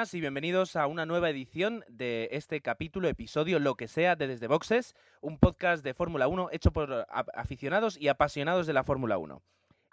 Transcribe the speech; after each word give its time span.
Buenas 0.00 0.14
y 0.14 0.20
bienvenidos 0.22 0.76
a 0.76 0.86
una 0.86 1.04
nueva 1.04 1.28
edición 1.28 1.84
de 1.86 2.30
este 2.32 2.62
capítulo, 2.62 3.06
episodio, 3.06 3.58
lo 3.58 3.74
que 3.74 3.86
sea, 3.86 4.16
de 4.16 4.28
Desde 4.28 4.46
Boxes, 4.46 4.94
un 5.20 5.38
podcast 5.38 5.84
de 5.84 5.92
Fórmula 5.92 6.26
1 6.26 6.48
hecho 6.52 6.70
por 6.72 7.06
aficionados 7.34 7.98
y 7.98 8.08
apasionados 8.08 8.66
de 8.66 8.72
la 8.72 8.82
Fórmula 8.82 9.18
1. 9.18 9.42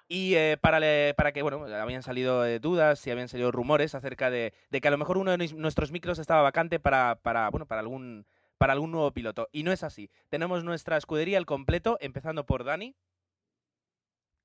Y 0.08 0.36
eh, 0.36 0.58
para, 0.62 0.80
para, 1.16 1.34
que, 1.34 1.42
bueno, 1.42 1.66
habían 1.76 2.04
salido 2.04 2.46
eh, 2.46 2.60
dudas 2.60 3.06
y 3.06 3.12
habían 3.12 3.28
salido 3.28 3.52
rumores 3.52 3.96
acerca 3.96 4.30
de, 4.30 4.54
que 4.72 4.88
a 4.88 4.92
lo 4.92 4.98
mejor 4.98 5.18
uno 5.18 5.36
de 5.36 5.54
nuestros 5.56 5.92
micros 5.92 6.20
estaba 6.20 6.42
vacante 6.42 6.80
para, 6.80 7.20
para, 7.22 7.50
bueno, 7.50 7.66
para 7.66 7.82
algún, 7.82 8.26
para 8.58 8.72
algún 8.72 8.92
nuevo 8.92 9.12
piloto. 9.12 9.50
Y 9.52 9.64
no 9.64 9.74
es 9.74 9.84
así. 9.84 10.10
Tenemos 10.30 10.64
nuestra 10.64 10.96
escudería 10.96 11.38
al 11.38 11.46
completo, 11.46 11.98
empezando 12.00 12.46
por 12.46 12.64
Dani. 12.64 12.96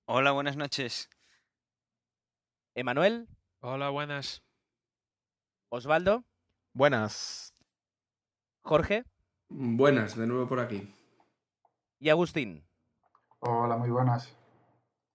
Hola, 0.06 0.33
buenas 0.33 0.56
noches. 0.56 1.08
Emanuel. 2.75 3.29
Hola, 3.61 3.91
buenas. 3.91 4.42
Osvaldo. 5.75 6.23
Buenas. 6.75 7.55
Jorge. 8.61 9.05
Buenas, 9.48 10.14
de 10.19 10.27
nuevo 10.27 10.47
por 10.47 10.61
aquí. 10.61 10.87
Y 11.98 12.11
Agustín. 12.11 12.67
Hola, 13.39 13.79
muy 13.79 13.89
buenas. 13.89 14.37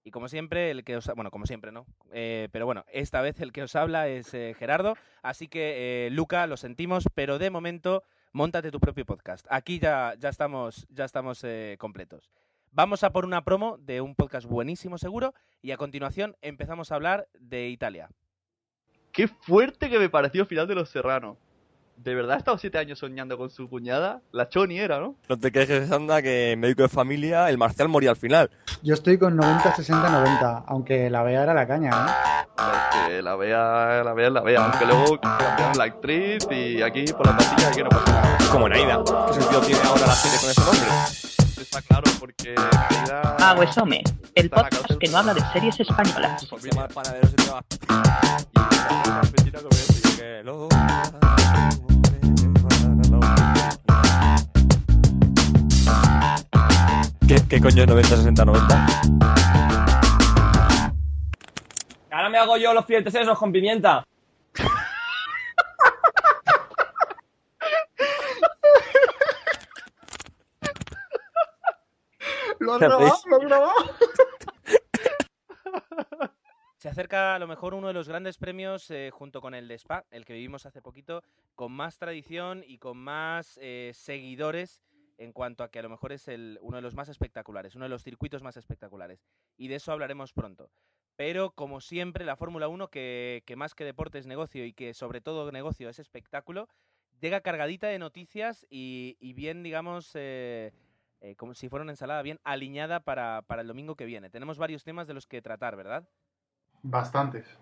Y 0.02 0.10
como 0.10 0.26
siempre, 0.26 0.72
el 0.72 0.82
que 0.82 0.96
os... 0.96 1.06
Bueno, 1.14 1.30
como 1.30 1.46
siempre, 1.46 1.70
¿no? 1.70 1.86
Eh, 2.10 2.48
pero 2.50 2.66
bueno, 2.66 2.84
esta 2.92 3.20
vez 3.20 3.38
el 3.40 3.52
que 3.52 3.62
os 3.62 3.76
habla 3.76 4.08
es 4.08 4.34
eh, 4.34 4.52
Gerardo. 4.58 4.96
Así 5.22 5.46
que, 5.46 6.06
eh, 6.06 6.10
Luca, 6.10 6.44
lo 6.48 6.56
sentimos, 6.56 7.04
pero 7.14 7.38
de 7.38 7.50
momento, 7.50 8.02
montate 8.32 8.72
tu 8.72 8.80
propio 8.80 9.06
podcast. 9.06 9.46
Aquí 9.50 9.78
ya, 9.78 10.14
ya 10.18 10.28
estamos, 10.28 10.88
ya 10.90 11.04
estamos 11.04 11.46
completos. 11.78 12.32
Vamos 12.72 13.04
a 13.04 13.12
por 13.12 13.24
una 13.24 13.44
promo 13.44 13.78
de 13.78 14.00
un 14.00 14.16
podcast 14.16 14.48
buenísimo, 14.48 14.98
seguro. 14.98 15.34
Y 15.62 15.70
a 15.70 15.76
continuación 15.76 16.36
empezamos 16.42 16.90
a 16.90 16.96
hablar 16.96 17.28
de 17.38 17.68
Italia. 17.68 18.10
Qué 19.18 19.26
fuerte 19.26 19.90
que 19.90 19.98
me 19.98 20.08
pareció 20.08 20.42
el 20.42 20.46
final 20.46 20.68
de 20.68 20.76
Los 20.76 20.90
Serranos 20.90 21.38
de 21.96 22.14
verdad 22.14 22.36
ha 22.36 22.38
estado 22.38 22.58
siete 22.58 22.78
años 22.78 23.00
soñando 23.00 23.36
con 23.36 23.50
su 23.50 23.68
cuñada. 23.68 24.20
La 24.30 24.48
Choni 24.48 24.78
era, 24.78 25.00
¿no? 25.00 25.16
No 25.28 25.36
te 25.36 25.50
quejes, 25.50 25.90
anda, 25.90 26.22
que 26.22 26.54
médico 26.56 26.82
de 26.82 26.88
familia, 26.88 27.50
el 27.50 27.58
Marcial 27.58 27.88
moría 27.88 28.10
al 28.10 28.16
final. 28.16 28.50
Yo 28.84 28.94
estoy 28.94 29.18
con 29.18 29.34
90, 29.36 29.74
60, 29.74 30.08
90, 30.08 30.64
aunque 30.68 31.10
la 31.10 31.24
Bea 31.24 31.42
era 31.42 31.54
la 31.54 31.66
caña, 31.66 31.90
¿no? 31.90 32.06
Es 32.06 33.08
que 33.08 33.20
la 33.20 33.34
Bea, 33.34 34.04
la 34.04 34.12
Bea 34.12 34.30
la 34.30 34.42
Bea, 34.42 34.64
aunque 34.64 34.86
luego 34.86 35.20
cambiaron 35.20 35.76
la 35.76 35.84
actriz 35.84 36.46
y 36.52 36.80
aquí 36.82 37.04
por 37.06 37.26
la 37.26 37.36
pastilla 37.36 37.68
aquí 37.68 37.82
no 37.82 37.88
pasa 37.88 38.12
nada. 38.12 38.38
Como 38.52 38.68
Naida, 38.68 39.02
¿qué 39.26 39.34
sentido 39.34 39.60
tiene 39.62 39.80
ahora 39.82 40.06
la 40.06 40.14
serie 40.14 40.38
con 40.38 40.50
ese 40.50 40.60
nombre? 40.60 41.37
Está 41.60 41.82
claro, 41.82 42.04
porque. 42.20 42.54
Ah, 43.40 43.54
Huesome, 43.58 44.02
el 44.34 44.48
podcast 44.48 44.92
que 45.00 45.08
no 45.08 45.18
habla 45.18 45.34
de 45.34 45.40
series 45.52 45.80
españolas. 45.80 46.46
Lo... 50.44 50.68
¿Qué, 57.48 57.60
coño 57.60 57.82
es 57.82 57.88
90, 57.88 58.08
60, 58.08 58.44
90? 58.44 58.86
Ahora 62.10 62.28
me 62.30 62.38
hago 62.38 62.56
yo 62.56 62.72
los 62.72 62.84
filetes 62.86 63.14
esos 63.14 63.38
con 63.38 63.52
pimienta. 63.52 64.06
Lo 72.68 72.74
has 72.74 72.80
grabado, 72.80 73.18
lo 73.26 73.36
has 73.36 73.42
grabado. 73.42 73.74
Se 76.78 76.88
acerca 76.88 77.34
a 77.34 77.38
lo 77.40 77.48
mejor 77.48 77.74
uno 77.74 77.88
de 77.88 77.92
los 77.92 78.08
grandes 78.08 78.38
premios 78.38 78.88
eh, 78.90 79.10
junto 79.12 79.40
con 79.40 79.54
el 79.54 79.66
de 79.66 79.74
Spa, 79.74 80.04
el 80.10 80.24
que 80.24 80.34
vivimos 80.34 80.64
hace 80.64 80.80
poquito, 80.80 81.24
con 81.56 81.72
más 81.72 81.98
tradición 81.98 82.62
y 82.64 82.78
con 82.78 82.96
más 82.98 83.58
eh, 83.60 83.90
seguidores 83.94 84.80
en 85.16 85.32
cuanto 85.32 85.64
a 85.64 85.70
que 85.70 85.80
a 85.80 85.82
lo 85.82 85.88
mejor 85.88 86.12
es 86.12 86.28
el, 86.28 86.58
uno 86.62 86.76
de 86.76 86.82
los 86.82 86.94
más 86.94 87.08
espectaculares, 87.08 87.74
uno 87.74 87.84
de 87.84 87.88
los 87.88 88.04
circuitos 88.04 88.42
más 88.42 88.56
espectaculares. 88.56 89.26
Y 89.56 89.66
de 89.66 89.74
eso 89.74 89.90
hablaremos 89.90 90.32
pronto. 90.32 90.70
Pero 91.16 91.50
como 91.50 91.80
siempre, 91.80 92.24
la 92.24 92.36
Fórmula 92.36 92.68
1, 92.68 92.90
que, 92.90 93.42
más 93.56 93.74
que 93.74 93.84
deporte 93.84 94.18
es 94.18 94.26
negocio 94.26 94.64
y 94.64 94.72
que 94.72 94.94
sobre 94.94 95.20
todo 95.20 95.50
negocio 95.50 95.88
es 95.88 95.98
espectáculo, 95.98 96.68
llega 97.20 97.40
cargadita 97.40 97.88
de 97.88 97.98
noticias 97.98 98.64
y, 98.70 99.16
bien, 99.34 99.64
digamos, 99.64 100.12
eh, 100.14 100.72
eh, 101.20 101.34
como 101.36 101.54
si 101.54 101.68
fuera 101.68 101.82
una 101.82 101.92
ensalada, 101.92 102.22
bien 102.22 102.40
alineada 102.44 103.00
para, 103.00 103.42
para 103.42 103.62
el 103.62 103.68
domingo 103.68 103.96
que 103.96 104.04
viene. 104.04 104.30
Tenemos 104.30 104.58
varios 104.58 104.84
temas 104.84 105.06
de 105.08 105.14
los 105.14 105.26
que 105.26 105.42
tratar, 105.42 105.76
¿verdad? 105.76 106.08
Bastantes. 106.82 107.58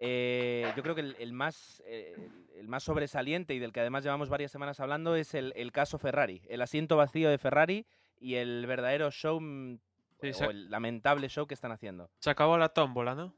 Eh, 0.00 0.72
yo 0.76 0.82
creo 0.82 0.94
que 0.94 1.00
el, 1.18 1.32
más, 1.32 1.82
eh, 1.86 2.30
el 2.56 2.68
más 2.68 2.84
sobresaliente 2.84 3.54
y 3.54 3.58
del 3.58 3.72
que 3.72 3.80
además 3.80 4.04
llevamos 4.04 4.28
varias 4.28 4.52
semanas 4.52 4.78
hablando 4.80 5.16
es 5.16 5.34
el, 5.34 5.72
caso 5.72 5.98
Ferrari. 5.98 6.42
El 6.48 6.62
asiento 6.62 6.96
vacío 6.96 7.30
de 7.30 7.38
Ferrari 7.38 7.86
y 8.20 8.34
el 8.36 8.66
verdadero 8.66 9.10
show 9.10 9.40
mm, 9.40 9.78
o 10.20 10.50
el 10.50 10.70
lamentable 10.70 11.28
show 11.28 11.46
que 11.46 11.54
están 11.54 11.72
haciendo. 11.72 12.10
Se 12.20 12.30
acabó 12.30 12.58
la 12.58 12.68
tómbola, 12.68 13.14
¿no? 13.14 13.34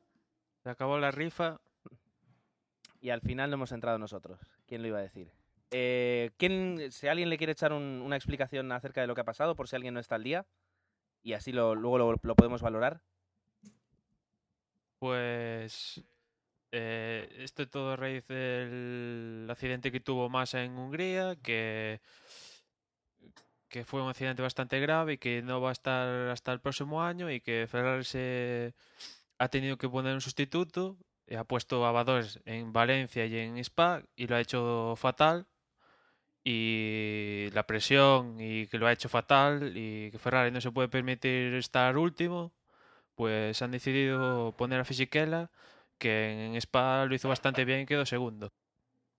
Se 0.63 0.71
acabó 0.71 0.99
la 0.99 1.11
rifa. 1.11 1.61
Y 3.03 3.09
al 3.09 3.23
final 3.23 3.49
no 3.49 3.55
hemos 3.55 3.73
entrado 3.73 3.99
nosotros. 3.99 4.39
¿Quién 4.67 4.83
lo 4.83 4.89
iba 4.89 4.99
a 4.99 5.03
decir? 5.03 5.33
Eh, 5.71 6.31
¿quién, 6.37 6.91
si 6.91 7.07
alguien 7.07 7.31
le 7.31 7.39
quiere 7.39 7.53
echar 7.53 7.73
una 7.73 8.17
explicación 8.17 8.73
acerca 8.73 9.01
de 9.01 9.07
lo 9.07 9.15
que 9.15 9.21
ha 9.21 9.25
pasado, 9.25 9.55
por 9.55 9.69
si 9.69 9.77
alguien 9.77 9.95
no 9.95 10.01
está 10.01 10.17
al 10.17 10.25
día, 10.25 10.47
y 11.23 11.35
así 11.35 11.53
lo, 11.53 11.75
luego 11.75 11.99
lo 12.23 12.35
podemos 12.35 12.63
valorar. 12.63 13.03
Pues 14.99 16.03
eh, 16.73 17.29
esto 17.39 17.69
todo 17.69 17.93
a 17.93 17.97
raíz 17.97 18.27
del 18.29 19.47
accidente 19.51 19.91
que 19.91 20.01
tuvo 20.01 20.29
Massa 20.29 20.63
en 20.63 20.77
Hungría, 20.79 21.37
que, 21.43 22.01
fue 23.85 24.03
un 24.03 24.09
accidente 24.09 24.43
bastante 24.43 24.79
grave 24.81 25.15
y 25.15 25.19
que 25.19 25.43
no 25.43 25.61
va 25.61 25.71
a 25.71 25.73
estar 25.73 26.29
hasta 26.29 26.53
el 26.53 26.61
próximo 26.61 27.03
año 27.03 27.31
y 27.31 27.41
que 27.41 27.67
Ferrari 27.69 28.05
se 28.05 28.75
ha 29.39 29.49
tenido 29.49 29.79
que 29.79 29.89
poner 29.89 30.15
un 30.15 30.21
sustituto, 30.21 30.97
ha 31.37 31.45
puesto 31.45 31.87
a 31.87 31.93
Vadores 31.93 32.41
en 32.45 32.73
Valencia 32.73 33.27
y 33.27 33.37
en 33.37 33.57
Spa 33.59 34.03
y 34.17 34.27
lo 34.27 34.37
ha 34.37 34.41
hecho 34.41 34.95
fatal 34.97 35.47
y 36.45 37.49
la 37.53 37.67
presión 37.67 38.37
y 38.41 38.67
que 38.69 38.79
lo 38.79 38.87
ha 38.87 38.93
hecho 38.93 39.09
fatal 39.09 39.73
y 39.77 40.11
que 40.11 40.19
Ferrari 40.19 40.51
no 40.51 40.61
se 40.61 40.73
puede 40.73 40.89
permitir 40.89 41.55
estar 41.55 41.97
último, 41.99 42.53
pues 43.15 43.61
han 43.63 43.71
decidido 43.73 44.55
poner 44.57 44.81
a 44.81 44.85
Fisichella 44.85 45.51
que 45.99 46.47
en 46.47 46.57
Spa 46.57 47.05
lo 47.07 47.15
hizo 47.15 47.29
bastante 47.29 47.65
bien 47.65 47.81
y 47.81 47.87
quedó 47.87 48.07
segundo. 48.07 48.53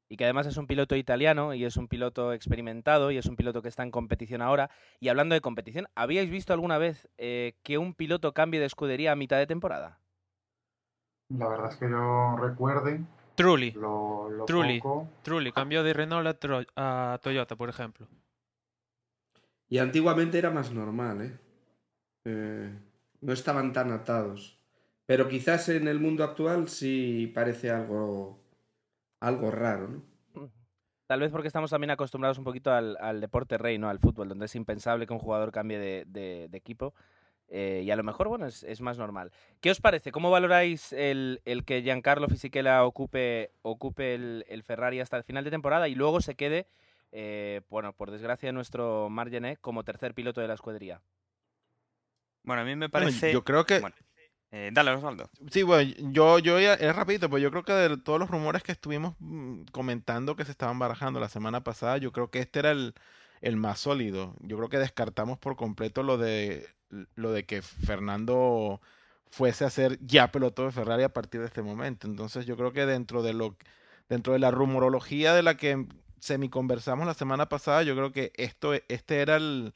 Y 0.09 0.17
que 0.17 0.25
además 0.25 0.47
es 0.47 0.57
un 0.57 0.67
piloto 0.67 0.97
italiano 0.97 1.53
y 1.53 1.63
es 1.63 1.77
un 1.77 1.87
piloto 1.87 2.33
experimentado 2.33 3.11
y 3.11 3.17
es 3.17 3.27
un 3.27 3.37
piloto 3.37 3.61
que 3.61 3.69
está 3.69 3.83
en 3.83 3.91
competición 3.91 4.41
ahora. 4.41 4.69
Y 4.99 5.07
hablando 5.07 5.35
de 5.35 5.41
competición, 5.41 5.87
¿habíais 5.95 6.29
visto 6.29 6.51
alguna 6.51 6.77
vez 6.77 7.07
eh, 7.17 7.53
que 7.63 7.77
un 7.77 7.93
piloto 7.93 8.33
cambie 8.33 8.59
de 8.59 8.65
escudería 8.65 9.13
a 9.13 9.15
mitad 9.15 9.37
de 9.37 9.47
temporada? 9.47 9.99
La 11.29 11.47
verdad 11.47 11.71
es 11.71 11.77
que 11.77 11.89
yo 11.89 12.35
recuerde. 12.37 13.05
Trulli. 13.41 13.71
Lo, 13.71 14.45
Trulli. 15.23 15.51
cambió 15.51 15.83
de 15.83 15.93
Renault 15.93 16.45
a, 16.75 17.19
Toyota, 17.21 17.55
por 17.55 17.69
ejemplo. 17.69 18.07
Y 19.69 19.77
antiguamente 19.77 20.37
era 20.37 20.51
más 20.51 20.71
normal, 20.71 21.21
¿eh? 21.21 21.39
eh 22.25 22.79
no 23.21 23.33
estaban 23.33 23.73
tan 23.73 23.91
atados. 23.91 24.57
Pero 25.05 25.27
quizás 25.27 25.69
en 25.69 25.87
el 25.87 25.99
mundo 25.99 26.23
actual 26.23 26.67
sí 26.69 27.31
parece 27.33 27.69
algo, 27.69 28.39
algo 29.19 29.51
raro, 29.51 29.87
¿no? 29.87 30.11
Tal 31.07 31.19
vez 31.19 31.29
porque 31.29 31.47
estamos 31.47 31.69
también 31.69 31.91
acostumbrados 31.91 32.37
un 32.37 32.45
poquito 32.45 32.71
al, 32.71 33.19
deporte 33.19 33.57
rey, 33.57 33.77
¿no? 33.77 33.89
Al 33.89 33.99
fútbol, 33.99 34.29
donde 34.29 34.45
es 34.45 34.55
impensable 34.55 35.05
que 35.05 35.11
un 35.11 35.19
jugador 35.19 35.51
cambie 35.51 35.77
de, 35.77 36.49
equipo. 36.53 36.93
Eh, 37.53 37.81
y 37.83 37.91
a 37.91 37.97
lo 37.97 38.03
mejor, 38.03 38.29
bueno, 38.29 38.47
es, 38.47 38.81
más 38.81 38.97
normal. 38.97 39.29
¿Qué 39.59 39.71
os 39.71 39.81
parece? 39.81 40.13
¿Cómo 40.13 40.31
valoráis 40.31 40.93
el, 40.93 41.41
que 41.65 41.81
Giancarlo 41.81 42.29
Fisichella 42.29 42.85
ocupe, 42.85 43.51
ocupe 43.61 44.15
el, 44.15 44.63
Ferrari 44.65 45.01
hasta 45.01 45.17
el 45.17 45.25
final 45.25 45.43
de 45.43 45.51
temporada 45.51 45.89
y 45.89 45.95
luego 45.95 46.21
se 46.21 46.35
quede, 46.35 46.67
eh, 47.11 47.59
bueno, 47.69 47.91
por 47.91 48.09
desgracia 48.09 48.47
de 48.47 48.53
nuestro 48.53 49.09
Margené, 49.09 49.57
como 49.57 49.83
tercer 49.83 50.13
piloto 50.13 50.39
de 50.39 50.47
la 50.47 50.53
escudería? 50.53 51.01
Bueno, 52.43 52.61
a 52.61 52.65
mí 52.65 52.73
me 52.77 52.89
parece... 52.89 53.33
yo 53.33 53.43
creo 53.43 53.65
que... 53.65 53.81
Eh, 54.53 54.69
dale, 54.71 54.91
Osvaldo. 54.91 55.29
Sí, 55.49 55.63
bueno, 55.63 55.93
yo, 56.11 56.39
yo 56.39 56.57
es 56.57 56.95
rapidito, 56.95 57.29
pues 57.29 57.43
yo 57.43 57.51
creo 57.51 57.63
que 57.63 57.73
de 57.73 57.97
todos 57.97 58.19
los 58.19 58.29
rumores 58.29 58.63
que 58.63 58.71
estuvimos 58.71 59.15
mm, 59.19 59.63
comentando 59.71 60.37
que 60.37 60.45
se 60.45 60.51
estaban 60.51 60.79
barajando 60.79 61.19
la 61.19 61.29
semana 61.29 61.63
pasada, 61.63 61.97
yo 61.97 62.13
creo 62.13 62.29
que 62.29 62.39
este 62.39 62.59
era 62.59 62.71
el, 62.71 62.93
el 63.41 63.57
más 63.57 63.79
sólido. 63.79 64.35
Yo 64.39 64.55
creo 64.55 64.69
que 64.69 64.77
descartamos 64.77 65.37
por 65.37 65.57
completo 65.57 66.03
lo 66.03 66.17
de 66.17 66.67
lo 67.15 67.31
de 67.31 67.45
que 67.45 67.61
Fernando 67.61 68.81
fuese 69.29 69.65
a 69.65 69.69
ser 69.69 69.99
ya 70.05 70.31
piloto 70.31 70.65
de 70.65 70.71
Ferrari 70.71 71.03
a 71.03 71.13
partir 71.13 71.41
de 71.41 71.47
este 71.47 71.61
momento. 71.61 72.07
Entonces 72.07 72.45
yo 72.45 72.57
creo 72.57 72.73
que 72.73 72.85
dentro 72.85 73.23
de 73.23 73.33
lo 73.33 73.57
dentro 74.09 74.33
de 74.33 74.39
la 74.39 74.51
rumorología 74.51 75.33
de 75.33 75.43
la 75.43 75.55
que 75.57 75.87
semi 76.19 76.49
conversamos 76.49 77.07
la 77.07 77.13
semana 77.13 77.49
pasada, 77.49 77.83
yo 77.83 77.95
creo 77.95 78.11
que 78.11 78.33
esto 78.35 78.73
este 78.89 79.21
era 79.21 79.37
el 79.37 79.73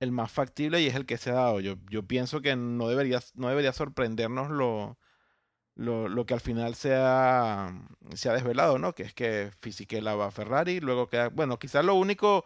el 0.00 0.12
más 0.12 0.30
factible 0.32 0.80
y 0.80 0.86
es 0.86 0.94
el 0.94 1.06
que 1.06 1.18
se 1.18 1.30
ha 1.30 1.34
dado. 1.34 1.60
Yo, 1.60 1.76
yo 1.90 2.04
pienso 2.06 2.40
que 2.42 2.56
no 2.56 2.88
debería, 2.88 3.20
no 3.34 3.48
debería 3.48 3.72
sorprendernos 3.72 4.50
lo, 4.50 4.98
lo, 5.74 6.08
lo 6.08 6.26
que 6.26 6.34
al 6.34 6.40
final 6.40 6.74
se 6.74 6.94
ha, 6.96 7.74
se 8.14 8.28
ha 8.28 8.34
desvelado, 8.34 8.78
¿no? 8.78 8.94
Que 8.94 9.04
es 9.04 9.14
que 9.14 9.50
Fisichella 9.60 10.14
va 10.14 10.26
a 10.26 10.30
Ferrari, 10.30 10.80
luego 10.80 11.08
queda, 11.08 11.28
bueno, 11.28 11.58
quizás 11.58 11.84
lo 11.84 11.94
único 11.94 12.44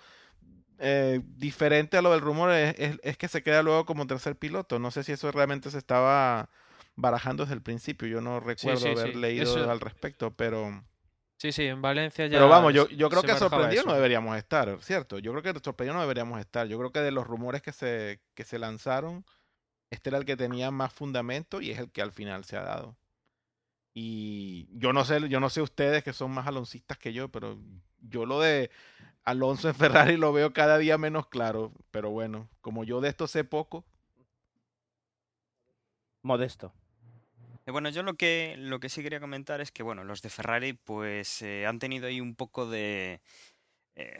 eh, 0.78 1.20
diferente 1.36 1.96
a 1.96 2.02
lo 2.02 2.12
del 2.12 2.20
rumor 2.20 2.50
es, 2.52 2.74
es- 2.78 3.00
es 3.02 3.16
que 3.16 3.28
se 3.28 3.42
queda 3.42 3.62
luego 3.62 3.84
como 3.84 4.06
tercer 4.06 4.36
piloto. 4.36 4.78
No 4.78 4.90
sé 4.90 5.02
si 5.04 5.12
eso 5.12 5.30
realmente 5.32 5.70
se 5.70 5.78
estaba 5.78 6.48
barajando 6.96 7.44
desde 7.44 7.54
el 7.54 7.62
principio. 7.62 8.08
Yo 8.08 8.20
no 8.20 8.40
recuerdo 8.40 8.80
sí, 8.80 8.88
haber 8.88 9.12
sí. 9.12 9.18
leído 9.18 9.42
Eso- 9.44 9.70
al 9.70 9.80
respecto, 9.80 10.32
pero... 10.34 10.84
Sí, 11.40 11.52
sí, 11.52 11.66
en 11.66 11.80
Valencia 11.80 12.26
ya. 12.26 12.32
Pero 12.38 12.48
vamos, 12.48 12.74
yo, 12.74 12.88
yo 12.88 13.08
creo 13.08 13.22
que 13.22 13.36
sorprendido 13.36 13.84
no 13.84 13.94
deberíamos 13.94 14.36
estar, 14.36 14.76
¿cierto? 14.82 15.20
Yo 15.20 15.30
creo 15.30 15.42
que 15.54 15.60
sorprendido 15.62 15.94
no 15.94 16.00
deberíamos 16.00 16.40
estar. 16.40 16.66
Yo 16.66 16.76
creo 16.78 16.90
que 16.90 16.98
de 17.00 17.12
los 17.12 17.28
rumores 17.28 17.62
que 17.62 17.70
se, 17.72 18.20
que 18.34 18.42
se 18.42 18.58
lanzaron, 18.58 19.24
este 19.90 20.10
era 20.10 20.18
el 20.18 20.24
que 20.24 20.36
tenía 20.36 20.72
más 20.72 20.92
fundamento 20.92 21.60
y 21.60 21.70
es 21.70 21.78
el 21.78 21.92
que 21.92 22.02
al 22.02 22.10
final 22.10 22.44
se 22.44 22.56
ha 22.56 22.62
dado. 22.62 22.96
Y 23.94 24.68
yo 24.78 24.92
no 24.92 25.04
sé, 25.04 25.28
yo 25.28 25.40
no 25.40 25.50
sé 25.50 25.62
ustedes 25.62 26.02
que 26.04 26.12
son 26.12 26.30
más 26.30 26.46
aloncistas 26.46 26.98
que 26.98 27.12
yo, 27.12 27.28
pero 27.30 27.58
yo 28.00 28.26
lo 28.26 28.40
de 28.40 28.70
Alonso 29.30 29.68
en 29.68 29.74
Ferrari 29.74 30.16
lo 30.16 30.32
veo 30.32 30.52
cada 30.52 30.78
día 30.78 30.98
menos 30.98 31.26
claro. 31.28 31.72
Pero 31.90 32.10
bueno, 32.10 32.48
como 32.60 32.84
yo 32.84 33.00
de 33.00 33.08
esto 33.10 33.26
sé 33.26 33.44
poco, 33.44 33.84
Modesto. 36.22 36.72
Eh, 37.66 37.70
Bueno, 37.70 37.90
yo 37.90 38.02
lo 38.02 38.14
que, 38.16 38.54
lo 38.58 38.80
que 38.80 38.88
sí 38.88 39.02
quería 39.02 39.20
comentar 39.20 39.60
es 39.60 39.72
que, 39.72 39.82
bueno, 39.82 40.04
los 40.04 40.22
de 40.22 40.30
Ferrari 40.30 40.72
pues 40.72 41.42
eh, 41.42 41.66
han 41.66 41.78
tenido 41.78 42.06
ahí 42.06 42.20
un 42.20 42.34
poco 42.34 42.68
de, 42.68 43.20
eh, 43.96 44.18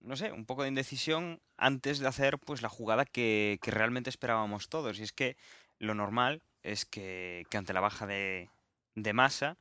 no 0.00 0.16
sé, 0.16 0.32
un 0.32 0.46
poco 0.46 0.62
de 0.62 0.68
indecisión 0.70 1.40
antes 1.56 1.98
de 2.00 2.08
hacer 2.08 2.38
pues 2.38 2.62
la 2.62 2.68
jugada 2.68 3.04
que, 3.04 3.58
que 3.62 3.70
realmente 3.70 4.10
esperábamos 4.10 4.68
todos. 4.68 4.98
Y 4.98 5.02
es 5.04 5.12
que 5.12 5.36
lo 5.78 5.94
normal 5.94 6.42
es 6.62 6.84
que, 6.86 7.46
que 7.50 7.58
ante 7.58 7.72
la 7.74 7.80
baja 7.80 8.06
de, 8.06 8.50
de 8.94 9.12
masa, 9.12 9.58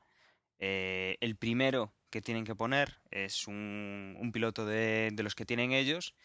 eh, 0.60 1.18
el 1.22 1.36
primero 1.38 1.94
que 2.10 2.22
tienen 2.22 2.46
que 2.46 2.56
poner 2.56 3.00
es 3.12 3.48
un, 3.48 4.30
piloto 4.34 4.66
de, 4.66 5.10
de 5.14 5.24
los 5.24 5.36
que 5.36 5.46
tienen 5.46 5.72
ellos. 5.72 6.16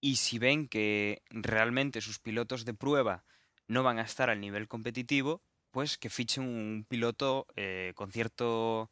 Y 0.00 0.16
si 0.16 0.38
ven 0.38 0.68
que 0.68 1.22
realmente 1.30 2.00
sus 2.00 2.18
pilotos 2.18 2.64
de 2.64 2.74
prueba 2.74 3.24
no 3.68 3.82
van 3.82 3.98
a 3.98 4.02
estar 4.02 4.30
al 4.30 4.40
nivel 4.40 4.68
competitivo, 4.68 5.42
pues 5.70 5.98
que 5.98 6.10
fichen 6.10 6.44
un 6.44 6.86
piloto 6.88 7.46
eh, 7.56 7.92
con 7.96 8.12
cierto, 8.12 8.90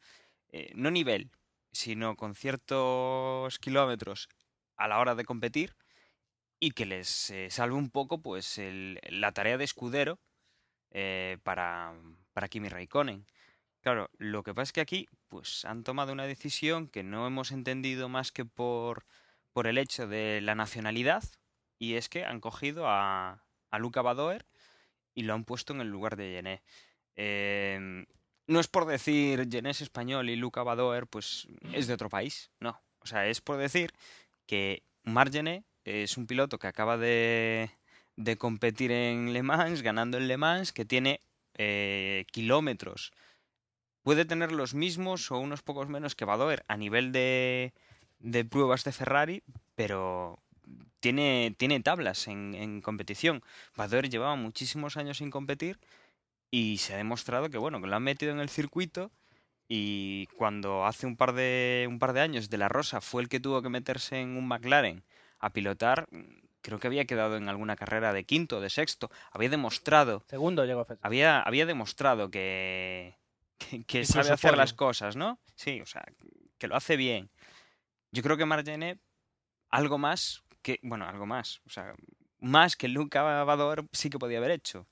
eh, 0.50 0.72
no 0.74 0.90
nivel, 0.90 1.30
sino 1.72 2.16
con 2.16 2.34
ciertos 2.34 3.58
kilómetros 3.58 4.28
a 4.76 4.88
la 4.88 4.98
hora 4.98 5.14
de 5.14 5.24
competir 5.24 5.76
y 6.60 6.72
que 6.72 6.86
les 6.86 7.30
eh, 7.30 7.50
salve 7.50 7.76
un 7.76 7.90
poco 7.90 8.22
pues 8.22 8.58
el- 8.58 9.00
la 9.10 9.32
tarea 9.32 9.58
de 9.58 9.64
escudero 9.64 10.20
eh, 10.92 11.38
para, 11.42 11.94
para 12.32 12.48
Kimi 12.48 12.68
Raikkonen. 12.68 13.26
Claro, 13.82 14.10
lo 14.18 14.44
que 14.44 14.54
pasa 14.54 14.62
es 14.62 14.72
que 14.72 14.80
aquí 14.80 15.08
pues 15.28 15.64
han 15.64 15.82
tomado 15.82 16.12
una 16.12 16.24
decisión 16.24 16.86
que 16.86 17.02
no 17.02 17.26
hemos 17.26 17.50
entendido 17.50 18.08
más 18.08 18.30
que 18.30 18.44
por, 18.44 19.04
por 19.52 19.66
el 19.66 19.76
hecho 19.76 20.06
de 20.06 20.40
la 20.40 20.54
nacionalidad 20.54 21.24
y 21.80 21.94
es 21.94 22.08
que 22.08 22.24
han 22.24 22.40
cogido 22.40 22.86
a, 22.86 23.44
a 23.70 23.78
Luca 23.80 24.00
Badoer 24.00 24.46
y 25.14 25.24
lo 25.24 25.34
han 25.34 25.44
puesto 25.44 25.72
en 25.72 25.80
el 25.80 25.88
lugar 25.88 26.16
de 26.16 26.32
Gené. 26.32 26.62
Em, 27.16 28.06
no 28.46 28.60
es 28.60 28.68
por 28.68 28.86
decir 28.86 29.48
Gené 29.50 29.70
es 29.70 29.80
español 29.80 30.30
y 30.30 30.36
Luca 30.36 30.62
Badoer 30.62 31.08
pues 31.08 31.48
es 31.72 31.88
de 31.88 31.94
otro 31.94 32.08
país, 32.08 32.52
no. 32.60 32.80
O 33.00 33.06
sea, 33.06 33.26
es 33.26 33.40
por 33.40 33.56
decir 33.56 33.92
que 34.46 34.84
Marc 35.02 35.32
Gené 35.32 35.64
es 35.84 36.16
un 36.16 36.28
piloto 36.28 36.60
que 36.60 36.68
acaba 36.68 36.96
de, 36.98 37.70
de 38.14 38.36
competir 38.38 38.92
en 38.92 39.32
Le 39.32 39.42
Mans, 39.42 39.82
ganando 39.82 40.18
en 40.18 40.28
Le 40.28 40.36
Mans, 40.36 40.72
que 40.72 40.84
tiene 40.84 41.20
eh, 41.58 42.26
kilómetros. 42.30 43.12
Puede 44.02 44.24
tener 44.24 44.52
los 44.52 44.74
mismos 44.74 45.30
o 45.30 45.38
unos 45.38 45.62
pocos 45.62 45.88
menos 45.88 46.14
que 46.14 46.24
Badoer 46.24 46.64
a 46.68 46.76
nivel 46.76 47.12
de, 47.12 47.72
de 48.18 48.44
pruebas 48.44 48.84
de 48.84 48.92
Ferrari, 48.92 49.42
pero 49.74 50.40
tiene, 51.00 51.54
tiene 51.56 51.80
tablas 51.80 52.28
en, 52.28 52.54
en 52.54 52.80
competición. 52.80 53.42
Badoer 53.76 54.08
llevaba 54.08 54.36
muchísimos 54.36 54.96
años 54.96 55.18
sin 55.18 55.30
competir 55.30 55.78
y 56.50 56.78
se 56.78 56.94
ha 56.94 56.96
demostrado 56.96 57.50
que 57.50 57.58
bueno, 57.58 57.80
que 57.80 57.86
lo 57.86 57.96
han 57.96 58.02
metido 58.02 58.32
en 58.32 58.40
el 58.40 58.48
circuito 58.48 59.10
y 59.68 60.26
cuando 60.36 60.84
hace 60.84 61.06
un 61.06 61.16
par 61.16 61.32
de 61.32 61.86
un 61.88 61.98
par 61.98 62.12
de 62.12 62.20
años 62.20 62.50
de 62.50 62.58
la 62.58 62.68
Rosa 62.68 63.00
fue 63.00 63.22
el 63.22 63.28
que 63.28 63.40
tuvo 63.40 63.62
que 63.62 63.70
meterse 63.70 64.20
en 64.20 64.36
un 64.36 64.46
McLaren 64.46 65.02
a 65.38 65.50
pilotar, 65.50 66.08
creo 66.60 66.78
que 66.78 66.86
había 66.88 67.06
quedado 67.06 67.36
en 67.36 67.48
alguna 67.48 67.74
carrera 67.74 68.12
de 68.12 68.24
quinto, 68.24 68.60
de 68.60 68.70
sexto, 68.70 69.10
había 69.32 69.48
demostrado 69.48 70.24
Segundo 70.28 70.64
llegó 70.64 70.82
a 70.82 70.86
había, 71.00 71.40
había 71.40 71.66
demostrado 71.66 72.30
que, 72.30 73.16
que, 73.86 74.04
sabe 74.04 74.30
hacer 74.30 74.56
las 74.56 74.72
cosas, 74.72 75.16
¿no? 75.16 75.38
Sí, 75.54 75.80
o 75.80 75.86
sea, 75.86 76.04
que 76.58 76.68
lo 76.68 76.76
hace 76.76 76.96
bien. 76.96 77.30
Yo 78.10 78.22
creo 78.22 78.36
que 78.36 78.46
Margené, 78.46 78.98
algo 79.70 79.98
más 79.98 80.42
que, 80.62 80.78
bueno, 80.82 81.06
algo 81.06 81.26
más, 81.26 81.60
o 81.66 81.70
sea, 81.70 81.94
más 82.40 82.76
que 82.76 82.88
Luca 82.88 83.22
Bador 83.44 83.88
sí 83.92 84.10
que 84.10 84.18
podía 84.18 84.38
haber 84.38 84.50
hecho. 84.50 84.86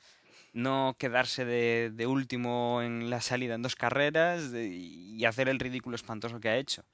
No 0.52 0.96
quedarse 0.98 1.44
de, 1.44 1.90
de 1.92 2.06
último 2.06 2.82
en 2.82 3.08
la 3.08 3.20
salida 3.20 3.54
en 3.54 3.62
dos 3.62 3.76
carreras 3.76 4.50
de- 4.50 4.68
y 4.68 5.24
hacer 5.24 5.48
el 5.48 5.60
ridículo 5.60 5.94
espantoso 5.94 6.40
que 6.40 6.48
ha 6.48 6.56
hecho. 6.56 6.84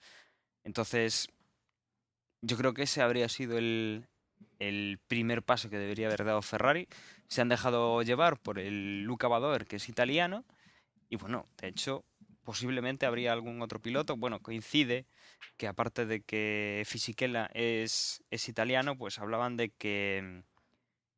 Entonces, 0.62 1.28
yo 2.42 2.56
creo 2.56 2.74
que 2.74 2.82
ese 2.82 3.02
habría 3.02 3.28
sido 3.28 3.56
el, 3.56 4.08
el 4.58 4.98
primer 5.06 5.42
paso 5.42 5.70
que 5.70 5.78
debería 5.78 6.08
haber 6.08 6.24
dado 6.24 6.42
Ferrari. 6.42 6.88
Se 7.28 7.40
han 7.40 7.48
dejado 7.48 8.02
llevar 8.02 8.38
por 8.38 8.58
el 8.58 9.02
Luca 9.02 9.28
Badoer, 9.28 9.66
que 9.66 9.76
es 9.76 9.88
italiano, 9.88 10.44
y 11.08 11.16
bueno, 11.16 11.46
de 11.60 11.68
hecho, 11.68 12.04
posiblemente 12.44 13.06
habría 13.06 13.32
algún 13.32 13.62
otro 13.62 13.80
piloto. 13.80 14.16
Bueno, 14.16 14.40
coincide 14.40 15.06
que 15.56 15.68
aparte 15.68 16.06
de 16.06 16.22
que 16.22 16.82
Fisichella 16.86 17.50
es, 17.54 18.24
es 18.30 18.48
italiano, 18.48 18.96
pues 18.98 19.18
hablaban 19.18 19.56
de 19.56 19.70
que 19.70 20.22
mm, 20.22 20.40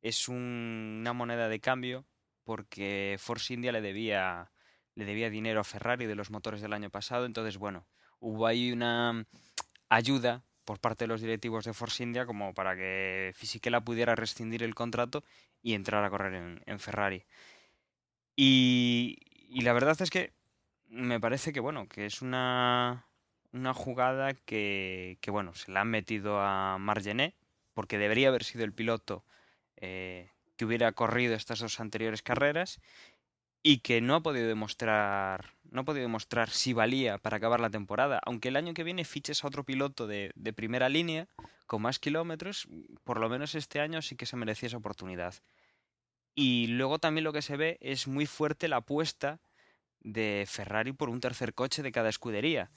es 0.01 0.29
un- 0.29 0.97
una 1.01 1.13
moneda 1.13 1.49
de 1.49 1.59
cambio 1.59 2.05
porque 2.43 3.17
Force 3.19 3.53
India 3.53 3.71
le 3.71 3.81
debía, 3.81 4.51
le 4.95 5.05
debía 5.05 5.29
dinero 5.29 5.59
a 5.61 5.63
Ferrari 5.63 6.05
de 6.07 6.15
los 6.15 6.31
motores 6.31 6.61
del 6.61 6.73
año 6.73 6.89
pasado. 6.89 7.25
Entonces, 7.25 7.57
bueno, 7.57 7.87
hubo 8.19 8.47
ahí 8.47 8.71
una 8.71 9.25
ayuda 9.89 10.43
por 10.65 10.79
parte 10.79 11.05
de 11.05 11.09
los 11.09 11.21
directivos 11.21 11.65
de 11.65 11.73
Force 11.73 12.03
India 12.03 12.25
como 12.25 12.53
para 12.53 12.75
que 12.75 13.33
Fisichella 13.35 13.81
pudiera 13.81 14.15
rescindir 14.15 14.63
el 14.63 14.75
contrato 14.75 15.23
y 15.61 15.73
entrar 15.73 16.03
a 16.05 16.09
correr 16.09 16.33
en, 16.35 16.63
en 16.65 16.79
Ferrari. 16.79 17.25
Y, 18.35 19.17
y 19.49 19.61
la 19.61 19.73
verdad 19.73 19.99
es 20.01 20.09
que 20.09 20.31
me 20.87 21.19
parece 21.19 21.51
que, 21.53 21.59
bueno, 21.59 21.87
que 21.87 22.05
es 22.05 22.21
una, 22.21 23.05
una 23.51 23.73
jugada 23.73 24.33
que, 24.33 25.17
que, 25.21 25.31
bueno, 25.31 25.53
se 25.53 25.71
la 25.71 25.81
han 25.81 25.89
metido 25.89 26.39
a 26.39 26.77
Margené, 26.77 27.35
porque 27.73 27.97
debería 27.97 28.29
haber 28.29 28.43
sido 28.43 28.63
el 28.63 28.73
piloto 28.73 29.23
eh, 29.77 30.29
que 30.57 30.65
hubiera 30.65 30.91
corrido 30.91 31.35
estas 31.35 31.59
dos 31.59 31.79
anteriores 31.79 32.21
carreras 32.21 32.81
y 33.63 33.79
que 33.79 34.01
no 34.01 34.15
ha 34.15 34.21
podido 34.21 34.47
demostrar 34.47 35.53
no 35.71 35.81
ha 35.81 35.85
podido 35.85 36.03
demostrar 36.03 36.49
si 36.49 36.73
valía 36.73 37.17
para 37.17 37.37
acabar 37.37 37.59
la 37.59 37.69
temporada 37.69 38.19
aunque 38.25 38.49
el 38.49 38.55
año 38.55 38.73
que 38.73 38.83
viene 38.83 39.05
fiches 39.05 39.43
a 39.43 39.47
otro 39.47 39.63
piloto 39.63 40.07
de, 40.07 40.31
de 40.35 40.53
primera 40.53 40.89
línea 40.89 41.27
con 41.67 41.81
más 41.81 41.99
kilómetros 41.99 42.67
por 43.03 43.19
lo 43.19 43.29
menos 43.29 43.55
este 43.55 43.79
año 43.79 44.01
sí 44.01 44.15
que 44.15 44.25
se 44.25 44.35
merecía 44.37 44.67
esa 44.67 44.77
oportunidad 44.77 45.35
y 46.35 46.67
luego 46.67 46.99
también 46.99 47.23
lo 47.23 47.33
que 47.33 47.41
se 47.41 47.57
ve 47.57 47.77
es 47.81 48.07
muy 48.07 48.25
fuerte 48.25 48.67
la 48.67 48.77
apuesta 48.77 49.39
de 50.01 50.45
Ferrari 50.47 50.93
por 50.93 51.09
un 51.09 51.19
tercer 51.19 51.53
coche 51.53 51.83
de 51.83 51.91
cada 51.91 52.09
escudería 52.09 52.71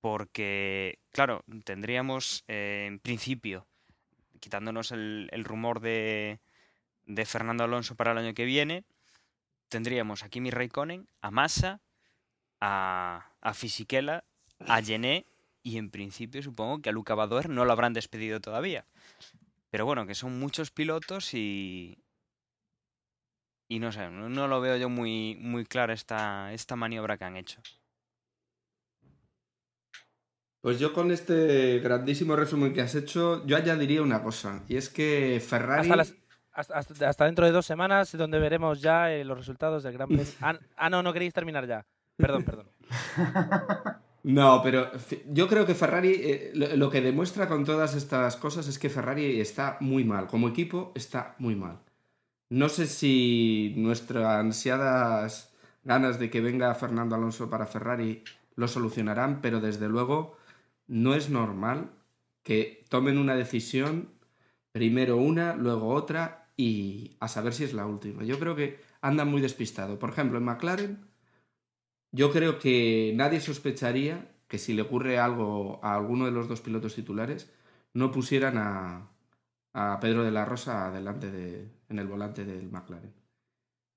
porque 0.00 0.98
claro 1.10 1.44
tendríamos 1.64 2.44
eh, 2.48 2.84
en 2.86 2.98
principio 2.98 3.66
quitándonos 4.40 4.92
el, 4.92 5.28
el 5.32 5.44
rumor 5.44 5.80
de, 5.80 6.40
de 7.06 7.24
Fernando 7.24 7.64
Alonso 7.64 7.94
para 7.94 8.12
el 8.12 8.18
año 8.18 8.34
que 8.34 8.44
viene 8.44 8.84
tendríamos 9.68 10.22
a 10.22 10.28
Kimi 10.28 10.50
Raikkonen, 10.50 11.08
a 11.20 11.30
Massa, 11.30 11.80
a, 12.60 13.30
a 13.40 13.54
Fisichella, 13.54 14.24
a 14.66 14.82
Gené 14.82 15.26
y 15.62 15.78
en 15.78 15.90
principio 15.90 16.42
supongo 16.42 16.80
que 16.80 16.88
a 16.88 16.92
Luca 16.92 17.14
Badoer 17.14 17.48
no 17.48 17.64
lo 17.64 17.72
habrán 17.72 17.92
despedido 17.92 18.40
todavía. 18.40 18.86
Pero 19.70 19.84
bueno, 19.84 20.06
que 20.06 20.14
son 20.14 20.38
muchos 20.38 20.70
pilotos 20.70 21.34
y. 21.34 21.98
Y 23.68 23.78
no 23.80 23.92
sé, 23.92 24.08
no, 24.10 24.28
no 24.28 24.48
lo 24.48 24.60
veo 24.60 24.76
yo 24.76 24.88
muy, 24.88 25.36
muy 25.40 25.64
clara 25.66 25.92
esta, 25.92 26.52
esta 26.52 26.74
maniobra 26.76 27.18
que 27.18 27.24
han 27.24 27.36
hecho. 27.36 27.60
Pues 30.60 30.78
yo 30.80 30.92
con 30.92 31.10
este 31.12 31.78
grandísimo 31.80 32.34
resumen 32.34 32.72
que 32.72 32.80
has 32.80 32.94
hecho, 32.94 33.46
yo 33.46 33.56
añadiría 33.56 34.02
una 34.02 34.22
cosa, 34.22 34.64
y 34.68 34.76
es 34.76 34.88
que 34.88 35.40
Ferrari... 35.46 35.82
Hasta, 35.82 35.96
las- 35.96 36.14
hasta- 36.52 36.74
hasta- 36.78 37.08
hasta 37.08 37.24
dentro 37.26 37.46
de 37.46 37.52
dos 37.52 37.64
semanas, 37.66 38.10
donde 38.16 38.38
veremos 38.40 38.80
ya 38.80 39.12
eh, 39.12 39.24
los 39.24 39.38
resultados 39.38 39.82
del 39.84 39.92
Gran 39.92 40.08
Premio. 40.08 40.26
Ah, 40.40 40.58
ah, 40.76 40.90
no, 40.90 41.02
no 41.02 41.12
queréis 41.12 41.32
terminar 41.32 41.66
ya. 41.66 41.86
Perdón, 42.16 42.44
perdón. 42.44 42.70
No, 44.24 44.60
pero 44.64 44.90
yo 45.28 45.46
creo 45.46 45.64
que 45.64 45.76
Ferrari, 45.76 46.10
eh, 46.12 46.50
lo, 46.52 46.76
lo 46.76 46.90
que 46.90 47.00
demuestra 47.00 47.48
con 47.48 47.64
todas 47.64 47.94
estas 47.94 48.36
cosas 48.36 48.66
es 48.66 48.78
que 48.78 48.90
Ferrari 48.90 49.40
está 49.40 49.76
muy 49.80 50.02
mal. 50.04 50.26
Como 50.26 50.48
equipo 50.48 50.92
está 50.96 51.36
muy 51.38 51.54
mal. 51.54 51.78
No 52.50 52.68
sé 52.70 52.86
si 52.86 53.74
nuestras 53.76 54.26
ansiadas 54.38 55.54
ganas 55.84 56.18
de 56.18 56.30
que 56.30 56.40
venga 56.40 56.74
Fernando 56.74 57.14
Alonso 57.14 57.50
para 57.50 57.66
Ferrari 57.66 58.24
lo 58.56 58.68
solucionarán, 58.68 59.40
pero 59.42 59.60
desde 59.60 59.88
luego 59.88 60.36
no 60.86 61.14
es 61.14 61.28
normal 61.30 61.90
que 62.42 62.84
tomen 62.88 63.18
una 63.18 63.36
decisión, 63.36 64.10
primero 64.72 65.18
una, 65.18 65.54
luego 65.56 65.88
otra 65.88 66.50
y 66.56 67.16
a 67.20 67.28
saber 67.28 67.52
si 67.52 67.64
es 67.64 67.74
la 67.74 67.86
última. 67.86 68.24
Yo 68.24 68.38
creo 68.38 68.56
que 68.56 68.80
andan 69.02 69.28
muy 69.30 69.42
despistados. 69.42 69.98
Por 69.98 70.10
ejemplo, 70.10 70.38
en 70.38 70.44
McLaren, 70.44 71.06
yo 72.12 72.32
creo 72.32 72.58
que 72.58 73.12
nadie 73.14 73.40
sospecharía 73.40 74.30
que 74.48 74.58
si 74.58 74.72
le 74.72 74.82
ocurre 74.82 75.18
algo 75.18 75.80
a 75.82 75.94
alguno 75.94 76.24
de 76.24 76.32
los 76.32 76.48
dos 76.48 76.62
pilotos 76.62 76.94
titulares, 76.94 77.52
no 77.92 78.10
pusieran 78.10 78.56
a, 78.56 79.10
a 79.80 80.00
Pedro 80.00 80.24
de 80.24 80.32
la 80.32 80.44
Rosa 80.44 80.88
adelante 80.88 81.30
de, 81.30 81.70
en 81.88 81.98
el 82.00 82.08
volante 82.08 82.44
del 82.44 82.68
McLaren. 82.68 83.14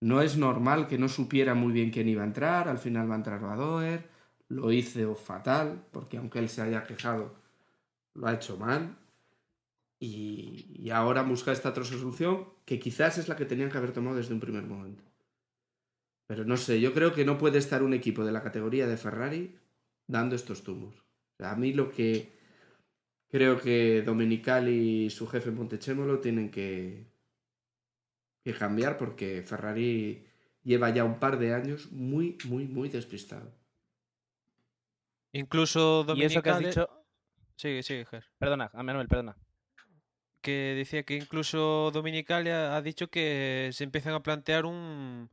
No 0.02 0.22
es 0.22 0.38
normal 0.38 0.88
que 0.88 1.00
no 1.00 1.10
supiera 1.10 1.56
muy 1.56 1.74
bien 1.74 1.90
quién 1.90 2.08
iba 2.08 2.22
a 2.22 2.26
entrar, 2.26 2.68
al 2.70 2.78
final 2.78 3.10
va 3.10 3.16
a 3.16 3.18
entrar 3.18 3.42
Badoer, 3.42 4.08
lo 4.48 4.72
hizo 4.72 5.16
fatal, 5.16 5.84
porque 5.92 6.18
aunque 6.18 6.38
él 6.38 6.50
se 6.50 6.62
haya 6.62 6.84
quejado, 6.84 7.36
lo 8.14 8.28
ha 8.28 8.34
hecho 8.34 8.58
mal. 8.58 8.96
Y, 10.00 10.90
ahora 10.92 11.24
busca 11.24 11.52
esta 11.52 11.70
otra 11.70 11.84
solución 11.84 12.48
que 12.66 12.80
quizás 12.80 13.18
es 13.18 13.28
la 13.28 13.36
que 13.36 13.46
tenían 13.46 13.72
que 13.72 13.78
haber 13.78 13.92
tomado 13.92 14.18
desde 14.18 14.34
un 14.34 14.40
primer 14.40 14.64
momento. 14.64 15.04
Pero 16.28 16.46
no 16.46 16.58
sé, 16.58 16.80
yo 16.80 16.94
creo 16.94 17.14
que 17.14 17.26
no 17.26 17.38
puede 17.40 17.58
estar 17.58 17.82
un 17.82 17.94
equipo 17.94 18.24
de 18.24 18.32
la 18.32 18.44
categoría 18.44 18.88
de 18.88 18.98
Ferrari 18.98 19.56
dando 20.08 20.36
estos 20.36 20.64
sea, 20.64 21.52
a 21.52 21.56
mí 21.56 21.74
lo 21.74 21.92
que 21.92 22.41
creo 23.32 23.60
que 23.60 24.02
Domenicali 24.04 25.06
y 25.06 25.10
su 25.10 25.28
jefe 25.28 25.52
Montechemolo 25.52 26.20
tienen 26.20 26.52
que, 26.52 27.08
que 28.44 28.54
cambiar 28.54 28.98
porque 28.98 29.42
Ferrari 29.44 30.28
lleva 30.64 30.90
ya 30.92 31.04
un 31.06 31.20
par 31.20 31.40
de 31.40 31.54
años 31.54 31.92
muy, 31.92 32.38
muy, 32.46 32.68
muy 32.68 32.90
despistado. 32.90 33.52
Incluso 35.34 36.06
Y 36.14 36.24
eso 36.24 36.42
que 36.42 36.50
has 36.50 36.58
Dominicale... 36.58 36.68
dicho... 36.68 36.90
Sigue, 37.56 37.84
Ger. 37.84 38.26
Perdona, 38.40 38.72
a 38.74 38.84
Manuel, 38.84 39.08
perdona. 39.08 39.38
que 40.42 40.74
decía 40.76 41.04
que 41.04 41.16
incluso 41.16 41.92
Dominicali 41.92 42.50
ha 42.50 42.82
dicho 42.82 43.10
que 43.10 43.70
se 43.74 43.84
empiezan 43.84 44.14
a 44.14 44.24
plantear 44.24 44.66
un, 44.66 45.30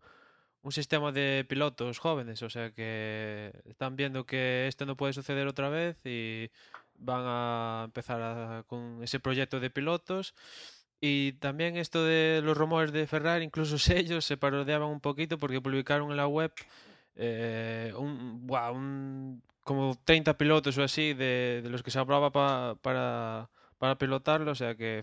un 0.62 0.72
sistema 0.72 1.12
de 1.12 1.46
pilotos 1.48 1.98
jóvenes, 1.98 2.42
o 2.42 2.50
sea 2.50 2.72
que 2.72 3.52
están 3.64 3.96
viendo 3.96 4.26
que 4.26 4.66
esto 4.68 4.84
no 4.86 4.96
puede 4.96 5.14
suceder 5.14 5.46
otra 5.46 5.70
vez 5.70 5.96
y 6.04 6.50
van 6.98 7.22
a 7.26 7.82
empezar 7.86 8.20
a- 8.22 8.64
con 8.66 9.02
ese 9.02 9.20
proyecto 9.20 9.60
de 9.60 9.70
pilotos. 9.70 10.34
Y 11.00 11.32
también 11.34 11.76
esto 11.76 12.04
de 12.04 12.40
los 12.44 12.56
rumores 12.56 12.92
de 12.92 13.06
Ferrari, 13.06 13.44
incluso 13.44 13.76
ellos 13.94 14.24
se 14.24 14.36
parodiaban 14.36 14.88
un 14.88 15.00
poquito 15.00 15.38
porque 15.38 15.60
publicaron 15.60 16.10
en 16.10 16.16
la 16.16 16.26
web 16.28 16.52
eh, 17.16 17.92
un, 17.96 18.46
buah, 18.46 18.70
un- 18.72 19.42
como 19.64 19.96
30 20.04 20.38
pilotos 20.38 20.78
o 20.78 20.82
así 20.84 21.14
de, 21.14 21.60
de 21.62 21.70
los 21.70 21.82
que 21.82 21.90
se 21.90 21.98
hablaba 21.98 22.30
pa- 22.32 22.76
para, 22.82 23.50
para 23.78 23.98
pilotarlo, 23.98 24.52
o 24.52 24.54
sea 24.54 24.74
que 24.76 25.02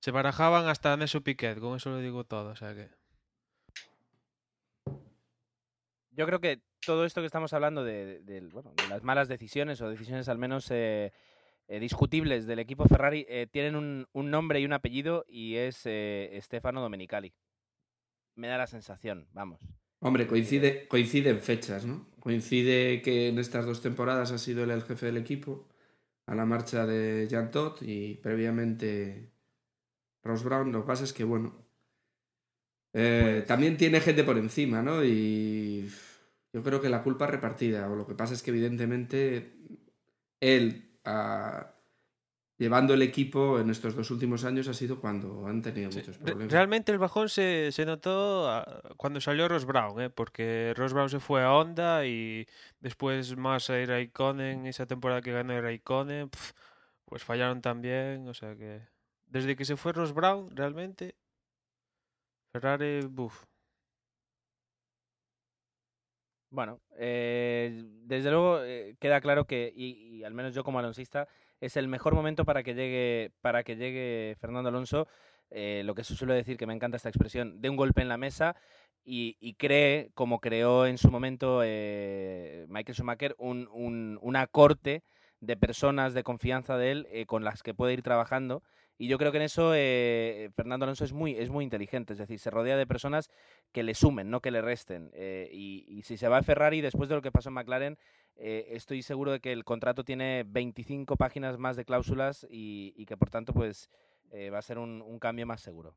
se 0.00 0.10
barajaban 0.10 0.68
hasta 0.68 0.96
Nelson 0.96 1.22
Piquet, 1.22 1.58
con 1.60 1.76
eso 1.76 1.90
lo 1.90 1.98
digo 2.00 2.24
todo, 2.24 2.50
o 2.50 2.56
sea 2.56 2.74
que... 2.74 2.88
Yo 6.16 6.26
creo 6.26 6.40
que 6.40 6.62
todo 6.84 7.04
esto 7.04 7.20
que 7.20 7.26
estamos 7.26 7.52
hablando 7.52 7.84
de, 7.84 8.06
de- 8.06 8.20
del- 8.20 8.48
bueno, 8.48 8.72
de 8.74 8.86
las 8.88 9.02
malas 9.02 9.28
decisiones 9.28 9.80
o 9.82 9.90
decisiones 9.90 10.28
al 10.28 10.38
menos 10.38 10.70
eh, 10.70 11.12
eh, 11.68 11.78
discutibles 11.80 12.46
del 12.46 12.58
equipo 12.58 12.86
Ferrari 12.86 13.26
eh, 13.28 13.46
tienen 13.50 13.76
un, 13.76 14.06
un 14.12 14.30
nombre 14.30 14.58
y 14.60 14.64
un 14.64 14.72
apellido 14.72 15.24
y 15.28 15.56
es 15.56 15.82
eh, 15.84 16.38
Stefano 16.42 16.80
Domenicali. 16.80 17.34
Me 18.34 18.48
da 18.48 18.56
la 18.56 18.66
sensación, 18.66 19.28
vamos. 19.32 19.60
Hombre, 20.00 20.26
coincide, 20.26 20.88
coincide 20.88 21.30
en 21.30 21.40
fechas, 21.40 21.84
¿no? 21.84 22.06
Coincide 22.20 23.02
que 23.02 23.28
en 23.28 23.38
estas 23.38 23.66
dos 23.66 23.82
temporadas 23.82 24.30
ha 24.32 24.38
sido 24.38 24.64
él 24.64 24.70
el 24.70 24.82
jefe 24.82 25.06
del 25.06 25.16
equipo 25.16 25.68
a 26.26 26.34
la 26.34 26.44
marcha 26.46 26.86
de 26.86 27.28
Jan 27.30 27.50
Todt 27.50 27.82
y 27.82 28.14
previamente 28.16 29.30
Ross 30.22 30.44
Brown. 30.44 30.72
Lo 30.72 30.82
que 30.82 30.86
pasa 30.86 31.04
es 31.04 31.12
que, 31.12 31.24
bueno, 31.24 31.64
eh, 32.92 33.44
también 33.46 33.76
tiene 33.76 34.00
gente 34.00 34.24
por 34.24 34.38
encima, 34.38 34.82
¿no? 34.82 35.04
Y 35.04 35.88
yo 36.56 36.62
creo 36.62 36.80
que 36.80 36.88
la 36.88 37.02
culpa 37.02 37.26
es 37.26 37.32
repartida. 37.32 37.86
O 37.90 37.94
lo 37.94 38.06
que 38.06 38.14
pasa 38.14 38.32
es 38.32 38.42
que, 38.42 38.50
evidentemente, 38.50 39.52
él, 40.40 40.98
ah, 41.04 41.74
llevando 42.56 42.94
el 42.94 43.02
equipo 43.02 43.60
en 43.60 43.68
estos 43.68 43.94
dos 43.94 44.10
últimos 44.10 44.42
años, 44.42 44.66
ha 44.66 44.72
sido 44.72 44.98
cuando 44.98 45.46
han 45.46 45.60
tenido 45.60 45.90
muchos 45.90 46.16
problemas. 46.16 46.50
Realmente 46.50 46.92
el 46.92 46.98
bajón 46.98 47.28
se, 47.28 47.72
se 47.72 47.84
notó 47.84 48.48
ah, 48.48 48.80
cuando 48.96 49.20
salió 49.20 49.48
Ross 49.48 49.66
Brown, 49.66 50.00
¿eh? 50.00 50.08
porque 50.08 50.72
Ross 50.74 50.94
Brown 50.94 51.10
se 51.10 51.20
fue 51.20 51.42
a 51.42 51.52
Honda 51.52 52.06
y 52.06 52.46
después 52.80 53.36
más 53.36 53.68
a 53.68 53.74
Raikkonen, 53.84 54.64
esa 54.64 54.86
temporada 54.86 55.20
que 55.20 55.32
ganó 55.32 55.60
Raikkonen, 55.60 56.30
pues 57.04 57.22
fallaron 57.22 57.60
también, 57.60 58.26
o 58.28 58.32
sea 58.32 58.56
que 58.56 58.80
desde 59.26 59.56
que 59.56 59.66
se 59.66 59.76
fue 59.76 59.92
Ross 59.92 60.14
Brown, 60.14 60.56
realmente, 60.56 61.16
Ferrari, 62.50 63.00
buf. 63.02 63.44
Bueno, 66.50 66.80
eh, 66.98 67.82
desde 68.04 68.30
luego 68.30 68.62
eh, 68.62 68.96
queda 69.00 69.20
claro 69.20 69.46
que, 69.46 69.72
y, 69.74 70.22
al 70.24 70.32
menos 70.32 70.54
yo 70.54 70.64
como 70.64 70.78
alonsista, 70.78 71.28
es 71.60 71.76
el 71.76 71.88
mejor 71.88 72.14
momento 72.14 72.44
para 72.44 72.62
que 72.62 72.74
llegue, 72.74 73.32
para 73.40 73.64
que 73.64 73.76
llegue 73.76 74.36
Fernando 74.40 74.68
Alonso, 74.68 75.06
eh, 75.50 75.82
lo 75.84 75.94
que 75.94 76.04
se 76.04 76.14
suele 76.14 76.34
decir, 76.34 76.56
que 76.56 76.66
me 76.66 76.74
encanta 76.74 76.96
esta 76.96 77.08
expresión, 77.08 77.60
de 77.60 77.68
un 77.70 77.76
golpe 77.76 78.00
en 78.02 78.08
la 78.08 78.16
mesa 78.16 78.56
y, 79.04 79.36
y 79.40 79.54
cree, 79.54 80.10
como 80.14 80.40
creó 80.40 80.86
en 80.86 80.98
su 80.98 81.10
momento 81.10 81.60
eh, 81.64 82.66
Michael 82.68 82.94
Schumacher, 82.96 83.34
un, 83.38 83.68
un- 83.72 84.18
una 84.22 84.46
corte 84.46 85.02
de 85.40 85.56
personas 85.56 86.14
de 86.14 86.22
confianza 86.22 86.76
de 86.78 86.90
él 86.92 87.06
eh, 87.10 87.26
con 87.26 87.44
las 87.44 87.62
que 87.62 87.74
puede 87.74 87.92
ir 87.92 88.02
trabajando. 88.02 88.62
Y 88.98 89.08
yo 89.08 89.18
creo 89.18 89.30
que 89.30 89.38
en 89.38 89.44
eso 89.44 89.72
eh, 89.74 90.50
Fernando 90.54 90.84
Alonso 90.84 91.04
es 91.04 91.12
muy, 91.12 91.36
es 91.36 91.50
muy 91.50 91.64
inteligente, 91.64 92.14
es 92.14 92.18
decir, 92.18 92.38
se 92.38 92.50
rodea 92.50 92.76
de 92.76 92.86
personas 92.86 93.30
que 93.72 93.82
le 93.82 93.94
sumen, 93.94 94.30
no 94.30 94.40
que 94.40 94.50
le 94.50 94.62
resten. 94.62 95.10
Eh, 95.12 95.48
y, 95.52 95.84
y 95.88 96.02
si 96.02 96.16
se 96.16 96.28
va 96.28 96.38
a 96.38 96.42
Ferrari, 96.42 96.80
después 96.80 97.08
de 97.08 97.14
lo 97.14 97.22
que 97.22 97.32
pasó 97.32 97.50
en 97.50 97.54
McLaren, 97.54 97.98
eh, 98.38 98.68
estoy 98.72 99.02
seguro 99.02 99.32
de 99.32 99.40
que 99.40 99.52
el 99.52 99.64
contrato 99.64 100.04
tiene 100.04 100.44
25 100.46 101.16
páginas 101.16 101.58
más 101.58 101.76
de 101.76 101.86
cláusulas 101.86 102.46
y, 102.50 103.06
que 103.06 103.16
por 103.16 103.30
tanto 103.30 103.54
pues 103.54 103.88
eh, 104.30 104.50
va 104.50 104.58
a 104.58 104.62
ser 104.62 104.78
un 104.78 105.18
cambio 105.18 105.46
más 105.46 105.62
seguro. 105.62 105.96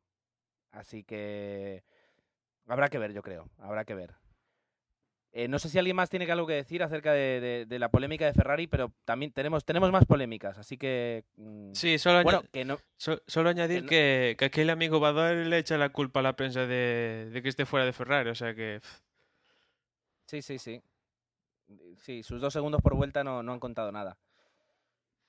Así 0.72 1.04
que 1.04 1.84
habrá 2.68 2.90
que 2.90 3.00
ver, 3.00 3.14
yo 3.14 3.22
creo, 3.22 3.50
habrá 3.58 3.86
que 3.86 3.96
ver. 3.96 4.16
Eh, 5.32 5.48
no 5.48 5.60
sé 5.60 5.70
si 5.70 5.78
alguien 5.78 5.96
más 5.96 6.10
tiene 6.10 6.30
algo 6.32 6.48
que 6.48 6.54
decir 6.54 6.82
acerca 6.82 7.14
de, 7.14 7.40
de- 7.40 7.66
de 7.68 7.80
la 7.80 7.90
polémica 7.90 8.26
de 8.26 8.34
Ferrari, 8.34 8.66
pero 8.66 8.92
también 9.06 9.32
tenemos, 9.32 9.64
tenemos 9.64 9.92
más 9.92 10.06
polémicas, 10.06 10.58
así 10.58 10.76
que... 10.78 11.24
mm, 11.38 11.74
Sí, 11.74 12.00
solo, 12.00 12.24
bueno, 12.24 12.40
aña- 12.40 12.50
que 12.52 12.66
no, 12.66 12.80
so- 12.98 13.22
solo 13.28 13.50
añadir 13.50 13.84
no- 13.84 13.90
que, 13.90 14.36
que 14.40 14.46
aquel 14.46 14.72
amigo 14.72 15.00
Bador 15.00 15.36
le 15.36 15.58
echa 15.60 15.78
la 15.78 15.90
culpa 15.90 16.22
a 16.22 16.24
la 16.24 16.36
prensa 16.36 16.62
de, 16.66 17.30
de 17.32 17.42
que 17.44 17.50
esté 17.50 17.68
fuera 17.68 17.86
de 17.86 17.94
Ferrari, 17.94 18.30
o 18.32 18.36
sea 18.36 18.56
que... 18.56 18.82
Sí, 20.26 20.42
sí, 20.42 20.58
sí. 20.60 20.82
Sí, 21.98 22.24
sus 22.24 22.42
dos 22.42 22.52
segundos 22.54 22.82
por 22.82 22.96
vuelta 22.96 23.24
no, 23.24 23.44
no 23.44 23.52
han 23.54 23.60
contado 23.60 23.92
nada. 23.92 24.18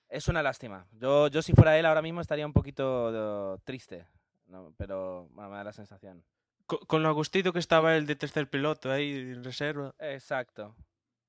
Es 0.08 0.28
una 0.28 0.42
lástima. 0.42 0.86
Yo, 0.98 1.28
yo 1.28 1.42
si 1.42 1.52
fuera 1.52 1.78
él 1.78 1.84
ahora 1.86 2.02
mismo 2.02 2.20
estaría 2.22 2.46
un 2.46 2.52
poquito 2.54 3.58
triste, 3.64 4.06
¿no? 4.46 4.72
pero 4.76 5.28
bueno, 5.32 5.50
me 5.50 5.56
da 5.56 5.64
la 5.64 5.72
sensación. 5.72 6.24
Co- 6.70 6.86
con 6.86 7.02
lo 7.02 7.08
agustito 7.08 7.52
que 7.52 7.58
estaba 7.58 7.96
el 7.96 8.06
de 8.06 8.14
tercer 8.14 8.48
piloto 8.48 8.92
ahí 8.92 9.10
en 9.32 9.42
reserva. 9.42 9.92
Exacto. 9.98 10.76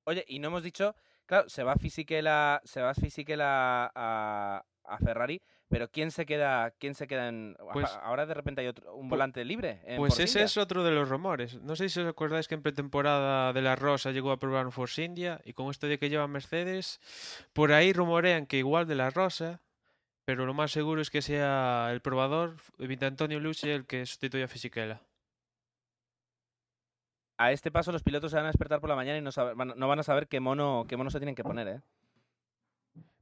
Oye, 0.04 0.24
y 0.28 0.38
no 0.38 0.48
hemos 0.48 0.62
dicho, 0.62 0.94
claro, 1.26 1.48
se 1.48 1.64
va 1.64 1.74
Fisichella, 1.74 2.60
se 2.64 2.80
va 2.80 2.94
Fisichella 2.94 3.90
a, 3.94 4.64
a 4.84 4.98
Ferrari, 4.98 5.40
pero 5.68 5.90
¿quién 5.90 6.10
se 6.10 6.26
queda, 6.26 6.70
quién 6.78 6.94
se 6.94 7.06
queda 7.08 7.28
en 7.28 7.56
Pues- 7.72 7.90
ahora 8.02 8.26
de 8.26 8.34
repente 8.34 8.60
hay 8.60 8.68
otro, 8.68 8.94
un 8.94 9.06
pu- 9.06 9.10
volante 9.10 9.44
libre 9.44 9.80
en 9.84 9.96
Pues 9.96 10.12
Force 10.12 10.22
ese 10.24 10.38
India? 10.40 10.44
es 10.46 10.56
otro 10.58 10.84
de 10.84 10.90
los 10.92 11.08
rumores. 11.08 11.60
No 11.62 11.74
sé 11.76 11.88
si 11.88 11.98
os 12.00 12.06
acordáis 12.08 12.46
que 12.46 12.54
en 12.54 12.62
pretemporada 12.62 13.52
de 13.52 13.62
la 13.62 13.74
Rosa 13.76 14.10
llegó 14.12 14.30
a 14.32 14.38
probar 14.38 14.66
un 14.66 14.72
Force 14.72 15.02
India 15.02 15.40
y 15.44 15.52
con 15.54 15.70
esto 15.70 15.86
de 15.88 15.98
que 15.98 16.08
lleva 16.10 16.26
Mercedes, 16.28 17.00
por 17.52 17.72
ahí 17.72 17.92
rumorean 17.92 18.46
que 18.46 18.58
igual 18.58 18.86
de 18.86 18.94
la 18.96 19.10
Rosa, 19.10 19.60
pero 20.24 20.46
lo 20.46 20.54
más 20.54 20.70
seguro 20.72 21.00
es 21.00 21.10
que 21.10 21.20
sea 21.22 21.88
el 21.90 22.00
probador, 22.00 22.56
Vita 22.78 23.06
Antonio 23.06 23.40
Luci, 23.40 23.68
el 23.70 23.86
que 23.86 24.04
sustituye 24.06 24.44
a 24.44 24.48
Fisichella. 24.48 25.00
A 27.44 27.52
este 27.52 27.70
paso 27.70 27.92
los 27.92 28.02
pilotos 28.02 28.30
se 28.30 28.36
van 28.36 28.44
a 28.46 28.48
despertar 28.48 28.80
por 28.80 28.90
la 28.90 28.96
mañana 28.96 29.18
y 29.18 29.22
no, 29.22 29.32
saber- 29.32 29.54
van- 29.54 29.74
no 29.76 29.88
van 29.88 29.98
a 29.98 30.02
saber 30.02 30.28
qué 30.28 30.40
mono, 30.40 30.84
qué 30.88 30.96
mono 30.96 31.10
se 31.10 31.18
tienen 31.18 31.34
que 31.34 31.42
poner, 31.44 31.68
¿eh? 31.68 31.80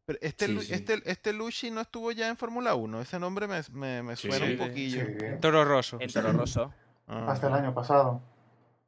Pero 0.05 0.19
este, 0.23 0.47
Sí, 0.47 0.53
Lu- 0.55 0.63
sí. 0.63 0.75
este, 0.75 1.01
este 1.11 1.33
Luchi 1.33 1.71
no 1.71 1.81
estuvo 1.81 2.11
ya 2.13 2.29
en 2.29 2.37
Fórmula 2.37 2.75
1. 2.75 3.01
Ese 3.01 3.19
nombre 3.21 3.47
me, 3.47 3.61
me, 3.73 4.03
me 4.03 4.17
suena 4.17 4.45
sí, 4.47 4.53
un 4.53 4.59
poquillo. 4.59 5.05
Sí, 5.07 5.15
Toro 5.41 5.65
Rosso. 5.65 5.99
En 6.01 6.11
Toro 6.13 6.33
Rosso. 6.33 6.73
hasta 7.07 7.47
el 7.47 7.55
año 7.55 7.73
pasado. 7.73 8.21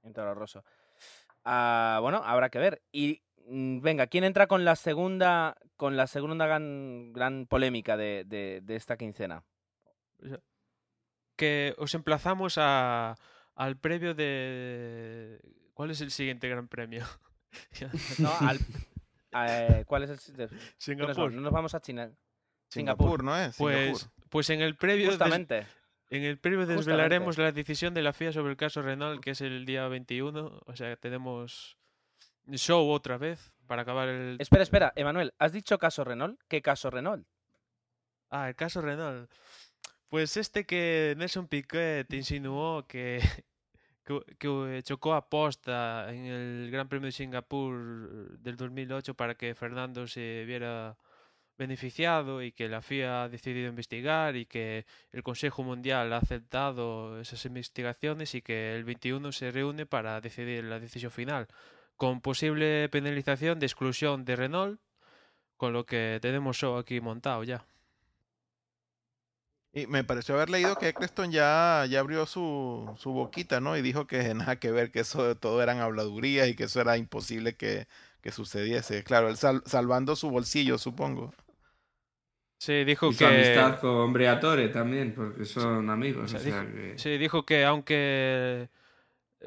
En 0.03 0.13
Toro 0.13 0.35
Rosso. 0.35 0.65
Ah, 1.45 1.99
bueno, 2.03 2.23
habrá 2.25 2.51
que 2.51 2.59
ver. 2.59 2.83
Y 2.93 3.23
mm, 3.47 3.81
venga, 3.81 4.07
¿quién 4.09 4.25
entra 4.25 4.47
con 4.49 4.65
la 4.65 4.75
segunda, 4.75 5.57
con 5.77 5.97
la 5.97 6.07
segunda 6.09 6.47
gran, 6.47 7.13
gran 7.13 7.47
polémica 7.47 7.97
de, 7.97 8.25
de- 8.27 8.61
de 8.63 8.77
esta 8.77 8.97
quincena? 8.97 9.45
que 11.37 11.75
os 11.79 11.95
emplazamos 11.95 12.55
a, 12.59 13.17
al 13.55 13.79
previo 13.79 14.15
de, 14.15 15.41
¿Cuál 15.75 15.91
es 15.91 16.01
el 16.01 16.11
siguiente 16.11 16.49
gran 16.49 16.69
premio? 16.69 17.05
No, 18.19 18.31
al- 18.41 18.59
eh, 19.49 19.85
¿Cuál 19.87 20.05
es 20.05 20.11
el. 20.11 20.49
Singapur. 20.79 21.33
No 21.33 21.41
nos 21.43 21.53
vamos 21.53 21.75
a 21.75 21.81
China. 21.81 22.11
Singapur, 22.69 23.23
¿no 23.23 23.37
es? 23.37 23.57
Pues, 23.57 23.99
Singapur. 23.99 24.29
pues 24.31 24.51
en 24.51 24.63
el 24.63 24.77
previo 24.77 25.05
des- 25.07 25.17
Justamente. 25.19 25.67
en 26.09 26.23
el 26.25 26.39
previo 26.39 26.61
Justamente. 26.61 26.91
desvelaremos 26.91 27.37
la 27.39 27.53
decisión 27.53 27.93
de 27.93 28.01
la 28.03 28.13
FIA 28.15 28.33
sobre 28.33 28.51
el 28.53 28.57
caso 28.57 28.81
Renault, 28.83 29.23
que 29.23 29.33
es 29.33 29.41
el 29.43 29.67
día 29.67 29.87
21. 29.89 30.61
O 30.65 30.77
sea, 30.77 30.97
tenemos 30.97 31.77
show 32.51 32.89
otra 32.91 33.19
vez 33.19 33.53
para 33.67 33.83
acabar 33.83 34.09
el... 34.09 34.37
Espera, 34.41 34.63
espera, 34.63 34.93
Emanuel, 34.97 35.33
¿has 35.39 35.53
dicho 35.53 35.79
caso 35.79 36.05
Renault? 36.05 36.41
¿Qué 36.49 36.61
caso 36.63 36.91
Renault? 36.91 37.27
Ah, 38.31 38.49
el 38.49 38.55
caso 38.55 38.81
Renault. 38.81 39.31
Pues 40.13 40.37
este 40.37 40.67
que 40.67 41.15
Nelson 41.17 41.49
Piquet 41.49 42.13
insinuó 42.13 42.87
que, 42.87 43.23
chocó 44.83 45.15
a 45.15 45.27
posta 45.31 46.13
en 46.13 46.27
el 46.27 46.71
Gran 46.71 46.87
Premio 46.87 47.07
de 47.07 47.13
Singapur 47.13 48.39
del 48.39 48.57
2008 48.59 49.15
para 49.15 49.37
que 49.37 49.55
Fernando 49.55 50.07
se 50.07 50.45
viera 50.45 50.99
beneficiado 51.57 52.43
y 52.43 52.53
que 52.53 52.69
la 52.69 52.83
FIA 52.83 53.23
ha 53.23 53.29
decidido 53.31 53.71
investigar 53.71 54.37
y 54.37 54.45
que 54.45 54.85
el 55.13 55.23
Consejo 55.23 55.63
Mundial 55.63 56.13
ha 56.13 56.19
aceptado 56.19 57.19
esas 57.19 57.47
investigaciones 57.47 58.35
y 58.35 58.43
que 58.43 58.77
el 58.77 58.85
21 58.85 59.33
se 59.33 59.51
reúne 59.51 59.87
para 59.87 60.21
decidir 60.21 60.65
la 60.65 60.79
decisión 60.79 61.11
final, 61.11 61.49
con 61.97 62.21
posible 62.21 62.87
penalización 62.91 63.59
de 63.59 63.65
exclusión 63.65 64.27
de 64.27 64.37
Renault, 64.37 64.79
con 65.57 65.73
lo 65.73 65.87
que 65.87 66.19
tenemos 66.21 66.59
show 66.59 66.77
aquí 66.77 67.01
montado 67.01 67.45
ya. 67.45 67.65
Y 69.75 69.87
me 69.87 70.05
pareció 70.05 70.35
haber 70.35 70.51
leído 70.51 70.77
que 70.77 70.89
Eccleston 70.89 71.33
ya, 71.33 71.87
ya 71.89 72.01
abrió 72.01 72.27
su, 72.27 72.95
su 72.99 73.13
boquita, 73.13 73.61
¿no? 73.61 73.77
Y 73.77 73.83
dijo 73.83 74.07
que 74.07 74.35
nada 74.35 74.57
que 74.57 74.71
ver, 74.71 74.91
que 74.93 75.01
eso 75.01 75.25
de 75.27 75.35
todo 75.35 75.63
eran 75.63 75.81
habladurías 75.81 76.49
y 76.49 76.55
que 76.57 76.65
eso 76.65 76.81
era 76.81 76.97
imposible 76.99 77.57
que, 77.57 77.89
que 78.21 78.33
sucediese. 78.33 79.03
Claro, 79.05 79.29
él 79.29 79.37
sal- 79.39 79.63
salvando 79.67 80.15
su 80.17 80.31
bolsillo, 80.31 80.77
supongo. 80.79 81.33
Sí, 82.59 82.85
dijo 82.85 83.09
Y 83.09 83.15
su 83.15 83.25
que... 83.25 83.27
amistad 83.27 83.81
con 83.81 84.13
Briatore 84.13 84.69
también, 84.69 85.15
porque 85.15 85.45
son 85.45 85.89
amigos. 85.91 86.25
O 86.25 86.29
O 86.35 86.39
sea, 86.39 86.41
sea, 86.41 86.43
dijo, 86.43 86.67
que... 86.67 86.97
sí, 86.97 87.19
dijo 87.19 87.45
que 87.45 87.65
aunque 87.65 88.69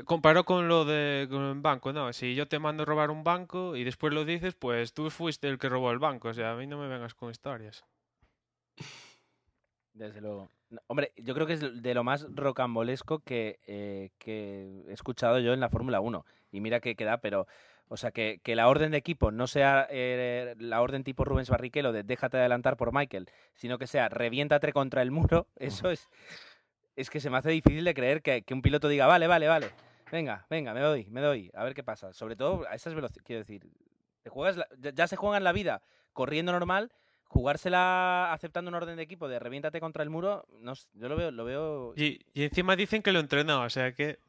comparó 0.05 0.45
con 0.45 0.67
lo 0.69 0.85
de 0.85 1.27
con 1.29 1.43
el 1.43 1.61
banco, 1.61 1.93
no, 1.93 2.13
si 2.13 2.35
yo 2.35 2.47
te 2.49 2.59
mando 2.59 2.83
a 2.83 2.87
robar 2.87 3.11
un 3.11 3.23
banco 3.25 3.75
y 3.77 3.83
después 3.85 4.13
lo 4.13 4.25
dices, 4.25 4.55
pues 4.55 4.93
tú 4.93 5.09
fuiste 5.11 5.49
el 5.49 5.59
que 5.59 5.69
robó 5.69 5.91
el 5.91 5.99
banco, 5.99 6.29
o 6.29 6.35
sea, 6.35 6.53
a 6.53 6.57
mí 6.57 6.67
no 6.67 6.79
me 6.79 6.87
vengas 6.89 7.15
con 7.15 7.31
historias. 7.31 7.85
Desde 9.95 10.21
luego. 10.21 10.49
Hombre, 10.87 11.13
yo 11.15 11.33
creo 11.33 11.47
que 11.47 11.53
es 11.53 11.81
de 11.81 11.93
lo 11.93 12.03
más 12.03 12.27
rocambolesco 12.29 13.19
que, 13.19 13.59
eh, 13.65 14.11
que 14.17 14.83
he 14.89 14.93
escuchado 14.93 15.39
yo 15.39 15.53
en 15.53 15.61
la 15.61 15.69
Fórmula 15.69 16.01
1. 16.01 16.25
Y 16.51 16.59
mira 16.61 16.79
que 16.79 16.95
queda, 16.95 17.17
pero. 17.19 17.47
O 17.87 17.97
sea, 17.97 18.09
que, 18.11 18.39
que 18.41 18.55
la 18.55 18.67
orden 18.67 18.89
de 18.89 18.97
equipo 18.97 19.31
no 19.31 19.45
sea 19.45 19.87
eh, 19.91 20.55
la 20.57 20.81
orden 20.81 21.03
tipo 21.03 21.23
Rubens 21.23 21.51
Barrichello 21.51 21.91
de 21.91 22.01
déjate 22.01 22.37
adelantar 22.37 22.77
por 22.77 22.91
Michael, 22.91 23.29
sino 23.53 23.77
que 23.77 23.85
sea 23.85 24.09
reviéntate 24.09 24.73
contra 24.73 25.03
el 25.03 25.11
muro, 25.11 25.47
eso 25.55 25.91
es. 25.91 26.09
Es 26.95 27.11
que 27.11 27.19
se 27.19 27.29
me 27.29 27.37
hace 27.37 27.51
difícil 27.51 27.83
de 27.85 27.93
creer 27.93 28.23
que, 28.23 28.41
que 28.41 28.55
un 28.55 28.63
piloto 28.63 28.87
diga, 28.87 29.05
vale, 29.05 29.27
vale, 29.27 29.47
vale, 29.47 29.69
venga, 30.11 30.47
venga, 30.49 30.73
me 30.73 30.79
doy, 30.79 31.05
me 31.11 31.21
doy, 31.21 31.51
a 31.53 31.63
ver 31.63 31.75
qué 31.75 31.83
pasa. 31.83 32.11
Sobre 32.11 32.35
todo 32.35 32.65
a 32.67 32.73
esas 32.73 32.95
velocidades, 32.95 33.23
quiero 33.23 33.41
decir, 33.41 33.67
te 34.23 34.31
juegas 34.31 34.57
la- 34.57 34.67
ya 34.91 35.05
se 35.05 35.15
juegan 35.15 35.43
la 35.43 35.51
vida 35.51 35.83
corriendo 36.11 36.53
normal, 36.53 36.91
jugársela 37.27 38.31
aceptando 38.33 38.69
un 38.69 38.75
orden 38.75 38.95
de 38.95 39.03
equipo 39.03 39.27
de 39.27 39.39
reviéntate 39.39 39.79
contra 39.79 40.03
el 40.03 40.09
muro, 40.09 40.45
no, 40.61 40.73
yo 40.93 41.09
lo 41.09 41.15
veo, 41.15 41.31
lo 41.31 41.45
veo 41.45 41.93
Y, 41.95 42.21
y 42.33 42.43
encima 42.43 42.75
dicen 42.75 43.01
que 43.01 43.11
lo 43.11 43.19
entrenó, 43.19 43.63
o 43.63 43.69
sea 43.69 43.93
que... 43.93 44.19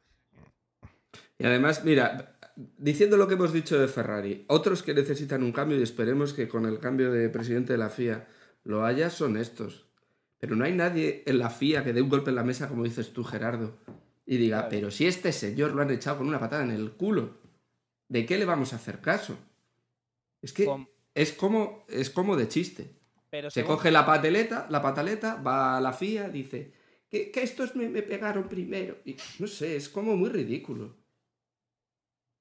Y 1.39 1.45
además, 1.45 1.85
mira, 1.85 2.37
diciendo 2.79 3.17
lo 3.17 3.29
que 3.29 3.35
hemos 3.35 3.53
dicho 3.53 3.79
de 3.79 3.89
Ferrari, 3.89 4.45
otros 4.49 4.83
que 4.83 4.95
necesitan 4.95 5.43
un 5.43 5.53
cambio 5.53 5.79
y 5.79 5.83
esperemos 5.83 6.33
que 6.33 6.49
con 6.49 6.65
el 6.67 6.79
cambio 6.79 7.13
de 7.13 7.29
presidente 7.29 7.73
de 7.75 7.79
la 7.79 7.91
FIA 7.91 8.27
lo 8.65 8.85
haya 8.85 9.11
son 9.11 9.37
estos. 9.37 9.87
Pero 10.39 10.57
no 10.57 10.65
hay 10.65 10.73
nadie 10.73 11.23
en 11.27 11.39
la 11.39 11.51
FIA 11.51 11.85
que 11.85 11.93
dé 11.93 12.03
un 12.03 12.09
golpe 12.09 12.31
en 12.31 12.37
la 12.37 12.43
mesa, 12.45 12.69
como 12.69 12.85
dices 12.85 13.13
tú, 13.13 13.23
Gerardo, 13.25 13.77
y 14.25 14.39
diga, 14.39 14.57
Claro. 14.59 14.69
pero 14.71 14.91
si 14.91 15.07
este 15.07 15.33
señor 15.33 15.73
lo 15.75 15.83
han 15.83 15.91
echado 15.91 16.19
con 16.19 16.29
una 16.29 16.41
patada 16.41 16.65
en 16.65 16.71
el 16.71 16.93
culo, 16.93 17.39
¿de 18.09 18.25
qué 18.27 18.39
le 18.39 18.45
vamos 18.45 18.73
a 18.73 18.77
hacer 18.77 19.01
caso? 19.01 19.39
Es 20.43 20.53
que 20.53 20.67
es 21.17 21.33
como, 21.33 21.85
es 21.89 22.11
como 22.11 22.37
de 22.37 22.47
chiste. 22.49 22.95
Pero 23.31 23.51
Se 23.51 23.61
según- 23.63 23.77
coge 23.77 23.91
la 23.91 24.07
pateleta, 24.07 24.67
la 24.71 24.81
pataleta, 24.81 25.35
va 25.43 25.77
a 25.77 25.81
la 25.81 25.93
FIA, 25.93 26.29
dice 26.29 26.73
que, 27.11 27.31
que 27.33 27.43
estos 27.43 27.75
me, 27.75 27.89
me 27.89 28.03
pegaron 28.03 28.49
primero. 28.49 28.99
Y 29.05 29.17
no 29.41 29.47
sé, 29.49 29.77
es 29.77 29.89
como 29.89 30.17
muy 30.17 30.29
ridículo. 30.31 30.97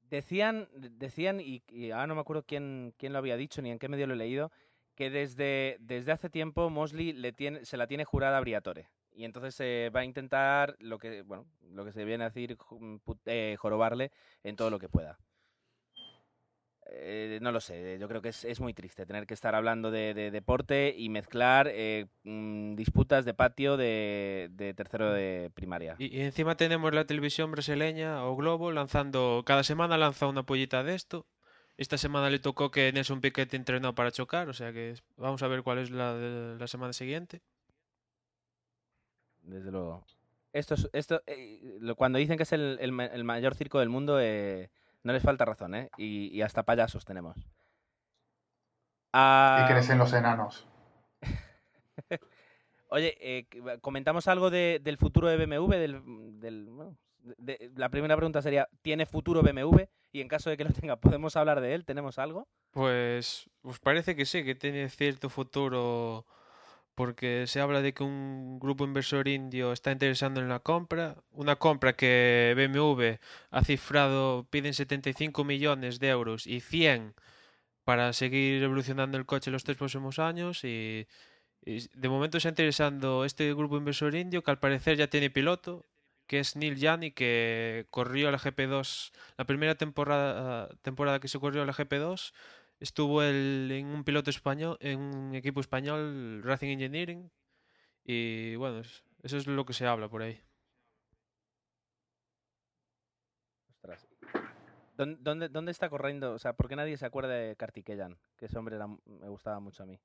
Decían, 0.10 0.70
decían 0.76 1.40
y, 1.42 1.64
y 1.70 1.90
ahora 1.92 2.08
no 2.08 2.16
me 2.16 2.22
acuerdo 2.22 2.44
quién, 2.46 2.94
quién 2.98 3.12
lo 3.12 3.18
había 3.20 3.38
dicho 3.38 3.62
ni 3.62 3.72
en 3.72 3.80
qué 3.80 3.90
medio 3.90 4.06
lo 4.06 4.14
he 4.14 4.18
leído, 4.18 4.52
que 4.94 5.10
desde, 5.10 5.78
desde 5.80 6.12
hace 6.12 6.30
tiempo 6.30 6.70
Mosley 6.70 7.12
le 7.12 7.34
tiene, 7.34 7.66
se 7.66 7.76
la 7.78 7.88
tiene 7.88 8.06
jurada 8.06 8.38
a 8.38 8.42
Briatore. 8.42 8.88
Y 9.12 9.24
entonces 9.26 9.56
se 9.56 9.90
va 9.96 10.02
a 10.02 10.06
intentar 10.06 10.76
lo 10.80 11.00
que, 11.00 11.24
bueno, 11.24 11.48
lo 11.72 11.84
que 11.86 11.92
se 11.92 12.06
viene 12.06 12.24
a 12.26 12.30
decir, 12.30 12.56
put- 12.58 13.20
eh, 13.26 13.56
jorobarle 13.58 14.12
en 14.44 14.56
todo 14.56 14.70
lo 14.70 14.78
que 14.80 14.90
pueda. 14.90 15.18
Eh, 16.88 17.40
no 17.42 17.52
lo 17.52 17.60
sé, 17.62 17.98
yo 18.00 18.08
creo 18.08 18.22
que 18.22 18.30
es, 18.30 18.46
es 18.46 18.60
muy 18.60 18.74
triste 18.76 19.06
tener 19.08 19.26
que 19.26 19.34
estar 19.34 19.56
hablando 19.56 19.90
de, 19.90 20.14
de 20.14 20.30
deporte 20.30 20.94
y 20.96 21.10
mezclar 21.10 21.68
eh, 21.72 22.06
mm, 22.24 22.76
disputas 22.76 23.26
de 23.26 23.34
patio 23.34 23.76
de, 23.76 24.50
de 24.52 24.74
tercero 24.76 25.12
de 25.12 25.50
primaria. 25.56 25.96
Y, 25.98 26.16
y 26.16 26.22
encima 26.22 26.56
tenemos 26.56 26.94
la 26.94 27.06
televisión 27.06 27.52
brasileña 27.52 28.24
o 28.26 28.36
Globo 28.36 28.72
lanzando, 28.72 29.42
cada 29.46 29.64
semana 29.64 29.98
lanza 29.98 30.28
una 30.28 30.44
pollita 30.44 30.84
de 30.84 30.94
esto. 30.94 31.26
Esta 31.78 31.98
semana 31.98 32.30
le 32.30 32.40
tocó 32.40 32.70
que 32.72 32.94
Nelson 32.94 33.20
Piquet 33.20 33.54
entrenó 33.54 33.96
para 33.96 34.12
chocar, 34.12 34.48
o 34.48 34.54
sea 34.54 34.72
que 34.72 34.94
vamos 35.18 35.42
a 35.44 35.48
ver 35.48 35.64
cuál 35.64 35.80
es 35.80 35.90
la 35.92 36.14
de 36.14 36.58
la 36.58 36.68
semana 36.68 36.94
siguiente. 36.94 37.42
Desde 39.42 39.72
luego. 39.72 40.06
Esto, 40.54 40.76
es- 40.76 40.90
esto 40.94 41.22
eh, 41.28 41.60
cuando 41.98 42.18
dicen 42.20 42.38
que 42.38 42.44
es 42.44 42.54
el, 42.54 42.78
el 42.80 42.92
ma- 42.92 43.06
el 43.08 43.24
mayor 43.24 43.56
circo 43.56 43.80
del 43.80 43.90
mundo, 43.90 44.20
eh, 44.22 44.70
no 45.06 45.14
les 45.14 45.24
falta 45.24 45.46
razón, 45.46 45.76
¿eh? 45.76 45.90
Y, 45.98 46.28
y 46.36 46.42
hasta 46.42 46.64
payasos 46.64 47.06
tenemos. 47.06 47.38
Y 47.38 47.44
Ah, 49.14 49.68
crecen 49.70 49.98
los 49.98 50.12
enanos. 50.14 50.68
Oye, 52.90 53.16
eh, 53.20 53.48
comentamos 53.82 54.28
algo 54.28 54.50
de- 54.50 54.80
del 54.84 54.98
futuro 54.98 55.28
de 55.28 55.38
BMW. 55.38 55.78
Del, 55.78 56.40
del- 56.40 56.66
bueno, 56.70 56.98
de- 57.20 57.58
de- 57.58 57.72
la 57.76 57.90
primera 57.90 58.16
pregunta 58.16 58.42
sería, 58.42 58.68
¿tiene 58.82 59.06
futuro 59.06 59.42
BMW? 59.42 59.88
Y 60.12 60.22
en 60.22 60.28
caso 60.28 60.50
de 60.50 60.58
que 60.58 60.64
lo 60.66 60.72
tenga, 60.72 60.96
¿podemos 60.98 61.36
hablar 61.36 61.62
de 61.62 61.74
él? 61.74 61.86
¿Tenemos 61.86 62.20
algo? 62.20 62.48
Pues, 62.72 63.50
pues 63.62 63.80
parece 63.80 64.16
que 64.16 64.26
sí, 64.26 64.44
que 64.44 64.56
tiene 64.56 64.90
cierto 64.90 65.30
futuro 65.30 66.26
porque 66.96 67.46
se 67.48 67.60
habla 67.62 67.82
de 67.82 67.94
que 67.94 68.04
un 68.04 68.60
grupo 68.60 68.86
inversor 68.86 69.28
indio 69.28 69.74
está 69.74 69.92
interesando 69.92 70.42
en 70.42 70.50
la 70.50 70.60
compra, 70.60 71.18
una 71.32 71.58
compra 71.58 71.94
que 71.94 72.54
BMW 72.58 73.20
ha 73.52 73.64
cifrado, 73.64 74.48
piden 74.50 74.74
75 74.74 75.44
millones 75.44 76.00
de 76.00 76.10
euros 76.10 76.48
y 76.48 76.62
100 76.62 77.14
para 77.84 78.14
seguir 78.14 78.64
evolucionando 78.64 79.18
el 79.18 79.26
coche 79.26 79.52
los 79.52 79.64
tres 79.64 79.78
próximos 79.78 80.20
años 80.20 80.64
y, 80.64 81.08
y 81.66 81.88
de 81.94 82.10
momento 82.10 82.38
está 82.38 82.50
interesando 82.50 83.26
este 83.26 83.54
grupo 83.54 83.78
inversor 83.78 84.16
indio 84.16 84.44
que 84.44 84.52
al 84.52 84.60
parecer 84.60 84.98
ya 84.98 85.08
tiene 85.08 85.30
piloto, 85.30 85.86
que 86.28 86.40
es 86.40 86.56
Neil 86.56 86.78
Yanni, 86.78 87.12
que 87.12 87.88
corrió 87.92 88.32
la 88.32 88.40
GP2, 88.40 89.12
la 89.38 89.46
primera 89.46 89.76
temporada, 89.76 90.70
temporada 90.82 91.20
que 91.20 91.28
se 91.28 91.40
corrió 91.40 91.66
la 91.66 91.74
GP2 91.74 92.34
estuvo 92.80 93.22
él 93.24 93.70
en 93.72 93.88
un 93.88 94.04
piloto 94.04 94.30
español, 94.30 94.78
en 94.80 95.00
un 95.00 95.36
equipo 95.36 95.60
español, 95.60 96.42
Racing 96.44 96.70
Engineering, 96.70 97.32
y 98.04 98.56
bueno, 98.56 98.80
es- 98.80 99.04
eso 99.24 99.38
es 99.38 99.48
lo 99.48 99.66
que 99.66 99.74
se 99.74 99.86
habla 99.88 100.08
por 100.10 100.22
ahí. 100.22 100.40
Ostras. 103.70 104.08
¿Dónde, 104.98 105.18
dónde, 105.22 105.50
dónde 105.50 105.72
está 105.72 105.90
corriendo? 105.90 106.34
O 106.34 106.40
sea, 106.40 106.54
¿por 106.54 106.70
qué 106.70 106.76
nadie 106.76 106.98
se 106.98 107.06
acuerda 107.06 107.34
de 107.34 107.56
Kartikeyan? 107.56 108.18
Que 108.38 108.46
ese 108.46 108.58
hombre 108.58 108.76
era 108.78 108.88
me 108.88 109.28
gustaba 109.30 109.60
mucho 109.60 109.84
a 109.84 109.86
mí. 109.86 110.00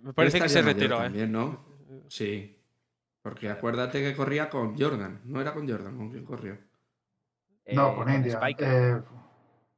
Me 0.00 0.12
parece 0.14 0.40
que 0.40 0.48
se 0.48 0.62
retiró, 0.62 0.96
¿eh? 0.98 1.02
También, 1.04 1.32
¿no? 1.32 1.64
Sí. 2.08 2.54
Porque 3.20 3.50
acuérdate 3.50 4.00
que 4.00 4.14
corría 4.16 4.48
con 4.48 4.78
Jordan. 4.78 5.20
No 5.24 5.40
era 5.40 5.52
con 5.52 5.68
Jordan, 5.68 5.96
¿con 5.96 6.10
quién 6.10 6.24
corrió? 6.24 6.56
No, 7.72 7.92
Eh, 7.92 7.94
con 7.96 8.14
India. 8.14 8.36
Spiker. 8.40 8.68
Eh, 8.68 9.02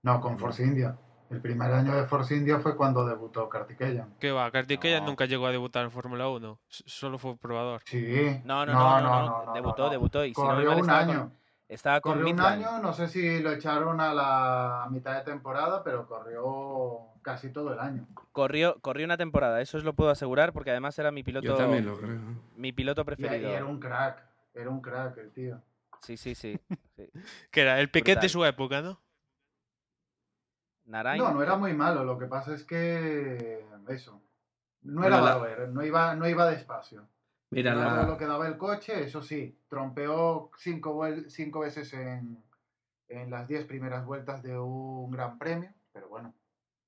no, 0.03 0.21
con 0.21 0.39
Force 0.39 0.63
India. 0.63 0.97
El 1.31 1.41
primer 1.41 1.73
año 1.73 1.95
de 1.95 2.07
Force 2.07 2.35
India 2.37 2.59
fue 2.59 2.77
cuando 2.77 3.05
debutó 3.07 3.49
Kartikeyan. 3.49 4.15
¿Qué 4.19 4.33
va? 4.33 4.51
Kartikeyan 4.51 5.03
No. 5.05 5.11
nunca 5.11 5.27
llegó 5.27 5.47
a 5.47 5.53
debutar 5.53 5.85
en 5.85 5.91
Fórmula 5.93 6.29
1, 6.29 6.59
s- 6.69 6.83
solo 6.87 7.19
fue 7.19 7.37
probador. 7.37 7.83
Sí. 7.87 8.41
No, 8.45 8.67
no, 8.67 8.73
no, 8.73 9.01
no, 9.01 9.45
no, 9.47 9.53
debutó, 9.55 9.89
debutó, 9.91 10.25
y 10.25 10.35
si 10.35 10.41
no 10.43 10.49
un 10.55 10.61
estaba 10.61 10.81
con- 10.81 10.91
año. 10.91 11.33
Estaba 11.69 12.01
con 12.01 12.15
Corrió 12.19 12.35
un 12.35 12.41
año, 12.41 12.79
no 12.81 12.93
sé 12.93 13.07
si 13.07 13.39
lo 13.41 13.53
echaron 13.53 14.01
a 14.01 14.13
la 14.13 14.89
mitad 14.91 15.15
de 15.15 15.23
temporada, 15.23 15.85
pero 15.85 16.05
corrió 16.09 17.13
casi 17.23 17.51
todo 17.53 17.73
el 17.73 17.79
año. 17.79 18.09
Corrió, 18.33 18.81
corrió 18.81 19.05
una 19.07 19.17
temporada, 19.17 19.61
eso 19.61 19.79
os 19.79 19.85
lo 19.85 19.93
puedo 19.95 20.11
asegurar, 20.11 20.53
porque 20.53 20.71
además 20.73 20.99
era 20.99 21.13
mi 21.13 21.23
piloto, 21.23 21.47
Yo 21.47 21.55
también 21.55 21.87
lo 21.87 21.97
creo. 21.97 22.19
mi 22.57 22.73
piloto 22.73 23.03
Y, 23.03 23.05
y 23.05 23.05
preferido. 23.07 23.51
era 23.51 23.65
un 23.67 23.79
crack, 23.79 24.21
era 24.53 24.69
un 24.69 24.81
crack 24.81 25.17
el 25.19 25.31
tío. 25.31 25.61
Sí, 26.01 26.17
sí, 26.17 26.35
sí. 26.35 26.59
sí. 26.97 27.09
Que 27.53 27.61
era 27.61 27.79
el 27.79 27.89
Piquet 27.89 28.21
de 28.21 28.29
su 28.29 28.45
época, 28.45 28.83
¿no? 28.83 28.99
Narain. 30.91 31.23
No, 31.23 31.33
no 31.33 31.43
era 31.43 31.57
muy 31.57 31.73
malo. 31.73 32.05
Lo 32.05 32.19
que 32.19 32.27
pasa 32.27 32.55
es 32.55 32.65
que. 32.65 33.65
Eso. 33.89 34.21
No 34.83 35.01
Bueno, 35.03 35.19
era 35.19 35.39
la- 35.39 35.67
no 35.67 35.85
iba, 35.85 36.15
no 36.15 36.29
iba 36.29 36.49
despacio. 36.51 37.07
Mira, 37.51 37.75
la, 37.75 38.05
lo 38.05 38.17
que 38.17 38.27
daba 38.27 38.47
el 38.47 38.57
coche, 38.57 39.03
eso 39.05 39.23
sí, 39.23 39.59
trompeó 39.69 40.51
cinco, 40.57 40.95
vuel- 40.95 41.29
cinco 41.29 41.61
veces 41.61 41.93
en, 41.95 42.43
en 43.09 43.31
las 43.31 43.49
diez 43.49 43.65
primeras 43.65 44.07
vueltas 44.07 44.43
de 44.45 44.57
un 44.57 45.11
gran 45.11 45.37
premio, 45.37 45.73
pero 45.93 46.09
bueno, 46.09 46.33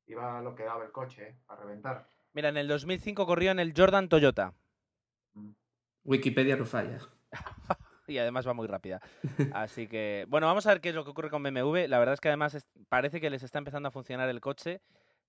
iba 0.06 0.40
lo 0.40 0.54
que 0.54 0.62
daba 0.62 0.84
el 0.84 0.92
coche, 0.92 1.30
¿eh? 1.30 1.36
a 1.48 1.56
reventar. 1.56 2.06
Mira, 2.32 2.48
en 2.50 2.56
el 2.56 2.68
2005 2.68 3.26
corrió 3.26 3.50
en 3.50 3.58
el 3.58 3.74
Jordan 3.76 4.08
Toyota. 4.08 4.54
Wikipedia 6.04 6.56
no 6.56 6.64
falla. 6.64 6.98
Y 8.12 8.18
además 8.18 8.46
va 8.46 8.52
muy 8.54 8.66
rápida. 8.66 9.00
Así 9.54 9.88
que, 9.88 10.26
bueno, 10.28 10.46
vamos 10.46 10.66
a 10.66 10.70
ver 10.70 10.80
qué 10.80 10.90
es 10.90 10.94
lo 10.94 11.04
que 11.04 11.10
ocurre 11.10 11.30
con 11.30 11.42
BMW. 11.42 11.86
La 11.88 11.98
verdad 11.98 12.14
es 12.14 12.20
que 12.20 12.28
además 12.28 12.54
es- 12.54 12.68
parece 12.88 13.20
que 13.20 13.30
les 13.30 13.42
está 13.42 13.58
empezando 13.58 13.88
a 13.88 13.92
funcionar 13.92 14.28
el 14.28 14.40
coche. 14.40 14.80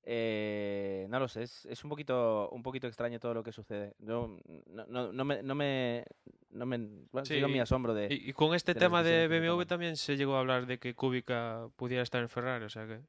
Eh, 0.06 1.08
no 1.10 1.18
lo 1.18 1.30
sé, 1.30 1.44
es, 1.44 1.66
es 1.66 1.82
un 1.86 1.90
poquito 1.90 2.50
un 2.50 2.62
poquito 2.62 2.88
extraño 2.88 3.22
todo 3.22 3.34
lo 3.34 3.42
que 3.42 3.54
sucede. 3.54 3.94
Yo 4.00 4.38
no, 4.68 4.86
no, 4.88 5.14
no 5.14 5.24
me, 5.24 5.42
no 5.42 5.56
me, 5.56 6.04
no 6.50 6.66
me 6.66 6.78
bueno, 7.10 7.26
sigo 7.26 7.48
mi 7.48 7.62
asombro 7.62 7.94
de... 7.94 8.08
Y, 8.14 8.30
y 8.30 8.34
con 8.34 8.54
este 8.54 8.74
de 8.74 8.82
tema 8.82 9.02
de 9.02 9.30
BMW 9.30 9.64
también 9.64 9.96
se 9.96 10.18
llegó 10.18 10.36
a 10.36 10.42
hablar 10.42 10.66
de 10.66 10.78
que 10.78 10.94
Kubica 10.94 11.70
pudiera 11.78 12.04
estar 12.04 12.22
en 12.22 12.28
Ferrari, 12.28 12.66
o 12.66 12.70
sea 12.70 12.86
que 12.86 13.00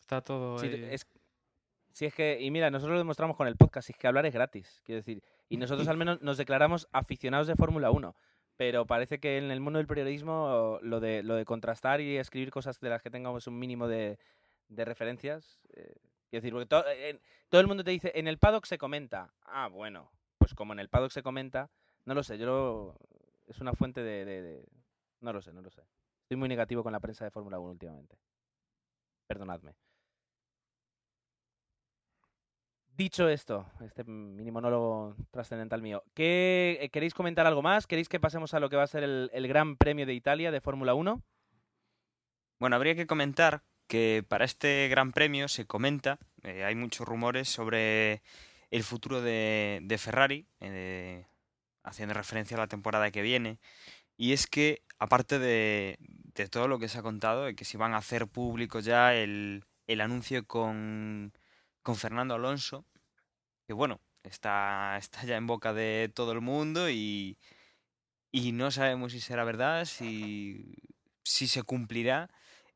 está 0.00 0.20
todo 0.20 0.58
Sí, 0.58 0.66
ahí. 0.68 0.88
es, 0.92 1.06
sí, 1.92 2.06
es 2.06 2.14
que, 2.14 2.38
y 2.40 2.50
mira, 2.52 2.70
nosotros 2.70 2.94
lo 2.94 2.98
demostramos 2.98 3.36
con 3.36 3.48
el 3.48 3.56
podcast, 3.56 3.88
y 3.90 3.92
es 3.92 3.98
que 3.98 4.06
hablar 4.06 4.26
es 4.26 4.34
gratis, 4.34 4.80
quiero 4.84 4.98
decir, 5.00 5.22
y 5.50 5.58
nosotros 5.58 5.86
al 5.88 5.98
menos 5.98 6.22
nos 6.22 6.38
declaramos 6.38 6.88
aficionados 6.92 7.46
de 7.46 7.56
Fórmula 7.56 7.90
1, 7.90 8.14
pero 8.56 8.86
parece 8.86 9.20
que 9.20 9.36
en 9.36 9.50
el 9.50 9.60
mundo 9.60 9.78
del 9.78 9.86
periodismo 9.86 10.78
lo 10.82 11.00
de, 11.00 11.22
lo 11.22 11.34
de 11.34 11.44
contrastar 11.44 12.00
y 12.00 12.16
escribir 12.16 12.50
cosas 12.50 12.80
de 12.80 12.88
las 12.88 13.02
que 13.02 13.10
tengamos 13.10 13.46
un 13.46 13.58
mínimo 13.58 13.86
de, 13.88 14.18
de 14.68 14.84
referencias, 14.84 15.62
eh, 15.74 15.94
quiero 16.30 16.42
decir, 16.42 16.52
porque 16.52 16.66
to- 16.66 16.88
en- 16.88 17.20
todo 17.48 17.60
el 17.60 17.66
mundo 17.66 17.84
te 17.84 17.90
dice, 17.90 18.12
en 18.14 18.28
el 18.28 18.38
paddock 18.38 18.64
se 18.64 18.78
comenta, 18.78 19.32
ah, 19.44 19.68
bueno, 19.68 20.10
pues 20.38 20.54
como 20.54 20.72
en 20.72 20.78
el 20.78 20.88
paddock 20.88 21.10
se 21.10 21.22
comenta, 21.22 21.70
no 22.04 22.14
lo 22.14 22.22
sé, 22.22 22.38
yo 22.38 22.46
lo- 22.46 22.96
es 23.46 23.60
una 23.60 23.72
fuente 23.74 24.02
de, 24.02 24.24
de- 24.24 24.42
de- 24.42 24.68
no 25.20 25.32
lo 25.32 25.42
sé, 25.42 25.52
no 25.52 25.60
lo 25.62 25.70
sé. 25.70 25.82
Estoy 26.22 26.36
muy 26.36 26.48
negativo 26.48 26.82
con 26.84 26.92
la 26.92 27.00
prensa 27.00 27.24
de 27.24 27.30
Fórmula 27.32 27.58
1 27.58 27.72
últimamente. 27.72 28.16
Perdonadme. 29.26 29.74
Dicho 33.00 33.30
esto, 33.30 33.64
este 33.82 34.04
mini 34.04 34.50
monólogo 34.50 35.16
trascendental 35.30 35.80
mío, 35.80 36.04
¿qué, 36.12 36.76
eh, 36.82 36.90
¿queréis 36.90 37.14
comentar 37.14 37.46
algo 37.46 37.62
más? 37.62 37.86
¿Queréis 37.86 38.10
que 38.10 38.20
pasemos 38.20 38.52
a 38.52 38.60
lo 38.60 38.68
que 38.68 38.76
va 38.76 38.82
a 38.82 38.88
ser 38.88 39.04
el, 39.04 39.48
Gran 39.48 39.78
Premio 39.78 40.04
de 40.04 40.12
Italia 40.12 40.50
de 40.50 40.60
Fórmula 40.60 40.92
1? 40.92 41.22
Bueno, 42.58 42.76
habría 42.76 42.94
que 42.94 43.06
comentar 43.06 43.62
que 43.86 44.22
para 44.28 44.44
este 44.44 44.88
Gran 44.88 45.12
Premio 45.12 45.48
se 45.48 45.64
comenta, 45.64 46.18
eh, 46.42 46.62
hay 46.62 46.74
muchos 46.74 47.08
rumores 47.08 47.48
sobre 47.48 48.20
el 48.70 48.82
futuro 48.82 49.22
de, 49.22 49.96
Ferrari, 49.98 50.46
eh, 50.60 51.24
haciendo 51.82 52.12
referencia 52.12 52.58
a 52.58 52.60
la 52.60 52.66
temporada 52.66 53.10
que 53.10 53.22
viene, 53.22 53.60
y 54.18 54.34
es 54.34 54.46
que 54.46 54.82
aparte 54.98 55.38
de, 55.38 55.98
todo 56.50 56.68
lo 56.68 56.78
que 56.78 56.88
se 56.88 56.98
ha 56.98 57.02
contado, 57.02 57.46
de 57.46 57.54
que 57.54 57.64
si 57.64 57.78
van 57.78 57.94
a 57.94 57.96
hacer 57.96 58.26
público 58.26 58.78
ya 58.80 59.14
el 59.14 59.64
anuncio 59.88 60.46
con, 60.46 61.32
con 61.82 61.96
Fernando 61.96 62.34
Alonso, 62.34 62.84
que 63.66 63.72
bueno, 63.72 64.00
está, 64.22 64.96
está 64.98 65.24
ya 65.24 65.36
en 65.36 65.46
boca 65.46 65.72
de 65.72 66.10
todo 66.14 66.32
el 66.32 66.40
mundo 66.40 66.90
y, 66.90 67.38
y 68.30 68.52
no 68.52 68.70
sabemos 68.70 69.12
si 69.12 69.20
será 69.20 69.44
verdad, 69.44 69.84
si, 69.84 70.74
si 71.22 71.46
se 71.46 71.62
cumplirá. 71.62 72.30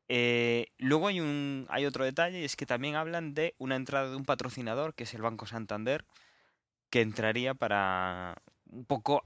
Eh, 0.07 0.67
luego 0.77 1.07
hay 1.07 1.19
un 1.19 1.65
hay 1.69 1.85
otro 1.87 2.05
detalle 2.05 2.41
y 2.41 2.45
es 2.45 2.55
que 2.55 2.67
también 2.67 2.95
hablan 2.95 3.33
de 3.33 3.55
una 3.57 3.75
entrada 3.75 4.09
de 4.11 4.15
un 4.15 4.25
patrocinador 4.25 4.93
que 4.93 5.03
es 5.03 5.13
el 5.15 5.23
Banco 5.23 5.47
Santander 5.47 6.05
que 6.91 7.01
entraría 7.01 7.55
para 7.55 8.35
un 8.67 8.85
poco 8.85 9.25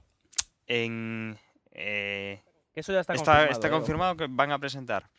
en 0.68 1.38
eh, 1.72 2.42
eso 2.76 2.94
ya 2.94 3.02
está, 3.02 3.14
está, 3.14 3.26
confirmado. 3.26 3.52
está 3.52 3.68
¿eh? 3.68 3.72
confirmado 3.72 4.16
que 4.16 4.28
van 4.30 4.54
a 4.54 4.60
presentar 4.60 5.10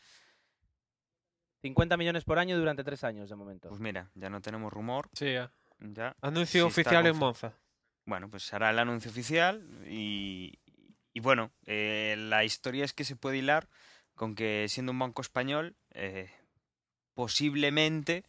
50 1.62 1.96
millones 1.96 2.24
por 2.24 2.38
año 2.38 2.58
durante 2.58 2.84
tres 2.84 3.04
años 3.04 3.28
de 3.28 3.36
momento. 3.36 3.68
pues 3.68 3.80
mira 3.80 4.10
ya 4.14 4.30
no 4.30 4.40
tenemos 4.40 4.72
rumor 4.72 5.08
Sí, 5.12 5.32
ya. 5.32 5.52
ya 5.78 6.16
Anuncio 6.22 6.64
sí 6.64 6.68
oficial 6.68 7.06
en 7.06 7.16
Monza. 7.16 7.52
bueno 8.06 8.28
pues 8.30 8.52
hará 8.54 8.70
el 8.70 8.78
anuncio 8.78 9.10
oficial 9.10 9.66
y, 9.86 10.58
y 11.12 11.20
bueno 11.20 11.52
eh, 11.66 12.16
la 12.18 12.44
historia 12.44 12.84
es 12.84 12.92
que 12.92 13.04
se 13.04 13.16
puede 13.16 13.38
hilar 13.38 13.68
con 14.14 14.34
que 14.34 14.66
siendo 14.68 14.92
un 14.92 14.98
banco 14.98 15.22
español 15.22 15.76
eh, 15.90 16.30
posiblemente 17.14 18.24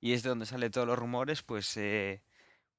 y 0.00 0.12
es 0.12 0.22
de 0.22 0.28
donde 0.28 0.46
sale 0.46 0.70
todos 0.70 0.86
los 0.86 0.98
rumores 0.98 1.42
pues 1.42 1.76
eh, 1.76 2.22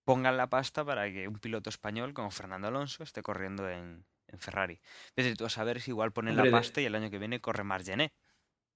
pongan 0.06 0.38
la 0.38 0.48
pasta 0.48 0.86
para 0.86 1.12
que 1.12 1.28
un 1.28 1.40
piloto 1.40 1.70
español 1.70 2.14
como 2.14 2.32
Fernando 2.32 2.68
Alonso 2.68 3.04
esté 3.04 3.22
corriendo 3.22 3.70
en, 3.70 4.06
en 4.28 4.40
Ferrari. 4.40 4.80
Vete 5.16 5.36
tú 5.36 5.46
a 5.46 5.50
saber 5.50 5.82
si 5.82 5.92
igual 5.92 6.14
ponen 6.14 6.36
Hombre, 6.38 6.52
la 6.52 6.58
pasta 6.58 6.80
y 6.80 6.86
el 6.86 6.96
año 6.96 7.10
que 7.10 7.20
viene 7.20 7.42
corre 7.42 7.64
Margené. 7.66 8.14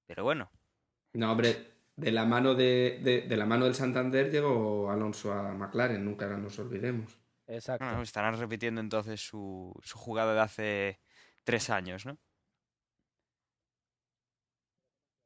Pero 0.08 0.24
bueno, 0.26 0.52
No, 1.14 1.32
hombre, 1.32 1.68
de 1.96 2.12
la 2.12 2.26
mano 2.26 2.56
de, 2.56 3.00
de- 3.04 3.22
de 3.24 3.38
la 3.38 3.46
mano 3.46 3.66
del 3.66 3.76
Santander 3.76 4.32
llegó 4.32 4.90
Alonso 4.92 5.34
a 5.34 5.54
McLaren, 5.54 6.04
nunca 6.06 6.28
nos 6.38 6.58
olvidemos. 6.60 7.18
Exacto. 7.48 7.84
bueno, 7.86 8.02
estarán 8.02 8.38
repitiendo 8.40 8.80
entonces 8.80 9.20
su, 9.20 9.74
su 9.84 9.98
jugada 9.98 10.34
de 10.34 10.40
hace 10.40 11.00
tres 11.44 11.70
años, 11.70 12.06
¿no? 12.06 12.18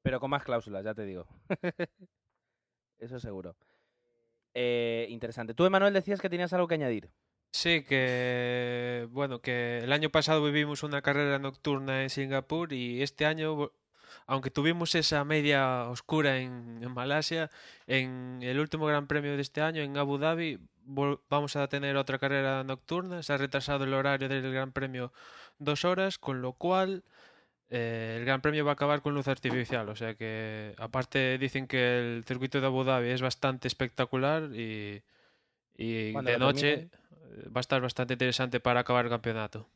Pero 0.02 0.20
con 0.20 0.30
más 0.30 0.44
cláusulas, 0.44 0.84
ya 0.84 0.94
te 0.94 1.06
digo. 1.06 1.28
Eso 3.00 3.20
seguro. 3.20 3.56
Eh, 4.54 5.08
interesante. 5.10 5.54
Tú, 5.54 5.66
Emanuel, 5.66 5.94
decías 5.94 6.22
que 6.22 6.30
tenías 6.30 6.54
algo 6.54 6.68
que 6.68 6.76
añadir. 6.76 7.12
Sí, 7.52 7.84
que 7.84 9.08
bueno, 9.12 9.42
que 9.42 9.80
el 9.80 9.92
año 9.92 10.10
pasado 10.10 10.44
vivimos 10.44 10.84
una 10.84 11.02
carrera 11.02 11.40
nocturna 11.40 12.04
en 12.04 12.10
Singapur 12.10 12.74
y 12.74 13.02
este 13.02 13.26
año, 13.26 13.72
aunque 14.28 14.50
tuvimos 14.52 14.96
esa 14.96 15.24
media 15.24 15.84
oscura 15.90 16.38
en, 16.40 16.80
en 16.82 16.92
Malasia, 16.92 17.50
en 17.88 18.40
el 18.42 18.60
último 18.60 18.86
Gran 18.86 19.08
Premio 19.08 19.36
de 19.36 19.42
este 19.42 19.62
año 19.62 19.82
en 19.82 19.98
Abu 19.98 20.18
Dhabi 20.18 20.60
vamos 20.88 21.56
a 21.56 21.68
tener 21.68 21.98
otra 21.98 22.20
carrera 22.20 22.64
nocturna. 22.64 23.24
Se 23.24 23.34
ha 23.34 23.38
retrasado 23.38 23.86
el 23.86 23.94
horario 23.94 24.30
del 24.30 24.52
Gran 24.54 24.72
Premio 24.72 25.12
dos 25.58 25.84
horas, 25.86 26.18
con 26.20 26.42
lo 26.42 26.54
cual 26.54 27.04
eh, 27.70 28.18
el 28.20 28.26
Gran 28.26 28.42
Premio 28.42 28.64
va 28.66 28.72
a 28.72 28.74
acabar 28.74 29.02
con 29.02 29.14
luz 29.16 29.28
artificial. 29.28 29.90
O 29.90 29.96
sea 29.96 30.14
que, 30.14 30.76
aparte, 30.78 31.38
dicen 31.40 31.66
que 31.68 31.98
el 32.18 32.24
circuito 32.26 32.62
de 32.62 32.68
Abu 32.68 32.84
Dhabi 32.84 33.10
es 33.10 33.22
bastante 33.24 33.68
espectacular 33.68 34.44
y, 34.54 35.02
de 35.78 36.38
noche 36.38 36.78
termine- 36.78 36.90
eh, 37.46 37.50
va 37.50 37.60
a 37.60 37.62
estar 37.62 37.82
bastante 37.82 38.14
interesante 38.14 38.60
para 38.60 38.82
acabar 38.82 39.06
el 39.06 39.12
campeonato. 39.12 39.68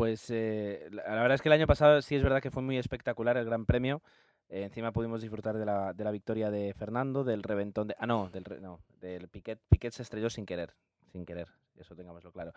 Pues 0.00 0.30
eh, 0.30 0.88
la 0.92 1.02
verdad 1.10 1.34
es 1.34 1.42
que 1.42 1.50
el 1.50 1.52
año 1.52 1.66
pasado 1.66 2.00
sí 2.00 2.14
es 2.16 2.22
verdad 2.22 2.40
que 2.40 2.50
fue 2.50 2.62
muy 2.62 2.78
espectacular 2.78 3.36
el 3.36 3.44
Gran 3.44 3.66
Premio. 3.66 4.00
Eh, 4.48 4.62
encima 4.62 4.92
pudimos 4.92 5.20
disfrutar 5.20 5.58
de 5.58 5.66
la, 5.66 5.92
de 5.92 6.04
la 6.04 6.10
victoria 6.10 6.50
de 6.50 6.72
Fernando, 6.72 7.22
del 7.22 7.42
reventón 7.42 7.88
de... 7.88 7.96
Ah, 7.98 8.06
no, 8.06 8.30
del, 8.30 8.46
re- 8.46 8.62
no, 8.62 8.80
del 8.98 9.28
Piquet. 9.28 9.60
Piquet 9.68 9.92
se 9.92 10.00
estrelló 10.02 10.30
sin 10.30 10.46
querer, 10.46 10.72
sin 11.12 11.26
querer, 11.26 11.48
eso 11.76 11.94
tengámoslo 11.94 12.32
claro. 12.32 12.54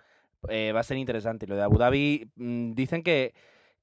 Eh, 0.47 0.71
va 0.71 0.79
a 0.79 0.84
ser 0.84 0.95
interesante. 0.95 1.45
Lo 1.45 1.58
de 1.58 1.63
Abu 1.63 1.77
Dhabi, 1.77 2.32
mm, 2.38 2.75
dicen 2.75 3.03
que, 3.03 3.34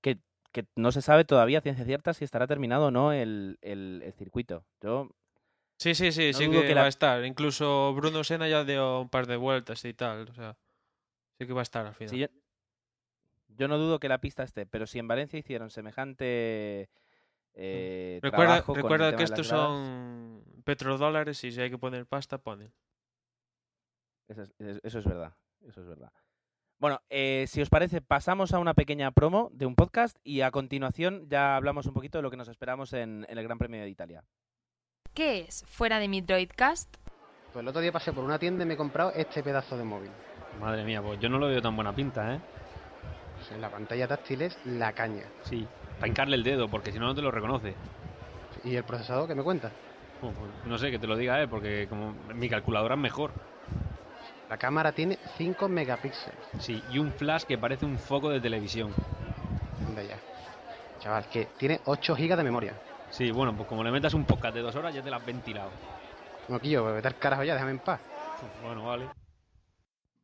que, 0.00 0.16
que 0.52 0.64
no 0.74 0.90
se 0.90 1.02
sabe 1.02 1.26
todavía 1.26 1.60
ciencia 1.60 1.84
cierta 1.84 2.14
si 2.14 2.24
estará 2.24 2.46
terminado 2.46 2.86
o 2.86 2.90
no 2.90 3.12
el, 3.12 3.58
el- 3.60 4.00
el 4.06 4.12
circuito. 4.14 4.64
Yo 4.80 5.10
Sí, 5.76 5.94
sí, 5.94 6.12
sí, 6.12 6.30
No 6.32 6.38
sí 6.38 6.50
que, 6.50 6.72
va 6.72 6.84
a 6.84 6.88
estar. 6.88 7.26
Incluso 7.26 7.92
Bruno 7.94 8.24
Senna 8.24 8.48
ya 8.48 8.64
dio 8.64 9.02
un 9.02 9.10
par 9.10 9.26
de 9.26 9.36
vueltas 9.36 9.84
y 9.84 9.92
tal. 9.92 10.30
O 10.30 10.34
sea, 10.34 10.56
sí 11.38 11.46
que 11.46 11.52
va 11.52 11.60
a 11.60 11.62
estar 11.62 11.86
al 11.86 11.94
final. 11.94 12.10
Sí, 12.10 12.18
yo, 12.20 12.26
yo 13.60 13.68
no 13.68 13.78
dudo 13.78 14.00
que 14.00 14.08
la 14.08 14.18
pista 14.20 14.42
esté, 14.42 14.64
pero 14.66 14.86
si 14.86 14.98
en 14.98 15.06
Valencia 15.06 15.38
hicieron 15.38 15.70
semejante 15.70 16.88
eh, 17.54 18.18
Recuerda, 18.22 18.46
trabajo 18.62 18.72
con 18.72 18.76
el 18.78 18.82
recuerda 18.82 19.06
tema 19.10 19.18
que 19.18 19.24
de 19.24 19.30
las 19.30 19.38
estos 19.38 19.48
gradas, 19.52 19.68
son 19.68 20.44
petrodólares 20.64 21.44
y 21.44 21.52
si 21.52 21.60
hay 21.60 21.70
que 21.70 21.78
poner 21.78 22.06
pasta, 22.06 22.38
ponen. 22.38 22.72
Eso 24.28 24.42
es, 24.42 24.54
es- 24.58 24.80
eso 24.82 24.98
es 25.00 25.04
verdad, 25.04 25.34
eso 25.68 25.80
es 25.82 25.86
verdad. 25.88 26.12
Bueno, 26.78 27.02
eh, 27.10 27.44
si 27.46 27.60
os 27.60 27.68
parece, 27.68 28.00
pasamos 28.00 28.54
a 28.54 28.58
una 28.58 28.72
pequeña 28.72 29.10
promo 29.10 29.50
de 29.52 29.66
un 29.66 29.74
podcast 29.74 30.16
y 30.24 30.40
a 30.40 30.50
continuación 30.50 31.28
ya 31.28 31.56
hablamos 31.56 31.84
un 31.86 31.92
poquito 31.92 32.16
de 32.18 32.22
lo 32.22 32.30
que 32.30 32.38
nos 32.38 32.48
esperamos 32.48 32.92
en, 32.94 33.26
en 33.28 33.36
el 33.36 33.44
Gran 33.44 33.58
Premio 33.58 33.82
de 33.82 33.88
Italia. 33.90 34.24
¿Qué 35.12 35.40
es 35.40 35.62
fuera 35.66 35.98
de 35.98 36.08
mi 36.08 36.22
Droidcast? 36.22 36.96
Pues 37.52 37.62
el 37.62 37.68
otro 37.68 37.82
día 37.82 37.92
pasé 37.92 38.12
por 38.12 38.24
una 38.24 38.38
tienda 38.38 38.64
y 38.64 38.66
me 38.66 38.74
he 38.74 38.76
comprado 38.78 39.12
este 39.14 39.42
pedazo 39.42 39.76
de 39.76 39.84
móvil. 39.84 40.10
Madre 40.60 40.84
mía, 40.84 41.02
pues 41.02 41.20
yo 41.20 41.28
no 41.28 41.38
lo 41.38 41.48
veo 41.48 41.60
tan 41.60 41.74
buena 41.74 41.94
pinta, 41.94 42.34
¿eh? 42.36 42.40
Pues 43.50 43.56
en 43.56 43.62
la 43.62 43.68
pantalla 43.68 44.06
táctil 44.06 44.42
es 44.42 44.56
la 44.64 44.92
caña. 44.92 45.24
Sí, 45.42 45.66
para 45.96 46.06
hincarle 46.06 46.36
el 46.36 46.44
dedo, 46.44 46.68
porque 46.68 46.92
si 46.92 47.00
no, 47.00 47.06
no 47.06 47.14
te 47.16 47.20
lo 47.20 47.32
reconoce. 47.32 47.74
¿Y 48.62 48.76
el 48.76 48.84
procesador 48.84 49.26
qué 49.26 49.34
me 49.34 49.42
cuenta? 49.42 49.72
Oh, 50.22 50.30
pues 50.30 50.52
no 50.66 50.78
sé, 50.78 50.92
que 50.92 51.00
te 51.00 51.08
lo 51.08 51.16
diga 51.16 51.40
él, 51.40 51.48
porque 51.48 51.88
como 51.88 52.14
mi 52.32 52.48
calculadora 52.48 52.94
es 52.94 53.00
mejor. 53.00 53.32
La 54.48 54.56
cámara 54.56 54.92
tiene 54.92 55.18
5 55.36 55.68
megapíxeles. 55.68 56.38
Sí, 56.60 56.80
y 56.92 56.98
un 56.98 57.10
flash 57.10 57.42
que 57.42 57.58
parece 57.58 57.86
un 57.86 57.98
foco 57.98 58.30
de 58.30 58.40
televisión. 58.40 58.94
Anda 59.84 60.04
ya. 60.04 60.18
Chaval, 61.00 61.28
que 61.28 61.48
tiene 61.58 61.80
8 61.86 62.14
gigas 62.14 62.38
de 62.38 62.44
memoria. 62.44 62.74
Sí, 63.10 63.32
bueno, 63.32 63.56
pues 63.56 63.68
como 63.68 63.82
le 63.82 63.90
metas 63.90 64.14
un 64.14 64.26
podcast 64.26 64.54
de 64.54 64.60
dos 64.60 64.76
horas 64.76 64.94
ya 64.94 65.02
te 65.02 65.10
la 65.10 65.16
has 65.16 65.26
ventilado. 65.26 65.70
Moquillo, 66.46 66.84
vete 66.84 67.08
al 67.08 67.18
carajo 67.18 67.42
ya, 67.42 67.54
déjame 67.54 67.72
en 67.72 67.78
paz. 67.80 68.00
Bueno, 68.62 68.84
vale. 68.84 69.08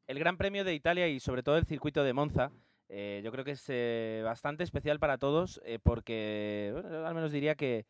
El 0.07 0.21
Gran 0.21 0.37
Premio 0.37 0.63
de 0.63 0.75
Italia 0.75 1.09
y 1.09 1.19
sobre 1.19 1.43
todo 1.43 1.57
el 1.57 1.67
circuito 1.67 2.05
de 2.05 2.13
Monza, 2.13 2.53
eh, 2.89 3.21
yo 3.25 3.33
creo 3.33 3.45
que 3.45 3.53
es 3.53 3.65
eh, 3.69 4.23
bastante 4.25 4.65
especial 4.65 4.99
para 4.99 5.19
todos 5.19 5.61
eh, 5.65 5.79
porque, 5.83 6.71
bueno, 6.73 7.07
al 7.07 7.15
menos 7.15 7.33
diría 7.33 7.55
que, 7.55 7.87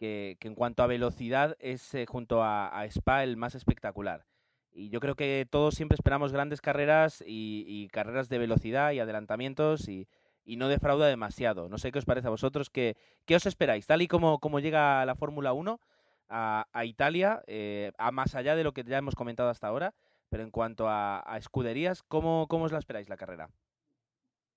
que, 0.00 0.38
en 0.40 0.54
cuanto 0.54 0.82
a 0.82 0.86
velocidad 0.86 1.56
es 1.60 1.94
eh, 1.94 2.06
junto 2.06 2.42
a, 2.42 2.84
Spa 2.86 3.22
el 3.22 3.36
más 3.36 3.54
espectacular. 3.54 4.24
Y 4.72 4.88
yo 4.88 5.00
creo 5.00 5.14
que 5.14 5.46
todos 5.50 5.74
siempre 5.74 5.96
esperamos 5.96 6.32
grandes 6.32 6.60
carreras 6.60 7.22
y, 7.26 7.88
carreras 7.88 8.28
de 8.28 8.38
velocidad 8.38 8.92
y 8.92 9.00
adelantamientos 9.00 9.88
y, 9.88 10.08
y 10.44 10.56
no 10.56 10.68
defrauda 10.68 11.06
demasiado. 11.08 11.68
No 11.68 11.76
sé 11.76 11.92
qué 11.92 11.98
os 11.98 12.04
parece 12.04 12.28
a 12.28 12.30
vosotros, 12.30 12.70
qué, 12.70 12.96
qué 13.26 13.36
os 13.36 13.46
esperáis, 13.46 13.86
tal 13.86 14.00
y 14.00 14.08
como, 14.08 14.38
como 14.38 14.60
llega 14.60 15.04
la 15.04 15.16
Fórmula 15.16 15.52
1 15.52 15.80
a, 16.28 16.66
a 16.72 16.84
Italia, 16.84 17.42
eh, 17.46 17.92
a 17.98 18.10
más 18.10 18.34
allá 18.34 18.54
de 18.54 18.64
lo 18.64 18.72
que 18.72 18.84
ya 18.84 18.98
hemos 18.98 19.16
comentado 19.16 19.50
hasta 19.50 19.66
ahora, 19.66 19.94
pero 20.30 20.44
en 20.44 20.50
cuanto 20.50 20.88
a, 20.88 21.22
a 21.26 21.36
escuderías, 21.36 22.02
¿cómo, 22.04 22.46
¿cómo 22.48 22.64
os 22.64 22.72
la 22.72 22.78
esperáis 22.78 23.08
la 23.08 23.16
carrera? 23.16 23.50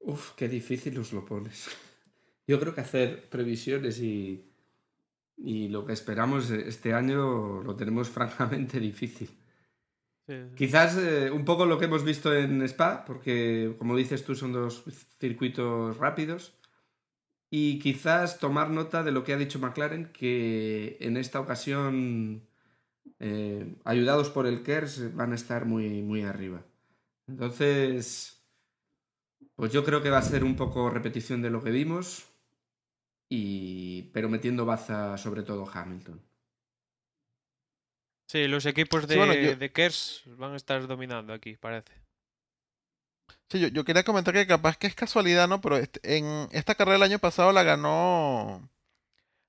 Uf, 0.04 0.32
qué 0.36 0.48
difícil 0.48 0.98
os 1.00 1.14
lo 1.14 1.26
pones. 1.26 1.70
Yo 2.46 2.60
creo 2.60 2.76
que 2.76 2.82
hacer 2.82 3.30
previsiones 3.30 4.00
y, 4.00 4.52
y 5.38 5.70
lo 5.70 5.86
que 5.86 5.94
esperamos 5.94 6.50
este 6.52 6.94
año 6.94 7.64
lo 7.64 7.76
tenemos 7.76 8.10
francamente 8.18 8.80
difícil. 8.80 9.30
Quizás 10.56 10.98
eh, 10.98 11.30
un 11.32 11.44
poco 11.44 11.66
lo 11.66 11.78
que 11.78 11.86
hemos 11.86 12.06
visto 12.06 12.34
en 12.34 12.62
Spa, 12.62 13.04
porque 13.06 13.76
como 13.78 13.96
dices 13.96 14.24
tú 14.24 14.36
son 14.36 14.54
dos 14.54 14.84
circuitos 15.20 15.98
rápidos. 15.98 16.54
Y 17.50 17.78
quizás 17.80 18.40
tomar 18.40 18.72
nota 18.72 19.04
de 19.04 19.12
lo 19.12 19.24
que 19.24 19.34
ha 19.34 19.38
dicho 19.38 19.60
McLaren, 19.60 20.12
que 20.12 20.98
en 21.02 21.18
esta 21.18 21.40
ocasión, 21.40 22.48
eh, 23.20 23.76
ayudados 23.84 24.30
por 24.30 24.48
el 24.48 24.64
KERS, 24.64 25.14
van 25.14 25.34
a 25.34 25.36
estar 25.36 25.66
muy, 25.66 26.02
muy 26.02 26.24
arriba. 26.24 26.66
Entonces, 27.28 28.43
pues 29.64 29.72
yo 29.72 29.86
creo 29.86 30.04
que 30.04 30.10
va 30.10 30.18
a 30.18 30.22
ser 30.22 30.44
un 30.44 30.58
poco 30.58 30.90
repetición 30.90 31.42
de 31.42 31.50
lo 31.50 31.64
que 31.64 31.72
vimos, 31.72 32.26
y, 33.30 34.12
pero 34.12 34.28
metiendo 34.28 34.66
baza 34.66 35.18
sobre 35.18 35.42
todo 35.42 35.66
Hamilton. 35.74 36.22
Sí, 38.28 38.50
los 38.50 38.66
equipos 38.66 39.08
de, 39.08 39.14
Sí, 39.14 39.18
bueno, 39.18 39.34
yo- 39.36 39.56
de 39.56 39.72
Kers 39.72 40.24
van 40.26 40.52
a 40.52 40.58
estar 40.58 40.86
dominando 40.86 41.32
aquí, 41.32 41.56
parece. 41.56 41.94
Sí, 43.50 43.62
yo, 43.62 43.70
yo 43.70 43.86
quería 43.86 44.04
comentar 44.04 44.34
que 44.34 44.46
capaz 44.46 44.76
que 44.76 44.88
es 44.88 44.96
casualidad, 44.96 45.48
¿no? 45.48 45.62
Pero 45.62 45.78
este- 45.78 46.18
en 46.18 46.50
esta 46.52 46.76
carrera 46.76 46.98
el 46.98 47.04
año 47.04 47.20
pasado 47.20 47.54
la 47.54 47.64
ganó 47.64 48.70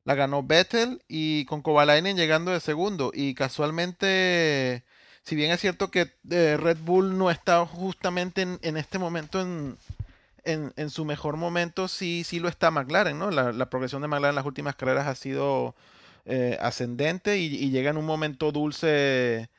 la 0.05 0.15
ganó 0.15 0.45
Vettel 0.45 1.03
y 1.09 1.45
con 1.47 1.61
Kovalainen 1.61 2.17
llegando 2.17 2.53
de 2.53 2.61
segundo 2.61 3.11
y 3.13 3.35
casualmente 3.35 4.85
si 5.25 5.35
bien 5.35 5.51
es 5.51 5.61
cierto 5.61 5.91
que 5.91 6.13
eh, 6.31 6.57
Red 6.59 6.79
Bull 6.83 7.17
no 7.17 7.31
está 7.31 7.65
justamente 7.67 8.43
en, 8.43 8.59
en 8.63 8.77
este 8.77 8.99
momento 8.99 9.41
en, 9.41 9.79
en, 10.45 10.91
su 10.91 11.05
mejor 11.05 11.37
momento, 11.37 11.89
sí, 11.89 12.25
sí 12.25 12.41
lo 12.41 12.49
está 12.49 12.71
McLaren, 12.71 13.19
¿no? 13.19 13.31
La, 13.31 13.71
progresión 13.71 14.03
de 14.03 14.09
McLaren 14.09 14.31
en 14.31 14.37
las 14.37 14.47
últimas 14.47 14.77
carreras 14.77 15.07
ha 15.07 15.15
sido 15.15 15.75
eh, 16.27 16.59
ascendente 16.61 17.39
y, 17.39 17.71
llega 17.71 17.91
en 17.91 17.97
un 17.97 18.07
momento 18.07 18.53
dulce 18.53 19.51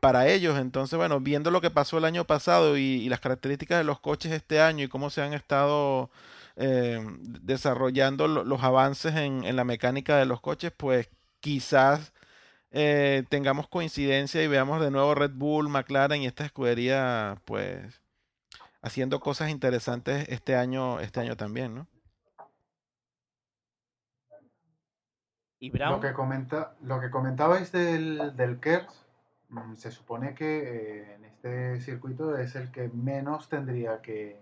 para 0.00 0.28
ellos. 0.28 0.58
Entonces, 0.58 0.96
bueno, 0.98 1.20
viendo 1.20 1.50
lo 1.50 1.60
que 1.60 1.70
pasó 1.70 1.98
el 1.98 2.04
año 2.04 2.26
pasado 2.26 2.76
y, 2.78 3.08
las 3.08 3.20
características 3.20 3.78
de 3.78 3.84
los 3.84 4.00
coches 4.00 4.32
este 4.32 4.60
año 4.60 4.84
y 4.84 4.88
cómo 4.88 5.10
se 5.10 5.22
han 5.22 5.34
estado 5.34 6.10
eh, 6.56 7.00
desarrollando 7.42 8.28
lo- 8.28 8.44
los 8.44 8.62
avances 8.62 9.14
en, 9.16 9.56
la 9.56 9.64
mecánica 9.64 10.18
de 10.18 10.26
los 10.26 10.40
coches, 10.40 10.72
pues 10.76 11.08
quizás 11.40 12.12
eh, 12.72 13.24
tengamos 13.30 13.68
coincidencia 13.68 14.42
y 14.42 14.48
veamos 14.48 14.80
de 14.80 14.90
nuevo 14.90 15.14
Red 15.14 15.32
Bull, 15.34 15.68
McLaren 15.68 16.22
y 16.22 16.26
esta 16.26 16.44
escudería, 16.44 17.40
pues 17.46 18.00
haciendo 18.82 19.20
cosas 19.20 19.50
interesantes 19.50 20.28
este 20.28 20.56
año, 20.56 21.00
este 21.00 21.20
año 21.20 21.36
también, 21.36 21.74
¿no? 21.74 21.88
¿Y 25.60 25.76
Lo 25.76 26.00
que, 26.00 26.12
comenta, 26.12 26.76
lo 26.82 27.00
que 27.00 27.10
comentabais 27.10 27.72
del, 27.72 28.36
del 28.36 28.60
KERS, 28.60 29.06
mm, 29.48 29.74
se 29.74 29.90
supone 29.90 30.34
que 30.34 30.58
eh, 30.58 31.14
en 31.14 31.24
este 31.24 31.80
circuito 31.80 32.38
es 32.38 32.54
el 32.54 32.70
que 32.70 32.88
menos 32.88 33.48
tendría 33.48 34.00
que, 34.00 34.40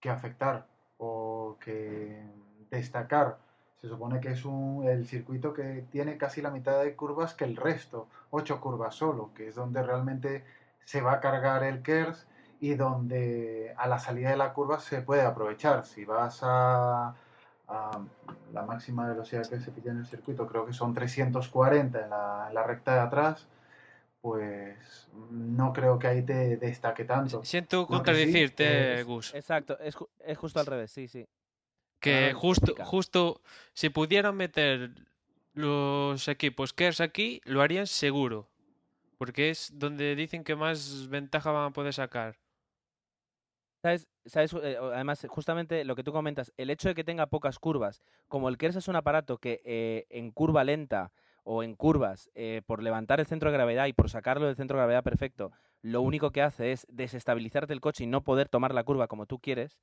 que 0.00 0.10
afectar 0.10 0.66
o 0.98 1.56
que 1.60 2.20
destacar. 2.68 3.38
Se 3.80 3.88
supone 3.88 4.18
que 4.18 4.30
es 4.30 4.44
un, 4.44 4.88
el 4.88 5.06
circuito 5.06 5.52
que 5.52 5.86
tiene 5.92 6.18
casi 6.18 6.42
la 6.42 6.50
mitad 6.50 6.82
de 6.82 6.96
curvas 6.96 7.34
que 7.34 7.44
el 7.44 7.56
resto, 7.56 8.08
ocho 8.30 8.60
curvas 8.60 8.96
solo, 8.96 9.32
que 9.34 9.48
es 9.48 9.54
donde 9.54 9.84
realmente 9.84 10.44
se 10.84 11.00
va 11.00 11.12
a 11.12 11.20
cargar 11.20 11.62
el 11.62 11.82
KERS 11.82 12.26
y 12.60 12.74
donde 12.74 13.74
a 13.76 13.86
la 13.88 13.98
salida 13.98 14.30
de 14.30 14.36
la 14.36 14.52
curva 14.52 14.80
se 14.80 15.02
puede 15.02 15.22
aprovechar. 15.22 15.84
Si 15.84 16.04
vas 16.04 16.40
a, 16.42 17.14
a 17.68 18.00
la 18.52 18.62
máxima 18.62 19.06
velocidad 19.08 19.48
que 19.48 19.60
se 19.60 19.70
pilla 19.70 19.90
en 19.92 19.98
el 19.98 20.06
circuito, 20.06 20.46
creo 20.46 20.64
que 20.66 20.72
son 20.72 20.94
340 20.94 22.02
en 22.02 22.10
la, 22.10 22.46
en 22.48 22.54
la 22.54 22.62
recta 22.62 22.94
de 22.94 23.00
atrás, 23.00 23.46
pues 24.20 25.08
no 25.30 25.72
creo 25.72 25.98
que 25.98 26.06
ahí 26.08 26.22
te 26.22 26.56
destaque 26.56 27.04
tanto. 27.04 27.44
Siento 27.44 27.82
sí 27.82 27.86
contradecirte, 27.88 29.00
es- 29.00 29.06
Gus. 29.06 29.34
Exacto, 29.34 29.78
es, 29.80 29.96
es 30.24 30.38
justo 30.38 30.60
al 30.60 30.66
revés, 30.66 30.90
sí, 30.90 31.08
sí. 31.08 31.26
Que 32.00 32.30
Ah, 32.34 32.38
justo, 32.38 32.64
explica. 32.66 32.84
justo, 32.84 33.40
si 33.72 33.88
pudieran 33.90 34.36
meter 34.36 34.90
los 35.54 36.28
equipos 36.28 36.72
Kers 36.72 37.00
aquí, 37.00 37.40
lo 37.44 37.62
harían 37.62 37.86
seguro. 37.86 38.48
Porque 39.18 39.48
es 39.48 39.70
donde 39.78 40.14
dicen 40.14 40.44
que 40.44 40.56
más 40.56 41.08
ventaja 41.08 41.50
van 41.50 41.68
a 41.68 41.72
poder 41.72 41.94
sacar. 41.94 42.36
¿Sabes? 44.24 44.52
Eh, 44.62 44.76
además, 44.80 45.24
justamente 45.28 45.84
lo 45.84 45.94
que 45.94 46.02
tú 46.02 46.12
comentas, 46.12 46.52
el 46.56 46.70
hecho 46.70 46.88
de 46.88 46.94
que 46.94 47.04
tenga 47.04 47.26
pocas 47.26 47.60
curvas, 47.60 48.02
como 48.26 48.48
el 48.48 48.58
KERS 48.58 48.76
es 48.76 48.88
un 48.88 48.96
aparato 48.96 49.38
que 49.38 49.62
eh, 49.64 50.06
en 50.10 50.32
curva 50.32 50.64
lenta 50.64 51.12
o 51.44 51.62
en 51.62 51.76
curvas, 51.76 52.28
eh, 52.34 52.62
por 52.66 52.82
levantar 52.82 53.20
el 53.20 53.26
centro 53.26 53.50
de 53.50 53.56
gravedad 53.56 53.86
y 53.86 53.92
por 53.92 54.10
sacarlo 54.10 54.46
del 54.46 54.56
centro 54.56 54.76
de 54.76 54.80
gravedad 54.80 55.04
perfecto, 55.04 55.52
lo 55.82 56.02
único 56.02 56.32
que 56.32 56.42
hace 56.42 56.72
es 56.72 56.84
desestabilizarte 56.90 57.72
el 57.72 57.80
coche 57.80 58.02
y 58.02 58.08
no 58.08 58.24
poder 58.24 58.48
tomar 58.48 58.74
la 58.74 58.82
curva 58.82 59.06
como 59.06 59.26
tú 59.26 59.38
quieres, 59.38 59.78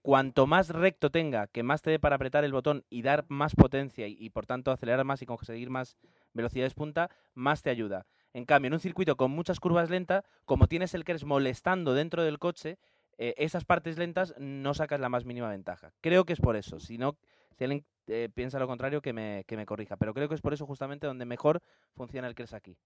cuanto 0.00 0.46
más 0.46 0.70
recto 0.70 1.10
tenga, 1.10 1.48
que 1.48 1.64
más 1.64 1.82
te 1.82 1.90
dé 1.90 1.98
para 1.98 2.16
apretar 2.16 2.44
el 2.44 2.52
botón 2.52 2.84
y 2.88 3.02
dar 3.02 3.26
más 3.28 3.56
potencia 3.56 4.06
y, 4.06 4.16
y, 4.18 4.30
por 4.30 4.46
tanto 4.46 4.70
acelerar 4.70 5.04
más 5.04 5.20
y 5.20 5.26
conseguir 5.26 5.68
más 5.68 5.98
velocidades 6.32 6.74
punta, 6.74 7.10
más 7.34 7.62
te 7.62 7.70
ayuda. 7.70 8.06
En 8.32 8.46
cambio, 8.46 8.68
en 8.68 8.74
un 8.74 8.80
circuito 8.80 9.16
con 9.16 9.32
muchas 9.32 9.58
curvas 9.58 9.90
lentas, 9.90 10.24
como 10.44 10.68
tienes 10.68 10.94
el 10.94 11.04
KERS 11.04 11.24
molestando 11.24 11.92
dentro 11.94 12.22
del 12.22 12.38
coche, 12.38 12.78
eh, 13.18 13.34
esas 13.36 13.64
partes 13.64 13.98
lentas 13.98 14.34
no 14.38 14.74
sacas 14.74 15.00
la 15.00 15.08
más 15.08 15.24
mínima 15.24 15.48
ventaja. 15.48 15.92
Creo 16.00 16.24
que 16.24 16.32
es 16.32 16.40
por 16.40 16.56
eso. 16.56 16.80
Si 16.80 16.98
no, 16.98 17.16
si 17.56 17.64
alguien 17.64 17.84
eh, 18.06 18.28
piensa 18.32 18.58
lo 18.58 18.66
contrario, 18.66 19.02
que 19.02 19.12
me, 19.12 19.44
que 19.46 19.56
me 19.56 19.66
corrija. 19.66 19.96
Pero 19.96 20.14
creo 20.14 20.28
que 20.28 20.34
es 20.34 20.40
por 20.40 20.54
eso 20.54 20.66
justamente 20.66 21.06
donde 21.06 21.24
mejor 21.24 21.60
funciona 21.94 22.28
el 22.28 22.34
KERS 22.34 22.54
aquí. 22.54 22.76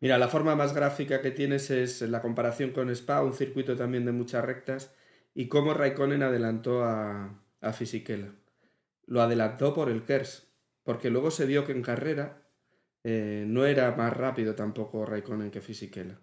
Mira, 0.00 0.18
la 0.18 0.28
forma 0.28 0.56
más 0.56 0.74
gráfica 0.74 1.22
que 1.22 1.30
tienes 1.30 1.70
es 1.70 2.02
la 2.02 2.20
comparación 2.20 2.72
con 2.72 2.90
Spa, 2.90 3.22
un 3.22 3.34
circuito 3.34 3.76
también 3.76 4.04
de 4.04 4.12
muchas 4.12 4.44
rectas, 4.44 4.92
y 5.32 5.46
cómo 5.46 5.74
Raikkonen 5.74 6.24
adelantó 6.24 6.84
a, 6.84 7.40
a 7.60 7.72
Fisichella. 7.72 8.34
Lo 9.06 9.22
adelantó 9.22 9.72
por 9.74 9.88
el 9.88 10.04
KERS, 10.04 10.52
porque 10.82 11.10
luego 11.10 11.30
se 11.30 11.46
vio 11.46 11.64
que 11.64 11.72
en 11.72 11.82
carrera 11.82 12.42
eh, 13.04 13.44
no 13.46 13.64
era 13.64 13.92
más 13.92 14.12
rápido 14.16 14.54
tampoco 14.54 15.06
Raikkonen 15.06 15.50
que 15.50 15.60
Fisichella. 15.60 16.18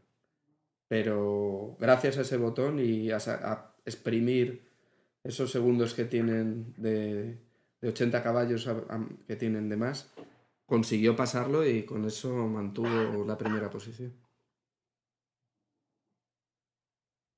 Pero 0.90 1.78
gracias 1.80 2.18
a 2.18 2.22
ese 2.22 2.36
botón 2.38 2.80
y 2.80 3.12
a, 3.12 3.18
exprimir 3.86 4.68
esos 5.24 5.52
segundos 5.52 5.94
que 5.94 6.04
tienen 6.06 6.74
de, 6.78 7.38
de 7.80 7.88
80 7.88 8.22
caballos 8.24 8.68
a- 8.68 8.84
a- 8.90 9.08
que 9.28 9.36
tienen 9.36 9.70
de 9.70 9.78
más, 9.78 10.12
consiguió 10.66 11.16
pasarlo 11.16 11.66
y 11.66 11.86
con 11.86 12.06
eso 12.06 12.30
mantuvo 12.48 13.24
la 13.26 13.38
primera 13.38 13.70
posición. 13.70 14.14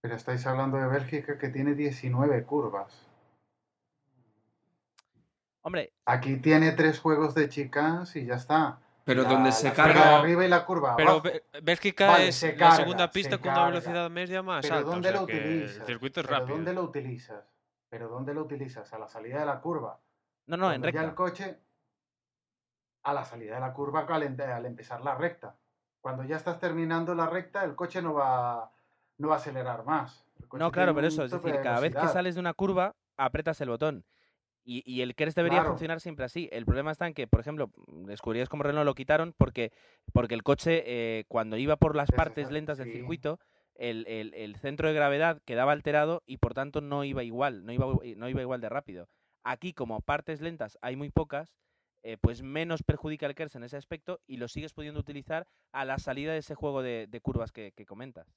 Pero 0.02 0.16
estáis 0.16 0.46
hablando 0.48 0.78
de 0.78 0.88
Bélgica 0.88 1.38
que 1.38 1.50
tiene 1.50 1.76
19 1.76 2.44
curvas. 2.46 3.06
Hombre, 5.64 5.92
Aquí 6.06 6.38
tiene 6.38 6.72
tres 6.72 7.00
juegos 7.00 7.36
de 7.36 7.48
chicans 7.50 8.16
y 8.16 8.26
ya 8.26 8.36
está. 8.36 8.80
Pero 9.04 9.24
La- 9.24 9.30
donde 9.30 9.52
se 9.52 9.74
carga- 9.74 10.20
arriba 10.20 10.46
y 10.46 10.48
la 10.48 10.64
curva 10.66 10.96
Pero 10.96 11.10
abajo. 11.12 11.24
Bé- 11.24 11.44
Bélgica 11.64 12.08
Vale, 12.08 12.28
es 12.28 12.36
se 12.36 12.52
la 12.54 12.58
carga, 12.58 12.76
segunda 12.76 13.08
se 13.08 13.14
pista 13.14 13.38
con 13.40 13.52
una 13.52 13.66
velocidad 13.66 14.10
media 14.12 14.44
más 14.44 14.62
Pero 14.62 14.76
alta. 14.76 14.88
o 14.88 14.92
¿dónde 14.92 15.10
sea 15.10 15.18
lo 15.18 15.24
utilizas? 15.24 15.76
el 15.78 15.86
circuito 15.86 16.20
es 16.22 16.28
Pero 16.28 16.40
rápido. 16.40 16.56
¿Dónde 16.56 16.74
lo 16.74 16.84
utilizas? 16.84 17.44
Pero 17.90 18.08
¿dónde 18.10 18.34
lo 18.34 18.42
utilizas? 18.42 18.94
A 18.94 19.00
la 19.00 19.08
salida 19.08 19.40
de 19.40 19.46
la 19.48 19.60
curva. 19.60 20.00
No, 20.48 20.58
no, 20.58 20.72
en 20.72 20.82
Cuando 20.82 20.88
ya 20.88 20.92
recta. 21.02 21.10
el 21.10 21.16
coche 21.16 21.60
a 23.04 23.14
la 23.14 23.26
salida 23.26 23.56
de 23.56 23.62
la 23.62 23.74
curva 23.74 24.02
al, 24.08 24.24
em- 24.24 24.38
al 24.40 24.66
empezar 24.66 25.02
la 25.02 25.16
recta. 25.16 25.56
cuando 26.00 26.24
ya 26.24 26.36
estás 26.36 26.60
terminando 26.60 27.14
la 27.14 27.28
recta, 27.28 27.64
el 27.64 27.76
coche 27.76 28.02
no 28.02 28.14
va, 28.16 28.72
no 29.20 29.28
va 29.28 29.36
a 29.36 29.38
acelerar 29.38 29.86
más. 29.86 30.26
No, 30.54 30.72
claro, 30.72 30.96
pero 30.96 31.06
eso, 31.08 31.24
es 31.24 31.30
decir, 31.32 31.52
de 31.54 31.62
cada 31.62 31.80
vez 31.80 31.94
que 31.96 32.08
sales 32.08 32.34
de 32.34 32.42
una 32.42 32.54
curva, 32.56 32.96
apretas 33.18 33.62
el 33.62 33.70
botón. 33.70 34.04
Y, 34.63 34.84
y 34.86 35.02
el 35.02 35.15
KERS 35.15 35.34
debería 35.36 35.60
Claro. 35.60 35.71
funcionar 35.71 36.00
siempre 36.02 36.26
así. 36.26 36.47
El 36.52 36.65
problema 36.65 36.91
está 36.91 37.08
en 37.08 37.13
que, 37.13 37.28
por 37.28 37.39
ejemplo, 37.39 37.71
escuderías 38.10 38.47
como 38.50 38.63
Renault 38.63 38.86
lo 38.86 38.93
quitaron 38.93 39.34
porque, 39.38 39.71
porque 40.13 40.36
el 40.36 40.43
coche, 40.43 40.84
eh, 40.86 41.26
cuando 41.28 41.58
iba 41.58 41.78
por 41.78 41.95
las 41.95 42.12
partes 42.12 42.45
es- 42.47 42.52
lentas 42.52 42.78
del 42.78 42.88
sí. 42.88 42.93
circuito, 42.93 43.39
el, 43.76 44.06
el- 44.08 44.34
el 44.36 44.56
centro 44.58 44.88
de 44.88 44.93
gravedad 44.93 45.41
quedaba 45.45 45.71
alterado 45.71 46.21
y 46.28 46.38
por 46.38 46.54
tanto 46.54 46.82
no 46.82 47.04
iba 47.04 47.24
igual, 47.24 47.65
no 47.65 47.71
iba, 47.74 47.88
no 48.15 48.30
iba 48.30 48.41
igual 48.41 48.62
de 48.62 48.69
rápido. 48.69 49.08
Aquí, 49.43 49.74
como 49.74 50.02
partes 50.02 50.41
lentas 50.41 50.78
hay 50.82 50.95
muy 50.95 51.10
pocas, 51.10 51.56
eh, 52.04 52.17
pues 52.21 52.43
menos 52.43 52.84
perjudica 52.84 53.26
el 53.26 53.34
KERS 53.36 53.56
en 53.56 53.63
ese 53.63 53.78
aspecto 53.78 54.19
y 54.28 54.38
lo 54.38 54.47
sigues 54.47 54.74
pudiendo 54.74 55.00
utilizar 55.00 55.47
a 55.71 55.86
la 55.86 55.97
salida 55.97 56.34
de 56.34 56.39
ese 56.39 56.54
juego 56.56 56.84
de, 56.84 57.08
de 57.08 57.21
curvas 57.21 57.52
que, 57.52 57.71
que 57.76 57.86
comentas. 57.86 58.28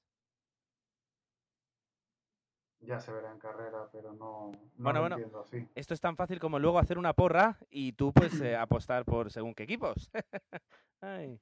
Ya 2.85 2.99
se 2.99 3.11
verá 3.11 3.31
en 3.31 3.39
carrera, 3.39 3.87
pero 3.91 4.13
no, 4.13 4.51
no 4.51 4.57
Bueno, 4.77 4.99
lo 4.99 5.01
bueno. 5.01 5.15
entiendo 5.15 5.41
así. 5.41 5.67
Esto 5.75 5.93
es 5.93 6.01
tan 6.01 6.15
fácil 6.15 6.39
como 6.39 6.59
luego 6.59 6.79
hacer 6.79 6.97
una 6.97 7.13
porra 7.13 7.57
y 7.69 7.93
tú 7.93 8.13
pues 8.13 8.39
eh, 8.41 8.55
apostar 8.57 9.05
por 9.05 9.31
según 9.31 9.53
qué 9.55 9.63
equipos. 9.63 10.09
Ay, 11.01 11.39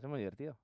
ser 0.00 0.08
muy 0.08 0.18
divertido. 0.20 0.56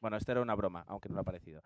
Bueno, 0.00 0.16
esto 0.16 0.32
era 0.32 0.42
una 0.42 0.54
broma, 0.54 0.84
aunque 0.86 1.08
no 1.08 1.14
lo 1.14 1.20
ha 1.22 1.24
parecido. 1.24 1.62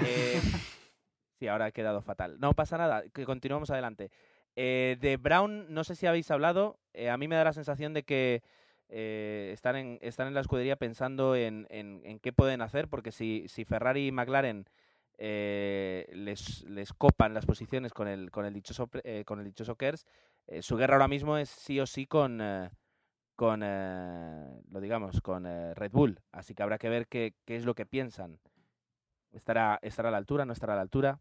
Eh, 0.00 0.40
sí, 1.38 1.48
ahora 1.48 1.66
ha 1.66 1.72
quedado 1.72 2.00
fatal. 2.02 2.38
No 2.40 2.54
pasa 2.54 2.78
nada, 2.78 3.02
que 3.10 3.24
continuamos 3.24 3.70
adelante. 3.70 4.10
Eh, 4.56 4.96
de 5.00 5.16
Brown, 5.18 5.66
no 5.72 5.84
sé 5.84 5.94
si 5.94 6.06
habéis 6.06 6.30
hablado. 6.30 6.78
eh, 6.94 7.10
a 7.10 7.18
mí 7.18 7.28
me 7.28 7.36
da 7.36 7.44
la 7.44 7.52
sensación 7.52 7.92
de 7.92 8.04
que 8.04 8.42
eh, 8.88 9.50
están, 9.52 9.76
en, 9.76 9.98
están 10.02 10.28
en 10.28 10.34
la 10.34 10.40
escudería 10.40 10.76
pensando 10.76 11.34
en, 11.36 11.66
en- 11.70 12.00
en 12.04 12.18
qué 12.20 12.32
pueden 12.32 12.62
hacer, 12.62 12.88
porque 12.88 13.12
si, 13.12 13.46
si 13.48 13.64
Ferrari 13.64 14.08
y 14.08 14.12
McLaren 14.12 14.66
eh, 15.18 16.06
les, 16.12 16.62
les 16.64 16.92
copan 16.92 17.34
las 17.34 17.46
posiciones 17.46 17.92
con 17.92 18.08
el, 18.08 18.30
con 18.30 18.44
el 18.46 18.52
dichoso, 18.54 18.88
eh, 19.04 19.24
con 19.24 19.38
el 19.40 19.46
dichoso 19.46 19.76
Kers, 19.76 20.06
eh, 20.46 20.62
su 20.62 20.76
guerra 20.76 20.94
ahora 20.94 21.08
mismo 21.08 21.36
es 21.38 21.48
sí 21.48 21.80
o 21.80 21.86
sí 21.86 22.06
con, 22.06 22.40
eh, 22.40 22.70
con 23.34 23.60
lo 23.60 24.80
digamos, 24.80 25.20
con 25.20 25.44
Red 25.44 25.92
Bull. 25.92 26.20
Así 26.32 26.54
que 26.54 26.62
habrá 26.62 26.78
que 26.78 26.88
ver 26.88 27.06
qué, 27.08 27.34
qué 27.44 27.56
es 27.56 27.64
lo 27.64 27.74
que 27.74 27.86
piensan. 27.86 28.38
¿Estará, 29.32 29.78
¿Estará 29.82 30.08
a 30.08 30.12
la 30.12 30.18
altura? 30.18 30.44
¿No 30.46 30.52
estará 30.52 30.72
a 30.74 30.76
la 30.76 30.82
altura? 30.82 31.20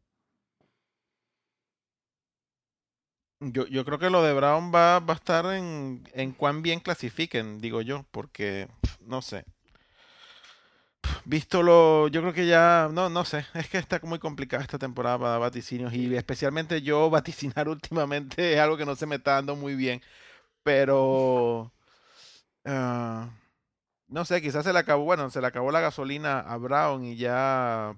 Yo, 3.39 3.65
yo 3.67 3.85
creo 3.85 3.99
que 3.99 4.09
lo 4.09 4.23
de 4.23 4.33
Brown 4.33 4.71
va, 4.73 4.99
va 4.99 5.13
a 5.13 5.17
estar 5.17 5.45
en, 5.53 6.03
en 6.13 6.31
cuán 6.33 6.61
bien 6.61 6.79
clasifiquen, 6.79 7.59
digo 7.59 7.81
yo, 7.81 8.05
porque 8.11 8.67
no 9.01 9.21
sé. 9.21 9.45
Visto 11.25 11.63
lo, 11.63 12.07
yo 12.07 12.21
creo 12.21 12.33
que 12.33 12.47
ya, 12.47 12.89
no, 12.91 13.09
no 13.09 13.25
sé, 13.25 13.45
es 13.53 13.69
que 13.69 13.77
está 13.77 13.99
muy 14.03 14.19
complicada 14.19 14.63
esta 14.63 14.77
temporada 14.79 15.19
para 15.19 15.37
vaticinios 15.37 15.93
y 15.93 16.15
especialmente 16.15 16.81
yo 16.81 17.09
vaticinar 17.11 17.67
últimamente 17.69 18.53
es 18.53 18.59
algo 18.59 18.77
que 18.77 18.85
no 18.85 18.95
se 18.95 19.05
me 19.05 19.15
está 19.15 19.33
dando 19.33 19.55
muy 19.55 19.75
bien, 19.75 20.01
pero 20.63 21.71
ah, 22.65 23.29
no 24.07 24.25
sé, 24.25 24.41
quizás 24.41 24.65
se 24.65 24.73
le 24.73 24.79
acabó, 24.79 25.05
bueno, 25.05 25.29
se 25.29 25.41
le 25.41 25.47
acabó 25.47 25.71
la 25.71 25.81
gasolina 25.81 26.39
a 26.41 26.57
Brown 26.57 27.05
y 27.05 27.17
ya, 27.17 27.97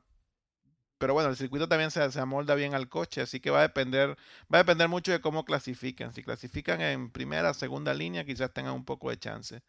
pero 0.97 1.13
bueno, 1.13 1.29
el 1.29 1.35
circuito 1.37 1.67
también 1.67 1.91
se, 1.91 2.11
se 2.11 2.19
amolda 2.19 2.55
bien 2.55 2.73
al 2.73 2.89
coche, 2.89 3.21
así 3.21 3.39
que 3.39 3.49
va 3.51 3.59
a 3.59 3.61
depender 3.63 4.17
Va 4.53 4.59
a 4.59 4.63
depender 4.63 4.87
mucho 4.89 5.11
de 5.11 5.21
cómo 5.21 5.45
clasifican. 5.45 6.13
Si 6.13 6.23
clasifican 6.23 6.81
en 6.81 7.11
primera, 7.11 7.53
segunda 7.53 7.93
línea, 7.93 8.25
quizás 8.25 8.53
tengan 8.53 8.73
un 8.73 8.85
poco 8.85 9.09
de 9.09 9.17
chance. 9.17 9.61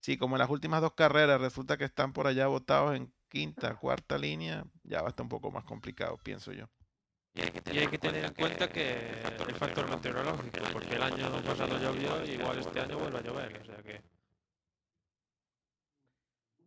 Si 0.00 0.16
como 0.18 0.36
en 0.36 0.40
las 0.40 0.50
últimas 0.50 0.80
dos 0.82 0.92
carreras 0.94 1.40
resulta 1.40 1.76
que 1.76 1.84
están 1.84 2.12
por 2.12 2.26
allá 2.26 2.46
votados 2.46 2.96
en 2.96 3.12
quinta, 3.28 3.74
cuarta 3.76 4.18
línea, 4.18 4.64
ya 4.82 5.00
va 5.00 5.08
a 5.08 5.10
estar 5.10 5.24
un 5.24 5.30
poco 5.30 5.50
más 5.50 5.64
complicado, 5.64 6.18
pienso 6.22 6.52
yo. 6.52 6.68
Y 7.34 7.40
hay 7.78 7.86
que 7.88 7.98
tener 7.98 8.24
en 8.24 8.34
cuenta 8.34 8.68
que 8.68 9.10
el 9.48 9.54
factor 9.56 9.88
meteorológico, 9.88 10.60
porque 10.72 10.94
el 10.94 11.02
año 11.02 11.42
pasado 11.42 11.78
llovió 11.80 12.24
y 12.24 12.32
igual 12.32 12.58
este 12.58 12.80
año 12.80 12.98
vuelve 12.98 13.18
a 13.18 13.22
llover. 13.22 13.60
O 13.60 13.64
sea 13.64 13.82
que 13.82 14.02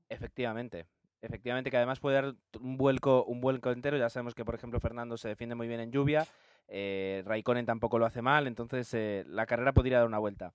Efectivamente. 0.09 0.87
Efectivamente, 1.21 1.71
que 1.71 1.77
además 1.77 1.99
puede 1.99 2.15
dar 2.15 2.35
un 2.59 2.77
vuelco, 2.77 3.23
un 3.25 3.41
vuelco 3.41 3.71
entero. 3.71 3.97
Ya 3.97 4.09
sabemos 4.09 4.35
que, 4.35 4.45
por 4.45 4.55
ejemplo, 4.55 4.79
Fernando 4.79 5.17
se 5.17 5.27
defiende 5.27 5.55
muy 5.55 5.67
bien 5.67 5.79
en 5.79 5.91
lluvia. 5.91 6.25
Eh, 6.67 7.23
Raikkonen 7.25 7.65
tampoco 7.65 7.97
lo 7.97 8.05
hace 8.05 8.21
mal. 8.21 8.47
Entonces, 8.47 8.93
eh, 8.93 9.23
la 9.27 9.45
carrera 9.45 9.73
podría 9.73 9.97
dar 9.97 10.07
una 10.07 10.19
vuelta. 10.19 10.53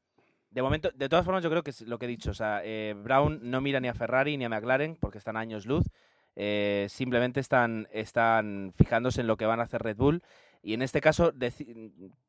De 0.50 0.62
momento, 0.62 0.90
de 0.94 1.08
todas 1.08 1.24
formas, 1.24 1.42
yo 1.42 1.48
creo 1.48 1.62
que 1.62 1.70
es 1.70 1.80
lo 1.82 1.98
que 1.98 2.04
he 2.04 2.08
dicho. 2.08 2.30
O 2.30 2.34
sea, 2.34 2.60
eh, 2.62 2.94
Brown 2.96 3.40
no 3.42 3.60
mira 3.60 3.80
ni 3.80 3.88
a 3.88 3.94
Ferrari 3.94 4.36
ni 4.36 4.44
a 4.44 4.48
McLaren 4.50 4.96
porque 4.96 5.18
están 5.18 5.36
años 5.36 5.66
luz. 5.66 5.86
Eh, 6.36 6.86
simplemente 6.88 7.40
están, 7.40 7.88
están 7.92 8.72
fijándose 8.76 9.22
en 9.22 9.26
lo 9.26 9.36
que 9.36 9.46
van 9.46 9.60
a 9.60 9.64
hacer 9.64 9.82
Red 9.82 9.96
Bull. 9.96 10.22
Y 10.62 10.74
en 10.74 10.82
este 10.82 11.00
caso, 11.00 11.32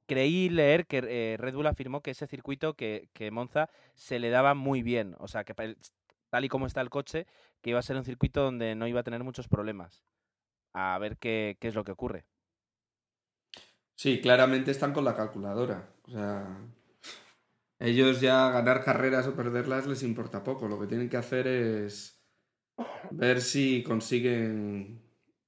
creí 0.07 0.49
leer 0.49 0.87
que 0.87 1.03
eh, 1.05 1.37
Red 1.37 1.53
Bull 1.53 1.67
afirmó 1.67 2.01
que 2.01 2.11
ese 2.11 2.25
circuito 2.25 2.73
que, 2.73 3.09
que 3.13 3.29
Monza 3.29 3.69
se 3.93 4.19
le 4.19 4.29
daba 4.29 4.53
muy 4.55 4.81
bien. 4.81 5.15
O 5.19 5.27
sea, 5.27 5.43
que 5.43 5.53
tal 6.33 6.45
y 6.45 6.49
como 6.49 6.65
está 6.65 6.81
el 6.81 6.89
coche, 6.89 7.27
que 7.61 7.69
iba 7.69 7.77
a 7.77 7.83
ser 7.83 7.95
un 7.95 8.03
circuito 8.03 8.41
donde 8.41 8.73
no 8.73 8.87
iba 8.87 9.01
a 9.01 9.03
tener 9.03 9.23
muchos 9.23 9.47
problemas. 9.47 10.03
A 10.73 10.97
ver 10.97 11.17
qué, 11.17 11.57
qué 11.59 11.67
es 11.67 11.75
lo 11.75 11.83
que 11.83 11.91
ocurre. 11.91 12.25
Sí, 13.93 14.19
claramente 14.19 14.71
están 14.71 14.93
con 14.93 15.05
la 15.05 15.15
calculadora. 15.15 15.91
O 16.07 16.09
sea, 16.09 16.57
ellos 17.77 18.19
ya 18.19 18.49
ganar 18.49 18.83
carreras 18.83 19.27
o 19.27 19.35
perderlas 19.35 19.85
les 19.85 20.01
importa 20.01 20.43
poco. 20.43 20.67
Lo 20.67 20.79
que 20.79 20.87
tienen 20.87 21.07
que 21.07 21.17
hacer 21.17 21.45
es 21.45 22.19
ver 23.11 23.39
si 23.39 23.83
consiguen 23.83 25.03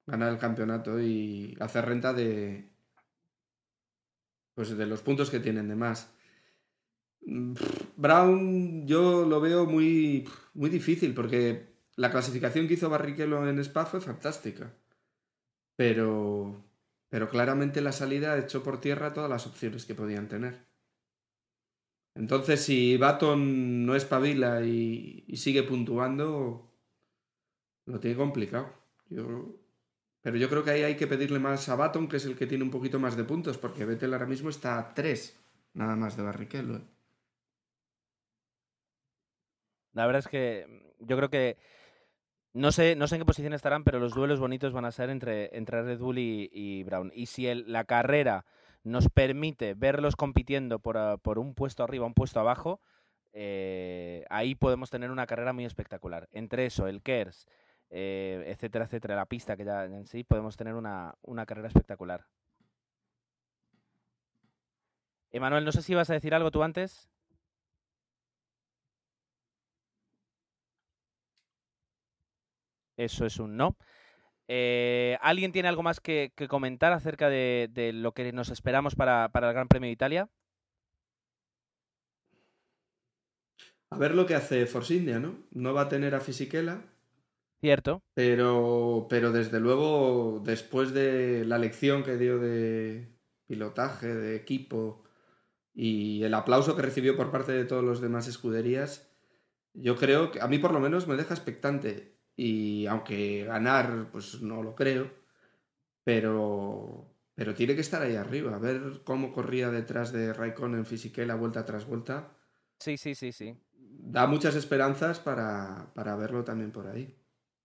ganar 0.05 0.31
el 0.31 0.37
campeonato 0.37 1.01
y 1.01 1.57
hacer 1.61 1.83
renta 1.85 2.13
de 2.13 2.69
pues 4.53 4.77
de 4.77 4.85
los 4.85 5.01
puntos 5.01 5.31
que 5.31 5.39
tienen 5.39 5.67
de 5.67 5.75
más. 5.75 6.14
Mm, 7.25 7.53
Brown 7.97 8.87
yo 8.87 9.25
lo 9.25 9.41
veo 9.41 9.65
muy, 9.65 10.27
muy 10.53 10.69
difícil 10.69 11.13
porque 11.13 11.75
la 11.95 12.11
clasificación 12.11 12.67
que 12.67 12.75
hizo 12.75 12.89
Barrichello 12.89 13.47
en 13.49 13.59
Spa 13.59 13.85
fue 13.85 14.01
fantástica. 14.01 14.73
Pero, 15.77 16.63
pero 17.09 17.29
claramente 17.29 17.81
la 17.81 17.91
salida 17.91 18.37
echó 18.37 18.63
por 18.63 18.79
tierra 18.81 19.13
todas 19.13 19.29
las 19.29 19.45
opciones 19.47 19.85
que 19.85 19.95
podían 19.95 20.27
tener. 20.27 20.65
Entonces, 22.15 22.61
si 22.63 22.97
Baton 22.97 23.85
no 23.85 23.95
espabila 23.95 24.61
y, 24.63 25.25
y 25.27 25.37
sigue 25.37 25.63
puntuando, 25.63 26.71
lo 27.85 27.99
tiene 27.99 28.15
complicado. 28.17 28.73
Yo, 29.09 29.55
pero 30.21 30.37
yo 30.37 30.49
creo 30.49 30.63
que 30.63 30.71
ahí 30.71 30.83
hay 30.83 30.97
que 30.97 31.07
pedirle 31.07 31.39
más 31.39 31.69
a 31.69 31.75
Baton, 31.75 32.07
que 32.07 32.17
es 32.17 32.25
el 32.25 32.35
que 32.37 32.47
tiene 32.47 32.63
un 32.63 32.71
poquito 32.71 32.99
más 32.99 33.15
de 33.17 33.25
puntos, 33.25 33.57
porque 33.57 33.85
Vettel 33.85 34.13
ahora 34.13 34.25
mismo 34.25 34.49
está 34.49 34.79
a 34.79 34.93
3, 34.93 35.37
nada 35.73 35.95
más 35.95 36.17
de 36.17 36.23
Barrichello. 36.23 36.77
¿eh? 36.77 36.81
La 39.95 40.05
verdad 40.05 40.19
es 40.19 40.27
que 40.27 40.67
mm, 40.67 41.07
yo 41.07 41.17
creo 41.17 41.29
que 41.29 41.57
no 42.53 42.71
sé, 42.71 42.95
no 42.95 43.07
sé 43.07 43.15
en 43.15 43.21
qué 43.21 43.25
posición 43.25 43.53
estarán, 43.53 43.83
pero 43.83 43.99
los 43.99 44.13
duelos 44.13 44.39
bonitos 44.39 44.71
van 44.71 44.85
a 44.85 44.91
ser 44.91 45.09
entre, 45.09 45.57
entre 45.57 45.81
Red 45.81 45.99
Bull 45.99 46.19
y, 46.19 46.49
y 46.53 46.83
Brown. 46.83 47.11
Y 47.13 47.25
si 47.25 47.53
la 47.53 47.83
carrera 47.83 48.45
nos 48.83 49.09
permite 49.09 49.73
verlos 49.73 50.15
compitiendo 50.15 50.79
por, 50.79 50.97
ah, 50.97 51.17
por 51.17 51.37
un 51.39 51.53
puesto 51.53 51.83
arriba, 51.83 52.05
un 52.05 52.13
puesto 52.13 52.39
abajo, 52.39 52.79
eh, 53.33 54.23
ahí 54.29 54.55
podemos 54.55 54.89
tener 54.89 55.11
una 55.11 55.27
carrera 55.27 55.51
muy 55.51 55.65
espectacular. 55.65 56.29
Entre 56.31 56.65
eso, 56.65 56.87
el 56.87 57.01
KERS, 57.01 57.47
eh, 57.89 58.45
etcétera, 58.47 58.85
etcétera, 58.85 59.15
la 59.15 59.25
pista 59.25 59.57
que 59.57 59.65
ya 59.65 59.83
en 59.83 60.05
sí, 60.05 60.23
podemos 60.23 60.55
tener 60.55 60.75
una, 60.75 61.15
una 61.23 61.45
carrera 61.45 61.67
espectacular. 61.67 62.25
Emanuel, 65.31 65.65
no 65.65 65.73
sé 65.73 65.81
si 65.81 65.91
ibas 65.91 66.09
a 66.09 66.13
decir 66.13 66.33
algo 66.33 66.51
tú 66.51 66.63
antes. 66.63 67.09
Eso 72.97 73.25
es 73.25 73.39
un 73.39 73.57
no. 73.57 73.77
Eh, 74.47 75.17
¿Alguien 75.21 75.51
tiene 75.51 75.69
algo 75.69 75.83
más 75.83 75.99
que, 75.99 76.33
que 76.35 76.47
comentar 76.47 76.93
acerca 76.93 77.29
de, 77.29 77.69
de 77.71 77.93
lo 77.93 78.13
que 78.13 78.31
nos 78.33 78.49
esperamos 78.49 78.95
para, 78.95 79.29
para 79.29 79.49
el 79.49 79.53
Gran 79.53 79.67
Premio 79.67 79.87
de 79.87 79.93
Italia? 79.93 80.29
A 83.89 83.97
ver 83.97 84.13
lo 84.13 84.27
que 84.27 84.35
hace 84.35 84.67
Force 84.67 84.93
India, 84.93 85.17
¿no? 85.19 85.47
No 85.51 85.73
va 85.73 85.81
a 85.81 85.89
tener 85.89 86.13
a 86.13 86.19
Fisichella, 86.19 86.83
Cierto. 87.61 88.01
pero, 88.13 89.07
pero 89.09 89.31
desde 89.31 89.59
luego, 89.59 90.41
después 90.43 90.93
de 90.93 91.45
la 91.45 91.57
lección 91.57 92.03
que 92.03 92.17
dio 92.17 92.39
de 92.39 93.17
pilotaje, 93.47 94.07
de 94.07 94.35
equipo 94.35 95.03
y 95.73 96.23
el 96.23 96.33
aplauso 96.33 96.75
que 96.75 96.83
recibió 96.83 97.17
por 97.17 97.31
parte 97.31 97.53
de 97.53 97.65
todos 97.65 97.83
los 97.83 98.01
demás 98.01 98.27
escuderías, 98.27 99.11
yo 99.73 99.97
creo 99.97 100.31
que 100.31 100.41
a 100.41 100.47
mí 100.47 100.59
por 100.59 100.73
lo 100.73 100.81
menos 100.81 101.07
me 101.07 101.15
deja 101.17 101.33
expectante. 101.35 102.14
Y 102.37 102.85
aunque 102.87 103.43
ganar, 103.45 104.09
pues 104.11 104.41
no 104.41 104.61
lo 104.63 104.75
creo, 104.75 105.11
pero, 106.03 107.07
pero 107.35 107.53
tiene 107.55 107.75
que 107.75 107.81
estar 107.81 108.01
ahí 108.01 108.15
arriba. 108.15 108.55
A 108.55 108.59
ver 108.59 109.01
cómo 109.03 109.33
corría 109.33 109.69
detrás 109.71 110.11
de 110.11 110.33
Raikkonen 110.33 110.85
Fisichella 110.85 111.35
vuelta 111.35 111.65
tras 111.65 111.85
vuelta. 111.87 112.31
Sí, 112.79 112.97
sí, 112.97 113.15
sí, 113.15 113.31
sí. 113.31 113.55
da 114.13 114.27
muchas 114.27 114.55
esperanzas 114.55 115.19
para, 115.19 115.91
para 115.93 116.15
verlo 116.15 116.43
también 116.43 116.71
por 116.71 116.87
ahí. 116.87 117.15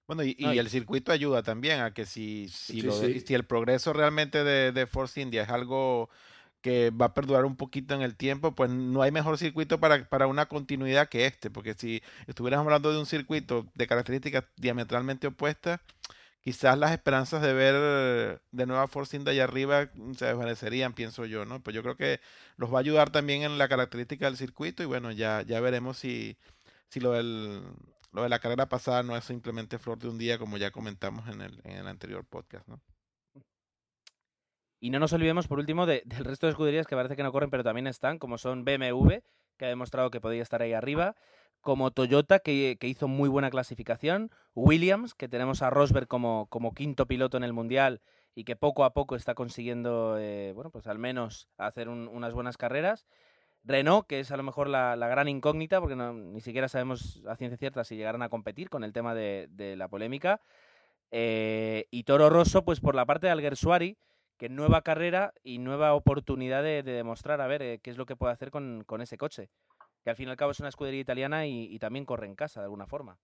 Bueno, 0.06 0.24
y, 0.24 0.34
el 0.58 0.68
circuito 0.68 1.12
ayuda 1.12 1.42
también 1.42 1.80
a 1.80 1.94
que 1.94 2.04
si, 2.04 2.48
si, 2.48 2.80
Sí, 2.80 2.82
lo- 2.82 2.92
sí. 2.92 3.20
si 3.20 3.34
el 3.34 3.44
progreso 3.44 3.92
realmente 3.92 4.42
de, 4.42 4.72
de 4.72 4.86
Force 4.86 5.20
India 5.20 5.42
es 5.44 5.48
algo 5.48 6.10
que 6.60 6.90
va 6.90 7.06
a 7.06 7.14
perdurar 7.14 7.44
un 7.44 7.56
poquito 7.56 7.94
en 7.94 8.02
el 8.02 8.16
tiempo, 8.16 8.54
pues 8.54 8.70
no 8.70 9.02
hay 9.02 9.10
mejor 9.10 9.38
circuito 9.38 9.80
para, 9.80 10.08
para 10.08 10.26
una 10.26 10.46
continuidad 10.46 11.08
que 11.08 11.26
este, 11.26 11.50
porque 11.50 11.74
si 11.74 12.02
estuviéramos 12.26 12.66
hablando 12.66 12.92
de 12.92 12.98
un 12.98 13.06
circuito 13.06 13.66
de 13.74 13.86
características 13.86 14.44
diametralmente 14.56 15.26
opuestas, 15.28 15.80
quizás 16.40 16.78
las 16.78 16.92
esperanzas 16.92 17.42
de 17.42 17.52
ver 17.52 18.40
de 18.50 18.66
nueva 18.66 18.88
Force 18.88 19.16
India 19.16 19.32
allá 19.32 19.44
arriba 19.44 19.90
mm, 19.94 20.14
se 20.14 20.26
desvanecerían, 20.26 20.92
pienso 20.94 21.26
yo, 21.26 21.44
¿no? 21.44 21.62
Pues 21.62 21.74
yo 21.74 21.82
creo 21.82 21.96
que 21.96 22.20
los 22.56 22.72
va 22.72 22.78
a 22.78 22.80
ayudar 22.80 23.10
también 23.10 23.42
en 23.42 23.58
la 23.58 23.68
característica 23.68 24.26
del 24.26 24.36
circuito 24.36 24.82
y 24.82 24.86
bueno, 24.86 25.12
ya, 25.12 25.42
ya 25.42 25.60
veremos 25.60 25.98
si, 25.98 26.36
si 26.88 27.00
lo 27.00 27.12
del, 27.12 27.62
lo 28.12 28.22
de 28.22 28.28
la 28.28 28.38
carrera 28.40 28.68
pasada 28.68 29.02
no 29.02 29.16
es 29.16 29.24
simplemente 29.24 29.78
flor 29.78 29.98
de 29.98 30.08
un 30.08 30.18
día, 30.18 30.38
como 30.38 30.56
ya 30.58 30.70
comentamos 30.70 31.28
en 31.28 31.42
el, 31.42 31.60
en 31.64 31.72
el 31.78 31.86
anterior 31.86 32.24
podcast, 32.24 32.66
¿no? 32.68 32.80
Y 34.80 34.90
no 34.90 34.98
nos 34.98 35.12
olvidemos, 35.12 35.46
por 35.46 35.58
último, 35.58 35.86
de- 35.86 36.02
del 36.06 36.24
resto 36.24 36.46
de 36.46 36.52
escuderías 36.52 36.86
que 36.86 36.96
parece 36.96 37.16
que 37.16 37.22
no 37.22 37.32
corren, 37.32 37.50
pero 37.50 37.62
también 37.64 37.86
están, 37.86 38.18
como 38.18 38.38
son 38.38 38.64
BMW, 38.64 39.22
que 39.58 39.66
ha 39.66 39.68
demostrado 39.68 40.10
que 40.10 40.20
podía 40.20 40.42
estar 40.42 40.62
ahí 40.62 40.72
arriba, 40.72 41.14
como 41.60 41.90
Toyota, 41.90 42.38
que, 42.38 42.78
que 42.80 42.88
hizo 42.88 43.06
muy 43.06 43.28
buena 43.28 43.50
clasificación, 43.50 44.30
Williams, 44.54 45.14
que 45.14 45.28
tenemos 45.28 45.60
a 45.60 45.68
Rosberg 45.68 46.08
como, 46.08 46.46
como 46.48 46.72
quinto 46.72 47.06
piloto 47.06 47.36
en 47.36 47.44
el 47.44 47.52
Mundial 47.52 48.00
y 48.34 48.44
que 48.44 48.56
poco 48.56 48.84
a 48.84 48.94
poco 48.94 49.16
está 49.16 49.34
consiguiendo, 49.34 50.16
eh, 50.18 50.52
bueno, 50.54 50.70
pues 50.70 50.86
al 50.86 50.98
menos 50.98 51.48
hacer 51.58 51.88
un- 51.90 52.08
unas 52.08 52.32
buenas 52.32 52.56
carreras. 52.56 53.06
Renault, 53.64 54.06
que 54.06 54.20
es 54.20 54.30
a 54.30 54.38
lo 54.38 54.42
mejor 54.42 54.68
la, 54.68 54.96
la 54.96 55.08
gran 55.08 55.28
incógnita, 55.28 55.80
porque 55.80 55.96
ni 55.96 56.40
siquiera 56.40 56.68
sabemos 56.68 57.22
a 57.28 57.36
ciencia 57.36 57.58
cierta 57.58 57.84
si 57.84 57.96
llegarán 57.96 58.22
a 58.22 58.30
competir 58.30 58.70
con 58.70 58.82
el 58.84 58.94
tema 58.94 59.14
de, 59.14 59.48
de 59.50 59.76
la 59.76 59.88
polémica. 59.88 60.40
Eh, 61.10 61.86
y 61.90 62.04
Toro 62.04 62.30
Rosso, 62.30 62.64
pues 62.64 62.80
por 62.80 62.94
la 62.94 63.04
parte 63.04 63.26
de 63.26 63.32
Alguersuari, 63.32 63.98
que 64.40 64.48
nueva 64.48 64.80
carrera 64.80 65.34
y 65.44 65.58
nueva 65.58 65.92
oportunidad 65.92 66.62
de, 66.62 66.82
de 66.82 66.92
demostrar 66.92 67.42
a 67.42 67.46
ver 67.46 67.60
eh, 67.60 67.78
qué 67.82 67.90
es 67.90 67.98
lo 67.98 68.06
que 68.06 68.16
puede 68.16 68.32
hacer 68.32 68.50
con, 68.50 68.84
con 68.86 69.02
ese 69.02 69.18
coche. 69.18 69.50
Que 70.02 70.08
al 70.08 70.16
fin 70.16 70.28
y 70.28 70.30
al 70.30 70.38
cabo 70.38 70.52
es 70.52 70.60
una 70.60 70.70
escudería 70.70 70.98
italiana 70.98 71.46
y, 71.46 71.64
y 71.64 71.78
también 71.78 72.06
corre 72.06 72.26
en 72.26 72.34
casa 72.34 72.60
de 72.60 72.64
alguna 72.64 72.86
forma. 72.86 73.18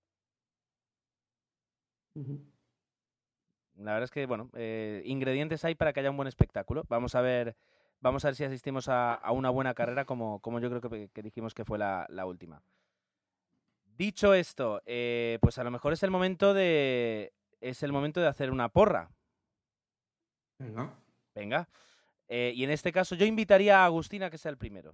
La 3.77 3.93
verdad 3.95 4.05
es 4.05 4.11
que, 4.11 4.27
bueno, 4.27 4.51
eh, 4.53 5.01
ingredientes 5.07 5.65
hay 5.65 5.75
para 5.75 5.95
que 5.95 6.01
haya 6.01 6.11
un 6.11 6.19
buen 6.19 6.29
espectáculo. 6.29 6.85
Vamos 6.91 7.15
a 7.15 7.23
ver, 7.23 7.57
vamos 8.01 8.23
a 8.27 8.29
ver 8.29 8.35
si 8.35 8.45
asistimos 8.45 8.91
a, 8.91 9.15
a 9.15 9.33
una 9.33 9.49
buena 9.49 9.73
carrera 9.73 10.05
como, 10.05 10.41
como 10.41 10.61
yo 10.61 10.69
creo 10.69 10.83
que, 10.83 11.09
que 11.09 11.23
dijimos 11.23 11.55
que 11.55 11.65
fue 11.65 11.79
la, 11.79 12.05
la 12.11 12.27
última. 12.27 12.63
Dicho 13.87 14.35
esto, 14.35 14.83
eh, 14.85 15.39
pues 15.41 15.57
a 15.57 15.65
lo 15.65 15.71
mejor 15.71 15.95
es 15.95 16.03
el 16.03 16.11
momento 16.11 16.53
de 16.53 17.33
es 17.63 17.83
el 17.83 17.91
momento 17.91 18.21
de 18.21 18.27
hacer 18.27 18.51
una 18.51 18.69
porra. 18.69 19.09
Venga. 20.59 21.06
Venga. 21.37 21.69
Eh, 22.29 22.53
y 22.57 22.65
en 22.65 22.71
este 22.71 22.91
caso 22.93 23.15
yo 23.15 23.27
invitaría 23.27 23.83
a 23.83 23.85
Agustín 23.85 24.23
a 24.25 24.31
que 24.31 24.39
sea 24.39 24.51
el 24.51 24.57
primero. 24.59 24.93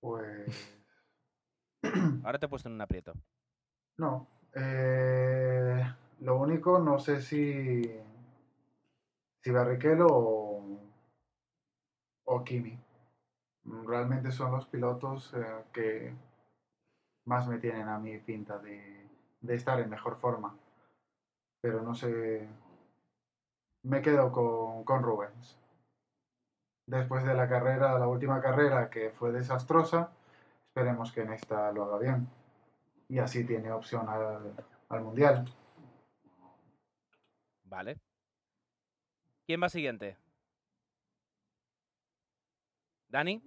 Pues. 0.00 0.78
Ahora 2.24 2.38
te 2.38 2.46
he 2.46 2.48
puesto 2.48 2.68
en 2.68 2.74
un 2.74 2.82
aprieto. 2.82 3.14
No. 3.98 4.28
eh, 4.54 5.82
lo 6.20 6.36
único, 6.36 6.78
no 6.78 6.98
sé 6.98 7.22
si. 7.22 7.82
Si 9.42 9.50
Barrichello 9.50 10.06
o. 10.08 10.80
O 12.26 12.44
Kimi. 12.44 12.78
Realmente 13.86 14.30
son 14.32 14.52
los 14.52 14.66
pilotos 14.66 15.32
eh, 15.34 15.64
que 15.72 16.14
más 17.24 17.48
me 17.48 17.58
tienen 17.58 17.88
a 17.88 17.98
mí 17.98 18.18
pinta 18.18 18.58
de, 18.58 19.08
de 19.40 19.54
estar 19.54 19.80
en 19.80 19.90
mejor 19.90 20.18
forma. 20.20 20.56
Pero 21.60 21.82
no 21.82 21.94
sé. 21.94 22.48
Me 23.82 24.02
quedo 24.02 24.32
con, 24.32 24.84
con 24.84 25.02
Rubens. 25.02 25.58
Después 26.86 27.24
de 27.24 27.34
la 27.34 27.48
carrera, 27.48 27.98
la 27.98 28.08
última 28.08 28.40
carrera 28.40 28.90
que 28.90 29.10
fue 29.10 29.32
desastrosa, 29.32 30.12
esperemos 30.68 31.12
que 31.12 31.22
en 31.22 31.32
esta 31.32 31.72
lo 31.72 31.84
haga 31.84 31.98
bien. 31.98 32.28
Y 33.08 33.18
así 33.18 33.44
tiene 33.44 33.72
opción 33.72 34.08
al, 34.08 34.54
al 34.88 35.02
mundial. 35.02 35.44
Vale. 37.64 37.98
¿Quién 39.46 39.62
va 39.62 39.68
siguiente? 39.68 40.16
¿Dani? 43.08 43.40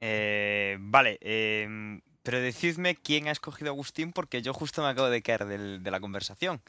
Eh, 0.00 0.76
vale, 0.78 1.18
em, 1.20 2.00
pero 2.26 2.40
decidme 2.40 2.96
quién 2.96 3.28
ha 3.28 3.30
escogido 3.30 3.70
a 3.70 3.72
Agustín 3.74 4.12
porque 4.12 4.42
yo 4.42 4.52
justo 4.52 4.82
me 4.82 4.88
acabo 4.88 5.08
de 5.08 5.22
caer 5.22 5.44
del- 5.46 5.82
de 5.84 5.90
la 5.92 6.00
conversación. 6.00 6.60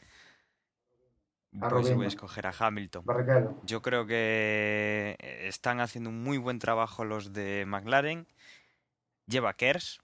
A 1.59 1.69
Pues 1.69 1.95
voy 1.95 2.05
a 2.05 2.07
escoger 2.09 2.45
a 2.45 2.53
Hamilton. 2.57 3.03
Barrichello. 3.03 3.59
Yo 3.63 3.81
creo 3.81 4.05
que 4.05 5.15
están 5.47 5.79
haciendo 5.79 6.11
un 6.11 6.21
muy 6.23 6.37
buen 6.37 6.59
trabajo 6.59 7.05
los 7.05 7.33
de 7.33 7.65
McLaren. 7.65 8.27
Lleva 9.25 9.53
Kers. 9.53 9.99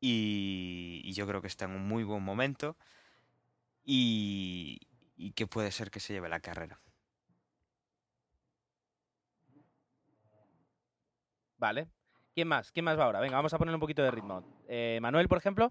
Y, 0.00 1.02
y 1.04 1.12
yo 1.12 1.26
creo 1.26 1.42
que 1.42 1.48
está 1.48 1.66
en 1.66 1.72
un 1.72 1.86
muy 1.86 2.02
buen 2.04 2.22
momento. 2.22 2.76
Y, 3.84 4.80
y 5.16 5.32
que 5.32 5.46
puede 5.46 5.70
ser 5.70 5.90
que 5.90 6.00
se 6.00 6.14
lleve 6.14 6.30
la 6.30 6.40
carrera. 6.40 6.80
Vale. 11.58 11.88
¿Quién 12.34 12.48
más? 12.48 12.72
¿Quién 12.72 12.84
más 12.84 12.98
va 12.98 13.04
ahora? 13.04 13.20
Venga, 13.20 13.36
vamos 13.36 13.52
a 13.52 13.58
poner 13.58 13.74
un 13.74 13.80
poquito 13.80 14.02
de 14.02 14.10
ritmo. 14.10 14.42
Eh, 14.68 14.98
Manuel, 15.02 15.28
por 15.28 15.38
ejemplo, 15.38 15.70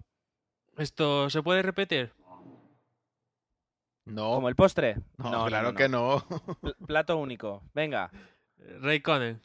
¿Esto 0.78 1.28
se 1.28 1.42
puede 1.42 1.60
repetir? 1.62 2.12
No, 4.06 4.34
como 4.34 4.48
el 4.48 4.56
postre. 4.56 4.96
no, 5.18 5.44
claro 5.46 5.74
que 5.74 5.88
no. 5.88 6.24
Pl- 6.60 6.74
Plato 6.86 7.16
único. 7.18 7.62
Venga, 7.74 8.10
Raikkonen. 8.80 9.40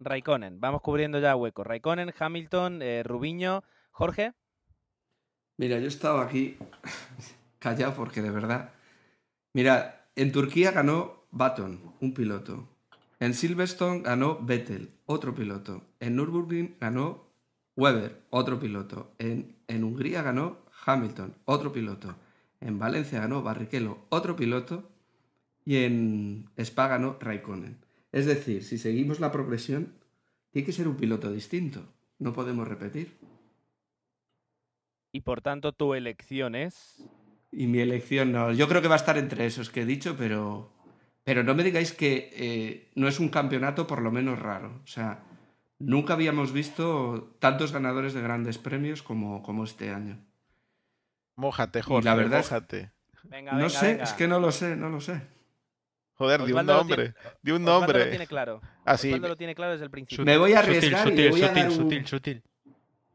Raikkonen. 0.00 0.60
Vamos 0.60 0.82
cubriendo 0.82 1.20
ya 1.20 1.36
huecos. 1.36 1.66
Raikkonen, 1.66 2.12
Hamilton, 2.18 2.82
eh, 2.82 3.02
Rubiño, 3.04 3.62
Jorge. 3.92 4.32
Mira, 5.58 5.78
yo 5.78 5.86
estaba 5.86 6.24
aquí 6.24 6.58
callado 7.60 7.94
porque 7.94 8.20
de 8.20 8.30
verdad. 8.30 8.72
Mira, 9.54 10.08
en 10.16 10.32
Turquía 10.32 10.72
ganó 10.72 11.24
Baton, 11.30 11.94
un 12.00 12.12
piloto. 12.14 12.68
En 13.22 13.34
Silverstone 13.34 14.00
ganó 14.00 14.40
Vettel, 14.42 14.90
otro 15.06 15.32
piloto. 15.32 15.84
En 16.00 16.16
Nürburgring 16.16 16.74
ganó 16.80 17.28
Weber, 17.76 18.20
otro 18.30 18.58
piloto. 18.58 19.14
En, 19.20 19.54
en 19.68 19.84
Hungría 19.84 20.22
ganó 20.22 20.58
Hamilton, 20.84 21.36
otro 21.44 21.72
piloto. 21.72 22.16
En 22.60 22.80
Valencia 22.80 23.20
ganó 23.20 23.40
Barrichello, 23.40 23.98
otro 24.08 24.34
piloto. 24.34 24.90
Y 25.64 25.84
en 25.84 26.50
Spa 26.56 26.88
ganó 26.88 27.16
Raikkonen. 27.20 27.78
Es 28.10 28.26
decir, 28.26 28.64
si 28.64 28.76
seguimos 28.76 29.20
la 29.20 29.30
progresión, 29.30 29.92
tiene 30.50 30.66
que 30.66 30.72
ser 30.72 30.88
un 30.88 30.96
piloto 30.96 31.30
distinto. 31.30 31.84
No 32.18 32.32
podemos 32.32 32.66
repetir. 32.66 33.16
Y 35.12 35.20
por 35.20 35.42
tanto, 35.42 35.70
tu 35.70 35.94
elección 35.94 36.56
es. 36.56 37.04
Y 37.52 37.68
mi 37.68 37.78
elección 37.78 38.32
no. 38.32 38.50
Yo 38.50 38.66
creo 38.66 38.82
que 38.82 38.88
va 38.88 38.96
a 38.96 38.98
estar 39.04 39.16
entre 39.16 39.46
esos 39.46 39.70
que 39.70 39.82
he 39.82 39.86
dicho, 39.86 40.16
pero. 40.18 40.81
Pero 41.24 41.44
no 41.44 41.54
me 41.54 41.62
digáis 41.62 41.92
que 41.92 42.30
eh, 42.34 42.90
no 42.96 43.06
es 43.08 43.20
un 43.20 43.28
campeonato 43.28 43.86
por 43.86 44.02
lo 44.02 44.10
menos 44.10 44.38
raro. 44.38 44.80
O 44.82 44.86
sea, 44.86 45.20
nunca 45.78 46.14
habíamos 46.14 46.52
visto 46.52 47.36
tantos 47.38 47.72
ganadores 47.72 48.12
de 48.12 48.22
grandes 48.22 48.58
premios 48.58 49.02
como, 49.02 49.42
como 49.42 49.64
este 49.64 49.90
año. 49.90 50.18
Mójate, 51.36 51.78
Y 51.80 51.82
Jorge, 51.82 52.04
la 52.08 52.14
verdad 52.14 52.40
es- 52.40 52.50
mójate. 52.50 52.92
Venga, 53.24 53.52
no 53.52 53.58
venga, 53.58 53.70
sé, 53.70 53.86
venga. 53.92 54.04
es 54.04 54.12
que 54.14 54.26
no 54.26 54.40
lo 54.40 54.50
sé, 54.50 54.74
no 54.76 54.88
lo 54.88 55.00
sé. 55.00 55.22
Joder, 56.14 56.44
di 56.44 56.52
un 56.52 56.66
nombre, 56.66 57.14
di 57.40 57.52
un 57.52 57.64
nombre. 57.64 58.04
lo 58.04 58.10
tiene 58.10 58.26
claro. 58.26 58.60
Así, 58.84 59.08
Osvaldo 59.08 59.28
lo 59.28 59.36
tiene 59.36 59.54
claro 59.54 59.72
desde 59.72 59.84
el 59.84 59.90
principio. 59.90 60.24
Me 60.24 60.36
voy 60.38 60.52
a 60.52 60.62
Sutil, 60.62 60.76
arriesgar 60.76 61.06
y 61.06 61.10
sutil, 61.10 61.30
voy 61.30 61.42
a 61.42 61.48
sutil, 61.48 61.62
dar 61.62 61.70
un- 61.70 61.76
sutil, 61.76 62.06
sutil. 62.06 62.42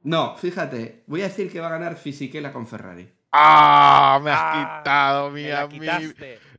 No, 0.03 0.35
fíjate, 0.37 1.03
voy 1.07 1.21
a 1.21 1.25
decir 1.25 1.51
que 1.51 1.59
va 1.59 1.67
a 1.67 1.71
ganar 1.71 1.95
Fisichella 1.97 2.51
con 2.53 2.65
Ferrari. 2.67 3.09
¡Ah! 3.31 4.19
Me 4.23 4.31
has 4.31 4.39
Ah, 4.41 4.79
quitado, 4.79 5.29
mi 5.29 5.43
Me 5.43 5.49
la 5.49 5.61
amigo. 5.63 6.13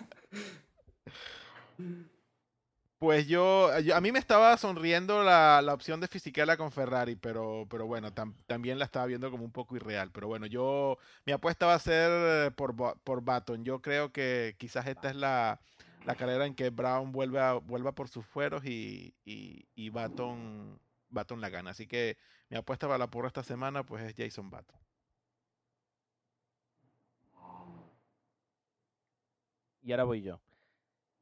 Pues 2.98 3.26
yo, 3.26 3.70
a 3.94 4.00
mí 4.02 4.12
me 4.12 4.18
estaba 4.18 4.54
sonriendo 4.58 5.22
la, 5.24 5.62
la 5.62 5.72
opción 5.72 6.00
de 6.00 6.08
Fisichella 6.08 6.58
con 6.58 6.70
Ferrari, 6.70 7.16
pero, 7.16 7.66
pero 7.70 7.86
bueno, 7.86 8.12
tam- 8.14 8.34
también 8.46 8.78
la 8.78 8.84
estaba 8.84 9.06
viendo 9.06 9.30
como 9.30 9.42
un 9.44 9.52
poco 9.52 9.74
irreal. 9.74 10.10
Pero 10.12 10.28
bueno, 10.28 10.44
yo, 10.44 10.98
mi 11.24 11.32
apuesta 11.32 11.64
va 11.64 11.74
a 11.74 11.78
ser 11.78 12.54
por, 12.56 12.74
por 13.02 13.22
Baton. 13.24 13.64
Yo 13.64 13.80
creo 13.80 14.12
que 14.12 14.54
quizás 14.58 14.86
esta 14.86 15.08
es 15.08 15.16
la, 15.16 15.62
la 16.04 16.14
carrera 16.16 16.44
en 16.44 16.54
que 16.54 16.68
Brown 16.68 17.10
vuelva, 17.10 17.54
vuelva 17.54 17.92
por 17.94 18.08
sus 18.10 18.26
fueros 18.26 18.66
y, 18.66 19.14
y, 19.24 19.66
y 19.74 19.88
Baton, 19.88 20.78
Baton 21.08 21.40
la 21.40 21.48
gana. 21.48 21.70
Así 21.70 21.86
que 21.86 22.18
mi 22.50 22.58
apuesta 22.58 22.86
para 22.86 22.98
la 22.98 23.10
porra 23.10 23.28
esta 23.28 23.42
semana 23.42 23.82
pues 23.86 24.04
es 24.04 24.14
Jason 24.14 24.50
Baton. 24.50 24.78
Y 29.82 29.92
ahora 29.92 30.04
voy 30.04 30.22
yo. 30.22 30.40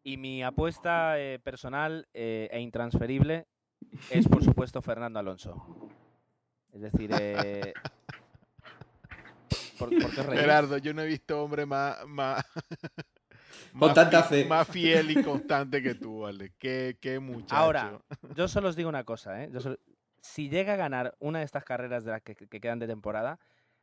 Y 0.02 0.16
mi 0.16 0.42
apuesta 0.42 1.18
eh, 1.18 1.38
personal 1.38 2.08
eh, 2.14 2.48
e 2.50 2.60
intransferible 2.60 3.46
es, 4.10 4.26
por 4.28 4.42
supuesto, 4.42 4.80
Fernando 4.82 5.18
Alonso. 5.18 5.90
Es 6.72 6.80
decir, 6.80 7.10
eh, 7.18 7.74
¿por, 9.78 9.90
qué? 9.90 9.98
Gerardo, 10.22 10.78
yo 10.78 10.94
no 10.94 11.02
he 11.02 11.06
visto 11.06 11.42
hombre 11.42 11.66
más, 11.66 12.06
más, 12.06 12.44
Con 13.72 13.80
más 13.80 13.94
tanta 13.94 14.22
fe. 14.24 14.44
más 14.44 14.66
fiel 14.68 15.10
y 15.10 15.22
constante 15.22 15.82
que 15.82 15.94
tú, 15.94 16.20
¿vale? 16.20 16.52
Qué, 16.58 16.96
qué 17.00 17.18
muchacho. 17.18 17.56
Ahora, 17.56 18.00
yo 18.34 18.48
solo 18.48 18.68
os 18.68 18.76
digo 18.76 18.88
una 18.88 19.04
cosa, 19.04 19.42
¿eh? 19.44 19.50
Yo 19.52 19.60
solo- 19.60 19.78
si 20.20 20.48
llega 20.48 20.74
a 20.74 20.76
ganar 20.76 21.14
una 21.20 21.40
de 21.40 21.44
estas 21.44 21.64
carreras 21.64 22.04
de 22.04 22.10
las 22.12 22.22
que, 22.22 22.34
que 22.34 22.60
quedan 22.60 22.78
de 22.78 22.86
temporada, 22.86 23.38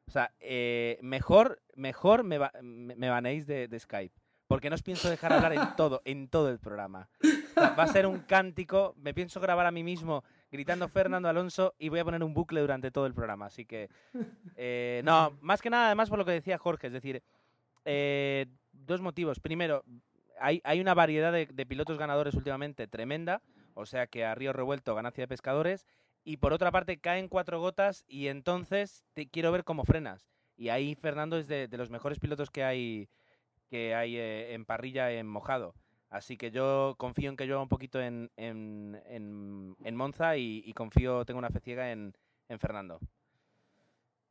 o 0.08 0.12
sea, 0.12 0.34
eh, 0.40 1.00
mejor, 1.02 1.62
mejor 1.76 2.24
me, 2.24 2.38
ba- 2.38 2.54
me, 2.62 2.96
me 2.96 3.10
banéis 3.10 3.48
de, 3.48 3.68
de 3.68 3.80
Skype. 3.80 4.14
Porque 4.48 4.70
no 4.70 4.76
os 4.76 4.84
pienso 4.84 5.10
dejar 5.10 5.34
hablar 5.34 5.54
en 5.54 5.76
todo, 5.76 6.02
en 6.06 6.28
todo 6.28 6.50
el 6.50 6.60
programa. 6.60 7.10
Va 7.58 7.84
a 7.84 7.88
ser 7.88 8.06
un 8.06 8.20
cántico, 8.20 8.94
me 8.98 9.14
pienso 9.14 9.40
grabar 9.40 9.66
a 9.66 9.72
mí 9.72 9.84
mismo 9.84 10.24
gritando 10.52 10.88
Fernando 10.88 11.28
Alonso 11.28 11.74
y 11.78 11.90
voy 11.90 12.00
a 12.00 12.06
poner 12.06 12.24
un 12.24 12.34
bucle 12.34 12.62
durante 12.62 12.92
todo 12.92 13.06
el 13.06 13.14
programa. 13.14 13.48
Así 13.48 13.66
que, 13.66 13.90
eh, 14.56 15.02
no, 15.04 15.38
más 15.42 15.62
que 15.62 15.70
nada, 15.70 15.88
además 15.88 16.10
por 16.10 16.20
lo 16.20 16.26
que 16.26 16.32
decía 16.32 16.58
Jorge, 16.58 16.88
es 16.88 16.94
decir, 16.94 17.24
eh, 17.84 18.46
dos 18.72 19.02
motivos. 19.02 19.40
Primero, 19.40 19.84
hay, 20.40 20.62
hay 20.64 20.80
una 20.80 20.94
variedad 20.94 21.32
de, 21.32 21.48
de 21.48 21.66
pilotos 21.66 21.98
ganadores 21.98 22.36
últimamente 22.36 22.88
tremenda, 22.88 23.42
o 23.74 23.86
sea 23.86 24.08
que 24.08 24.26
a 24.26 24.36
río 24.36 24.54
revuelto 24.54 24.96
ganancia 24.96 25.24
de 25.24 25.28
pescadores, 25.28 25.86
y 26.24 26.38
por 26.38 26.54
otra 26.54 26.72
parte 26.72 27.00
caen 27.00 27.28
cuatro 27.28 27.60
gotas 27.60 28.04
y 28.08 28.28
entonces 28.28 29.04
te 29.14 29.28
quiero 29.28 29.52
ver 29.52 29.64
cómo 29.64 29.84
frenas. 29.84 30.28
Y 30.58 30.70
ahí 30.70 30.96
Fernando 30.96 31.38
es 31.38 31.48
de, 31.48 31.68
de 31.68 31.78
los 31.78 31.90
mejores 31.90 32.20
pilotos 32.20 32.50
que 32.50 32.64
hay 32.64 33.10
que 33.70 33.96
hay 33.96 34.18
eh, 34.18 34.54
en 34.54 34.66
parrilla 34.66 35.12
en 35.12 35.28
mojado. 35.28 35.74
Así 36.10 36.38
que 36.38 36.52
yo 36.52 36.96
confío 36.98 37.30
en 37.30 37.36
que 37.36 37.46
llueva 37.46 37.62
un 37.64 37.68
poquito 37.70 38.02
en, 38.02 38.32
en, 38.38 39.02
en- 39.08 39.76
en 39.84 39.96
Monza 39.96 40.38
y, 40.38 40.64
y 40.66 40.74
confío, 40.74 41.26
tengo 41.26 41.40
una 41.40 41.50
fe 41.50 41.60
ciega 41.60 41.92
en, 41.92 42.14
Fernando. 42.60 43.00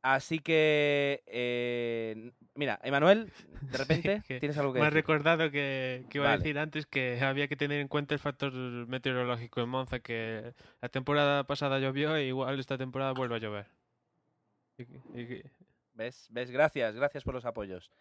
Así 0.01 0.37
que, 0.39 1.23
eh, 1.25 2.31
mira, 2.53 2.79
Emanuel, 2.83 3.31
de 3.71 3.77
repente, 3.77 4.21
¿tienes 4.39 4.57
algo 4.57 4.71
que 4.71 4.79
Me 4.79 4.85
has 4.85 4.93
recordado 4.93 5.49
que, 5.49 6.05
que 6.09 6.19
iba 6.19 6.31
a 6.31 6.37
decir 6.37 6.59
antes 6.59 6.85
que 6.85 7.19
había 7.21 7.47
que 7.47 7.55
tener 7.55 7.81
en 7.81 7.87
cuenta 7.87 8.13
el 8.13 8.19
factor 8.19 8.53
meteorológico 8.53 9.61
en 9.61 9.69
Monza, 9.69 9.99
que 9.99 10.53
la 10.81 10.89
temporada 10.89 11.43
pasada 11.45 11.79
llovió 11.79 12.15
e 12.15 12.25
igual 12.27 12.59
esta 12.59 12.77
temporada 12.77 13.13
vuelve 13.13 13.35
a 13.35 13.39
llover. 13.39 13.67
Y 14.77 14.83
y 15.21 15.41
¿Ves? 15.93 16.27
¿Ves? 16.31 16.51
Gracias, 16.51 16.95
gracias 16.95 17.23
por 17.23 17.33
los 17.33 17.45
apoyos. 17.45 17.91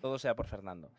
Todo 0.00 0.18
sea 0.18 0.34
por 0.36 0.46
Fernando. 0.46 0.90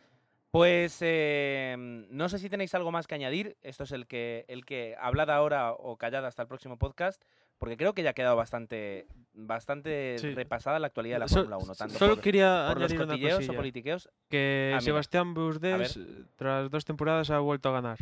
Pues 0.52 0.98
eh, 1.02 1.76
no 2.10 2.28
sé 2.28 2.38
si 2.40 2.50
tenéis 2.50 2.76
algo 2.76 2.92
más 2.92 3.08
que 3.08 3.16
añadir. 3.16 3.56
Esto 3.62 3.84
es 3.86 3.92
el 3.94 4.06
que, 4.08 4.44
el 4.50 4.66
que 4.66 4.96
hablad 5.00 5.30
ahora 5.30 5.72
o 5.72 5.98
callad 5.98 6.26
hasta 6.26 6.42
el 6.42 6.48
próximo 6.50 6.78
podcast, 6.78 7.24
porque 7.58 7.78
creo 7.78 7.94
que 7.94 8.04
ya 8.04 8.10
ha 8.10 8.14
quedado 8.14 8.36
bastante, 8.36 9.08
bastante 9.34 10.18
Sí. 10.20 10.34
repasada 10.34 10.78
la 10.80 10.88
actualidad 10.88 11.16
de 11.16 11.20
la 11.22 11.28
So- 11.30 11.36
Fórmula 11.36 11.58
1. 11.58 11.76
Tanto 11.76 11.98
Solo 11.98 12.16
por, 12.16 12.24
quería 12.24 12.66
por 12.68 12.82
los 12.82 12.92
añadir 12.92 13.06
una 13.06 13.14
cotilleos 13.14 13.50
o 13.50 13.54
politiqueos. 13.54 14.10
Que 14.30 14.74
Ah. 14.76 14.82
Sebastián 14.82 15.34
Bourdais, 15.34 15.98
tras 16.36 16.70
dos 16.70 16.84
temporadas, 16.84 17.30
ha 17.30 17.40
vuelto 17.40 17.70
a 17.70 17.74
ganar. 17.74 18.00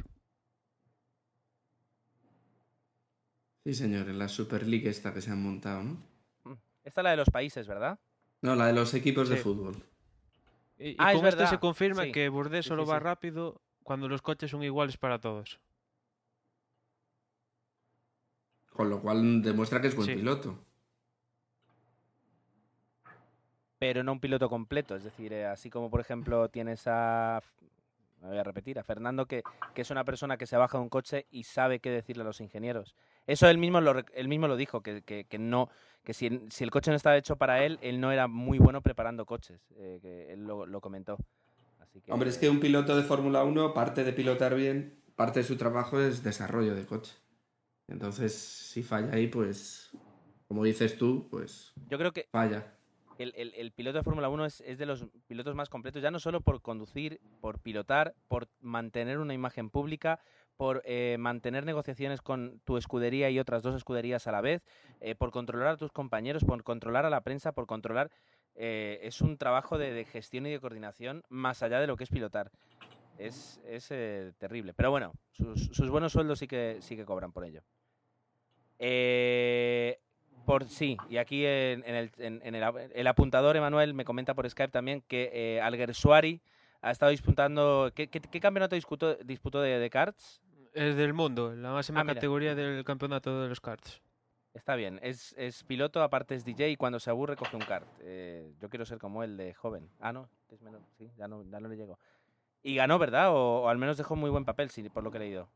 Sí, 3.64 3.74
señor, 3.76 4.10
en 4.10 4.18
la 4.18 4.28
Super 4.28 4.66
League 4.66 4.90
esta 4.90 5.14
que 5.14 5.22
se 5.22 5.30
han 5.32 5.44
montado, 5.44 5.84
¿no? 5.84 5.98
Esta 6.84 7.02
es 7.02 7.04
la 7.04 7.12
de 7.12 7.18
los 7.18 7.30
países, 7.30 7.68
¿verdad? 7.68 8.00
No, 8.42 8.56
la 8.56 8.68
de 8.68 8.74
los 8.74 8.94
equipos 8.94 9.30
de 9.30 9.38
fútbol. 9.38 9.76
Y, 10.80 10.92
y 10.92 10.96
Ah, 10.98 11.12
es 11.12 11.20
con 11.20 11.28
esto 11.28 11.46
se 11.46 11.60
confirma 11.60 12.06
sí. 12.06 12.12
que 12.12 12.30
Bourdais 12.30 12.64
Sí, 12.64 12.70
solo 12.70 12.86
sí, 12.86 12.90
va 12.90 12.98
sí. 12.98 13.04
rápido 13.04 13.62
cuando 13.84 14.08
los 14.08 14.22
coches 14.22 14.50
son 14.50 14.64
iguales 14.64 14.98
para 14.98 15.20
todos. 15.20 15.60
Con 18.72 18.90
lo 18.90 19.02
cual 19.02 19.42
demuestra 19.42 19.82
que 19.82 19.88
es 19.88 19.96
buen 19.96 20.08
Sí. 20.08 20.16
piloto. 20.16 20.58
pero 23.80 24.04
no 24.04 24.12
un 24.12 24.20
piloto 24.20 24.50
completo. 24.50 24.96
Es 24.98 25.06
decir, 25.06 25.32
eh, 25.32 25.46
así 25.46 25.70
como 25.70 25.90
por 25.90 26.02
ejemplo 26.02 26.50
tienes 26.50 26.84
a, 26.86 27.42
me 28.22 28.28
voy 28.28 28.38
a 28.38 28.44
repetir, 28.44 28.78
a 28.78 28.84
Fernando, 28.84 29.26
que, 29.26 29.46
que 29.74 29.82
es 29.84 29.90
una 29.90 30.04
persona 30.04 30.36
que 30.38 30.46
se 30.48 30.58
baja 30.58 30.78
de 30.78 30.84
un 30.84 30.90
coche 30.90 31.28
y 31.32 31.44
sabe 31.44 31.80
qué 31.80 31.90
decirle 31.90 32.24
a 32.24 32.26
los 32.26 32.42
ingenieros. 32.42 32.94
Eso 33.28 33.48
él 33.48 33.58
mismo 33.58 33.80
lo, 33.82 33.94
él 34.14 34.28
mismo 34.28 34.48
lo 34.48 34.56
dijo, 34.58 34.82
que, 34.82 35.02
que- 35.04 35.26
que 35.26 35.38
no, 35.40 35.70
que 36.04 36.14
si, 36.14 36.42
si 36.50 36.64
el 36.64 36.72
coche 36.72 36.90
no 36.92 36.98
estaba 36.98 37.18
hecho 37.18 37.36
para 37.36 37.64
él, 37.64 37.78
él 37.82 38.00
no 38.02 38.12
era 38.12 38.28
muy 38.28 38.58
bueno 38.58 38.82
preparando 38.82 39.26
coches, 39.26 39.62
eh, 39.78 40.00
que 40.02 40.34
él 40.34 40.46
lo, 40.46 40.66
lo 40.66 40.82
comentó. 40.82 41.18
Así 41.80 42.02
que, 42.02 42.12
Hombre, 42.12 42.30
es 42.30 42.38
que 42.38 42.50
un 42.50 42.60
piloto 42.60 42.96
de 42.96 43.04
Fórmula 43.04 43.44
1, 43.44 43.74
parte 43.74 44.04
de 44.04 44.14
pilotar 44.14 44.56
bien, 44.56 45.00
parte 45.16 45.40
de 45.42 45.46
su 45.46 45.58
trabajo 45.58 46.00
es 46.00 46.24
desarrollo 46.24 46.74
de 46.76 46.86
coche. 46.86 47.14
Entonces, 47.88 48.34
si 48.36 48.84
falla 48.84 49.14
ahí, 49.14 49.28
pues, 49.28 49.92
como 50.48 50.64
dices 50.64 50.98
tú, 50.98 51.28
pues 51.30 51.74
yo 51.90 51.98
creo 51.98 52.12
que 52.12 52.28
falla. 52.32 52.76
el, 53.18 53.34
el- 53.36 53.54
el 53.56 53.72
piloto 53.72 53.98
de 53.98 54.04
Fórmula 54.04 54.30
1 54.30 54.46
es, 54.46 54.62
es 54.62 54.78
de 54.78 54.86
los 54.86 55.06
pilotos 55.28 55.56
más 55.56 55.70
completos, 55.70 56.02
ya 56.02 56.12
no 56.12 56.20
solo 56.20 56.42
por 56.42 56.62
conducir, 56.62 57.20
por 57.42 57.60
pilotar, 57.60 58.14
por 58.28 58.48
mantener 58.62 59.18
una 59.20 59.34
imagen 59.34 59.70
pública, 59.70 60.20
por 60.60 60.82
eh, 60.84 61.16
mantener 61.18 61.66
negociaciones 61.66 62.22
con 62.22 62.60
tu 62.66 62.76
escudería 62.76 63.30
y 63.30 63.40
otras 63.40 63.64
dos 63.64 63.76
escuderías 63.78 64.28
a 64.28 64.34
la 64.34 64.42
vez, 64.42 64.62
eh, 65.00 65.16
por 65.16 65.32
controlar 65.32 65.70
a 65.70 65.78
tus 65.78 65.94
compañeros, 65.94 66.44
por 66.44 66.62
controlar 66.66 67.06
a 67.06 67.10
la 67.10 67.22
prensa, 67.22 67.54
por 67.54 67.66
controlar... 67.66 68.12
eh, 68.56 69.00
es 69.04 69.22
un 69.22 69.38
trabajo 69.38 69.78
de, 69.78 70.04
gestión 70.04 70.46
y 70.48 70.52
de 70.52 70.60
coordinación 70.60 71.24
más 71.30 71.64
allá 71.64 71.80
de 71.80 71.88
lo 71.88 71.96
que 71.96 72.04
es 72.04 72.10
pilotar. 72.10 72.52
Es, 73.18 73.62
es, 73.66 73.88
terrible. 74.38 74.74
Pero 74.74 74.92
bueno, 74.92 75.14
sus, 75.32 75.90
buenos 75.90 76.12
sueldos 76.12 76.40
sí 76.40 76.48
que, 76.48 76.80
sí 76.82 76.98
que 76.98 77.06
cobran 77.06 77.32
por 77.32 77.46
ello. 77.46 77.62
Eh, 78.80 79.98
por 80.46 80.66
sí, 80.66 80.98
y 81.10 81.18
aquí 81.18 81.46
en, 81.46 81.84
el, 81.86 82.12
el 82.94 83.08
apuntador 83.08 83.56
Emanuel 83.56 83.94
me 83.94 84.04
comenta 84.04 84.34
por 84.34 84.50
Skype 84.50 84.74
también 84.74 85.04
que 85.08 85.30
eh, 85.32 85.62
Alguersuari 85.62 86.42
ha 86.82 86.92
estado 86.92 87.12
disputando. 87.12 87.92
¿Qué, 87.96 88.08
qué- 88.10 88.20
qué 88.20 88.40
campeonato 88.40 88.76
disputó, 88.76 89.16
disputó 89.24 89.62
de, 89.62 89.80
de 89.80 89.90
karts? 89.90 90.42
Es 90.80 90.96
del 90.96 91.14
mundo, 91.14 91.54
la 91.54 91.74
máxima 91.74 92.00
Ah, 92.00 92.06
categoría 92.06 92.56
del 92.56 92.86
campeonato 92.86 93.42
de 93.42 93.50
los 93.50 93.60
karts. 93.60 94.02
Está 94.54 94.76
bien, 94.76 94.98
es, 95.04 95.34
es 95.38 95.62
piloto, 95.66 96.02
aparte 96.02 96.36
es 96.36 96.46
DJ 96.46 96.70
y 96.70 96.78
cuando 96.78 97.02
se 97.02 97.10
aburre 97.10 97.36
coge 97.36 97.58
un 97.58 97.64
kart. 97.64 97.86
Eh, 98.00 98.54
yo 98.62 98.70
quiero 98.70 98.86
ser 98.86 98.98
como 98.98 99.22
él 99.22 99.36
de 99.36 99.54
joven. 99.54 99.90
Ah, 100.00 100.14
no, 100.14 100.30
es 100.48 100.62
menor, 100.62 100.80
sí, 100.98 101.12
ya 101.18 101.28
no, 101.28 101.44
ya 101.44 101.60
no 101.60 101.68
le 101.68 101.76
llego. 101.76 102.00
Y 102.64 102.76
ganó, 102.76 102.98
¿verdad? 102.98 103.30
O, 103.34 103.64
o 103.64 103.68
al 103.68 103.78
menos 103.78 103.98
dejó 103.98 104.16
muy 104.16 104.30
buen 104.30 104.46
papel, 104.46 104.70
sí, 104.70 104.88
por 104.90 105.04
lo 105.04 105.12
que 105.12 105.18
he 105.18 105.20
leído. 105.20 105.50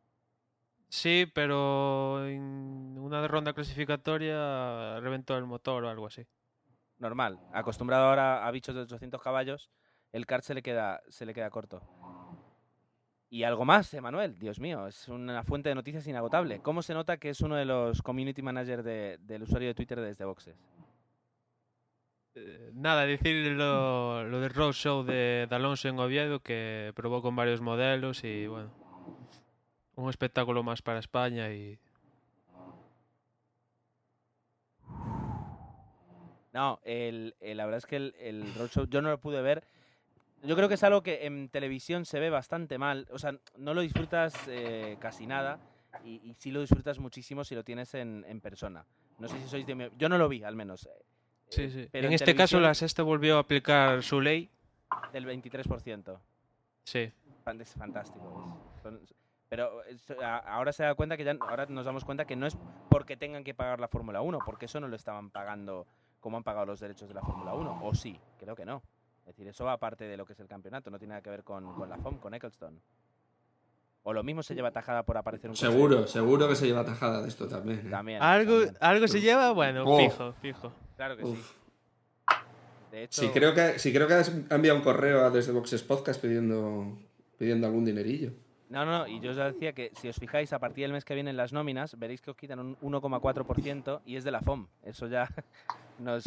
Sí, 0.89 1.25
pero 1.33 2.27
en 2.27 2.97
una 2.99 3.25
ronda 3.29 3.53
clasificatoria 3.53 4.99
reventó 4.99 5.37
el 5.37 5.45
motor 5.45 5.85
o 5.85 5.89
algo 5.89 6.07
así. 6.07 6.27
Normal, 6.97 7.39
acostumbrado 7.53 8.07
ahora 8.09 8.45
a 8.45 8.51
bichos 8.51 8.75
de 8.75 8.81
800 8.81 9.21
caballos, 9.21 9.69
el 10.11 10.25
kart 10.25 10.43
se 10.43 10.53
le 10.53 10.61
queda, 10.61 11.01
se 11.07 11.25
le 11.25 11.33
queda 11.33 11.49
corto. 11.49 11.81
Y 13.33 13.41
algo 13.45 13.65
más, 13.65 13.91
Emanuel, 13.95 14.37
Dios 14.37 14.59
mío, 14.59 14.85
es 14.85 15.07
una 15.07 15.41
fuente 15.43 15.67
de 15.69 15.73
noticias 15.73 16.05
inagotable. 16.05 16.59
¿Cómo 16.59 16.83
se 16.83 16.93
nota 16.93 17.17
que 17.17 17.29
es 17.29 17.41
uno 17.41 17.55
de 17.55 17.65
los 17.65 18.03
community 18.03 18.43
managers 18.43 18.83
de- 18.85 19.17
del 19.21 19.41
usuario 19.41 19.69
de 19.69 19.73
Twitter 19.73 19.99
desde 19.99 20.23
Boxes? 20.23 20.55
Eh, 22.35 22.69
Nada, 22.75 23.07
decir 23.07 23.53
lo, 23.53 24.23
lo 24.23 24.39
del 24.39 24.53
roadshow 24.53 25.01
de, 25.03 25.47
de 25.49 25.55
Alonso 25.55 25.87
en 25.89 25.97
Oviedo, 25.97 26.41
que 26.41 26.91
probó 26.95 27.23
con 27.23 27.35
varios 27.35 27.59
modelos 27.59 28.23
y 28.23 28.45
bueno, 28.45 28.69
un 29.95 30.11
espectáculo 30.11 30.61
más 30.61 30.83
para 30.83 30.99
España 30.99 31.51
y 31.51 31.79
No, 36.53 36.79
el, 36.83 37.33
el- 37.39 37.57
la 37.57 37.65
verdad 37.65 37.79
es 37.79 37.87
que 37.87 37.95
el, 37.95 38.13
el 38.19 38.53
roadshow 38.53 38.85
yo 38.85 39.01
no 39.01 39.09
lo 39.09 39.17
pude 39.19 39.41
ver. 39.41 39.63
Yo 40.43 40.55
creo 40.55 40.67
que 40.67 40.75
es 40.75 40.83
algo 40.83 41.01
que 41.03 41.25
en 41.25 41.49
televisión 41.49 42.05
se 42.05 42.19
ve 42.19 42.29
bastante 42.29 42.77
mal. 42.77 43.07
O 43.11 43.17
sea, 43.19 43.33
no 43.57 43.73
lo 43.73 43.81
disfrutas 43.81 44.33
eh, 44.47 44.97
casi 44.99 45.25
nada 45.25 45.59
y, 46.03 46.15
y 46.29 46.33
sí 46.35 46.51
lo 46.51 46.61
disfrutas 46.61 46.99
muchísimo 46.99 47.43
si 47.43 47.55
lo 47.55 47.63
tienes 47.63 47.93
en, 47.95 48.25
en 48.27 48.41
persona. 48.41 48.85
No 49.19 49.27
sé 49.27 49.39
si 49.39 49.47
sois 49.47 49.65
de 49.65 49.75
mi... 49.75 49.89
Yo 49.97 50.09
no 50.09 50.17
lo 50.17 50.27
vi, 50.27 50.43
al 50.43 50.55
menos. 50.55 50.85
eh, 50.85 50.89
Sí, 51.49 51.69
sí. 51.69 51.87
pero 51.91 52.07
en, 52.07 52.11
en 52.11 52.15
este 52.15 52.35
caso 52.35 52.59
la 52.59 52.73
sexta 52.73 53.03
volvió 53.03 53.37
a 53.37 53.41
aplicar 53.41 54.01
su 54.03 54.19
ley. 54.19 54.49
Del 55.11 55.25
23%. 55.25 56.17
Sí. 56.83 57.11
Es 57.59 57.73
fantástico. 57.75 58.57
es- 59.01 59.13
pero 59.49 59.81
ahora 60.45 60.73
se 60.73 60.81
da 60.83 60.95
cuenta 60.95 61.15
que 61.15 61.23
ya, 61.23 61.37
ahora 61.39 61.67
nos 61.67 61.85
damos 61.85 62.03
cuenta 62.05 62.25
que 62.25 62.35
no 62.35 62.47
es 62.47 62.57
porque 62.89 63.15
tengan 63.17 63.43
que 63.43 63.53
pagar 63.53 63.79
la 63.79 63.87
Fórmula 63.87 64.21
1, 64.21 64.39
porque 64.43 64.65
eso 64.65 64.79
no 64.79 64.87
lo 64.87 64.95
estaban 64.95 65.29
pagando 65.29 65.85
como 66.19 66.37
han 66.37 66.43
pagado 66.43 66.65
los 66.65 66.79
derechos 66.79 67.07
de 67.07 67.13
la 67.13 67.21
Fórmula 67.21 67.53
1. 67.53 67.79
O 67.85 67.93
sí, 67.93 68.19
creo 68.39 68.55
que 68.55 68.65
no. 68.65 68.81
Es 69.25 69.27
decir, 69.27 69.47
eso 69.47 69.63
va 69.65 69.73
aparte 69.73 70.05
de 70.05 70.17
lo 70.17 70.25
que 70.25 70.33
es 70.33 70.39
el 70.39 70.47
campeonato, 70.47 70.89
no 70.91 70.99
tiene 70.99 71.13
nada 71.13 71.21
que 71.21 71.29
ver 71.29 71.43
con, 71.43 71.73
con 71.75 71.87
la 71.89 71.97
FOM, 71.97 72.17
con 72.19 72.33
Ecclestone. 72.33 72.77
O 74.05 74.11
lo 74.11 74.21
mismo 74.21 74.43
se 74.43 74.53
lleva 74.53 74.69
tajada 74.71 75.03
por 75.03 75.15
aparecer 75.17 75.49
un 75.49 75.55
coche. 75.55 75.65
Seguro, 75.65 76.07
seguro 76.07 76.49
que 76.49 76.55
se 76.57 76.65
lleva 76.67 76.83
tajada 76.83 77.21
de 77.21 77.29
esto 77.29 77.47
también. 77.47 77.87
¿eh? 77.87 77.89
También. 77.89 78.21
Algo, 78.21 78.55
también. 78.55 78.77
algo 78.81 79.07
se 79.07 79.21
lleva, 79.21 79.51
bueno, 79.53 79.83
Oh. 79.87 79.97
fijo, 79.97 80.33
fijo. 80.41 80.73
Claro 80.97 81.15
que 81.15 81.25
sí. 81.25 81.37
De 82.91 83.03
hecho, 83.05 83.21
Sí, 83.21 83.29
creo 83.29 83.53
que, 83.53 83.79
sí, 83.79 83.93
creo 83.93 84.07
que 84.07 84.13
has 84.15 84.27
enviado 84.49 84.77
un 84.77 84.83
correo 84.83 85.23
a 85.25 85.29
desde 85.29 85.53
Boxes 85.53 85.81
Podcast 85.83 86.21
pidiendo, 86.21 86.97
pidiendo 87.37 87.65
algún 87.65 87.85
dinerillo. 87.85 88.33
No, 88.69 88.83
no, 88.85 88.99
no, 88.99 89.07
y 89.07 89.19
yo 89.21 89.31
os 89.31 89.37
decía 89.37 89.71
que 89.73 89.91
si 90.01 90.09
os 90.09 90.17
fijáis, 90.17 90.51
a 90.51 90.59
partir 90.59 90.83
del 90.83 90.91
mes 90.93 91.05
que 91.05 91.13
viene 91.13 91.29
en 91.29 91.37
las 91.37 91.53
nóminas, 91.53 91.97
veréis 91.97 92.21
que 92.21 92.31
os 92.31 92.35
quitan 92.37 92.59
un 92.59 92.75
1,4% 92.81 94.01
y 94.05 94.15
es 94.17 94.23
de 94.23 94.31
la 94.31 94.41
FOM. 94.41 94.67
Eso 94.83 95.07
ya 95.07 95.29
nos, 95.99 96.25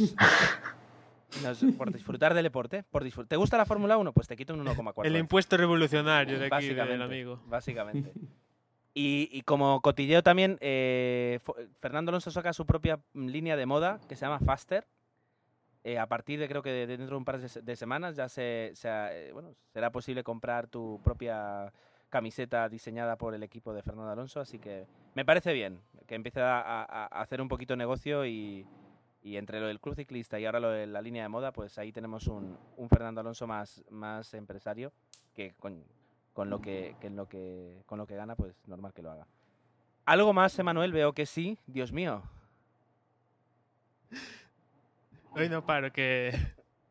nos- 1.42 1.64
Por 1.76 1.92
disfrutar 1.92 2.34
del 2.34 2.44
deporte. 2.44 2.82
Por 2.84 3.04
disfrut- 3.04 3.28
¿Te 3.28 3.36
gusta 3.36 3.56
la 3.56 3.64
Fórmula 3.66 3.96
1? 3.98 4.12
Pues 4.12 4.26
te 4.28 4.36
quito 4.36 4.54
un 4.54 4.60
1,4%. 4.60 5.04
El 5.06 5.16
impuesto 5.16 5.56
revolucionario 5.56 6.38
de 6.38 6.46
aquí 6.46 6.68
del 6.74 7.02
amigo. 7.02 7.40
Básicamente. 7.46 8.12
Y, 8.98 9.28
y 9.30 9.42
como 9.42 9.82
cotilleo 9.82 10.22
también, 10.22 10.56
eh, 10.62 11.38
Fernando 11.80 12.08
Alonso 12.08 12.30
saca 12.30 12.54
su 12.54 12.64
propia 12.64 12.98
línea 13.12 13.54
de 13.54 13.66
moda 13.66 14.00
que 14.08 14.16
se 14.16 14.24
llama 14.24 14.38
Faster. 14.38 14.86
Eh, 15.84 15.98
a 15.98 16.06
partir 16.06 16.40
de 16.40 16.48
creo 16.48 16.62
que 16.62 16.70
de- 16.70 16.86
dentro 16.86 17.08
de 17.08 17.16
un 17.16 17.26
par 17.26 17.38
de, 17.38 17.46
se- 17.50 17.60
de 17.60 17.76
semanas 17.76 18.16
ya 18.16 18.30
se, 18.30 18.72
eh, 18.84 19.30
bueno, 19.34 19.50
será 19.74 19.92
posible 19.92 20.24
comprar 20.24 20.66
tu 20.68 20.98
propia 21.04 21.70
camiseta 22.08 22.70
diseñada 22.70 23.16
por 23.16 23.34
el 23.34 23.42
equipo 23.42 23.74
de 23.74 23.82
Fernando 23.82 24.12
Alonso. 24.12 24.40
Así 24.40 24.58
que 24.58 24.86
me 25.14 25.26
parece 25.26 25.52
bien 25.52 25.78
que 26.06 26.14
empiece 26.14 26.40
a, 26.40 26.58
a- 26.62 26.84
a 26.84 27.20
hacer 27.20 27.42
un 27.42 27.48
poquito 27.48 27.76
negocio 27.76 28.24
y, 28.24 28.66
y 29.26 29.38
entre 29.38 29.58
lo 29.58 29.66
del 29.66 29.80
club 29.80 29.96
ciclista 29.96 30.38
y 30.38 30.46
ahora 30.46 30.60
lo 30.60 30.70
de 30.70 30.86
la 30.86 31.02
línea 31.02 31.24
de 31.24 31.28
moda, 31.28 31.50
pues 31.50 31.78
ahí 31.78 31.90
tenemos 31.90 32.28
un, 32.28 32.56
un 32.76 32.88
Fernando 32.88 33.20
Alonso 33.20 33.48
más, 33.48 33.82
más 33.90 34.32
empresario 34.34 34.92
que 35.34 35.52
con, 35.58 35.82
con 36.32 36.48
lo 36.48 36.60
que, 36.60 36.94
que 37.00 37.10
lo 37.10 37.28
que 37.28 37.82
con 37.86 37.98
lo 37.98 38.06
que 38.06 38.14
gana, 38.14 38.36
pues 38.36 38.54
normal 38.68 38.92
que 38.94 39.02
lo 39.02 39.10
haga. 39.10 39.26
Algo 40.04 40.32
más, 40.32 40.56
Emanuel, 40.60 40.92
veo 40.92 41.12
que 41.12 41.26
sí. 41.26 41.58
Dios 41.66 41.90
mío. 41.90 42.22
Hoy 45.32 45.48
no 45.48 45.66
paro 45.66 45.92
que... 45.92 46.32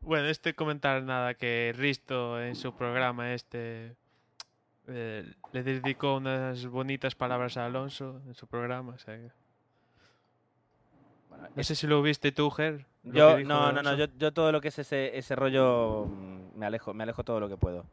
Bueno, 0.02 0.28
este 0.28 0.54
comentar 0.54 1.02
nada, 1.04 1.36
que 1.36 1.74
Risto 1.74 2.42
en 2.42 2.56
su 2.56 2.76
programa 2.76 3.34
este 3.34 3.96
eh, 4.88 5.34
le 5.54 5.64
dedicó 5.64 6.18
unas 6.18 6.68
bonitas 6.68 7.16
palabras 7.16 7.56
a 7.56 7.66
Alonso 7.66 8.22
en 8.28 8.34
su 8.34 8.46
programa. 8.46 8.94
o 8.94 8.98
sea 8.98 9.18
que- 11.44 11.52
no 11.56 11.64
sé 11.64 11.76
si 11.76 11.88
lo 11.88 12.02
viste 12.02 12.32
tú, 12.32 12.50
Ger. 12.52 12.86
Yo 13.04 13.40
no, 13.46 13.72
no, 13.72 13.84
no, 13.84 13.96
yo, 13.96 14.06
yo 14.18 14.34
todo 14.34 14.52
lo 14.52 14.62
que 14.62 14.70
es 14.70 14.80
ese, 14.80 15.18
ese 15.18 15.36
rollo 15.36 16.06
mm, 16.08 16.58
me 16.58 16.66
alejo, 16.66 16.94
me 16.94 17.04
alejo 17.04 17.24
todo 17.24 17.40
lo 17.40 17.48
que 17.50 17.58
puedo. 17.58 17.86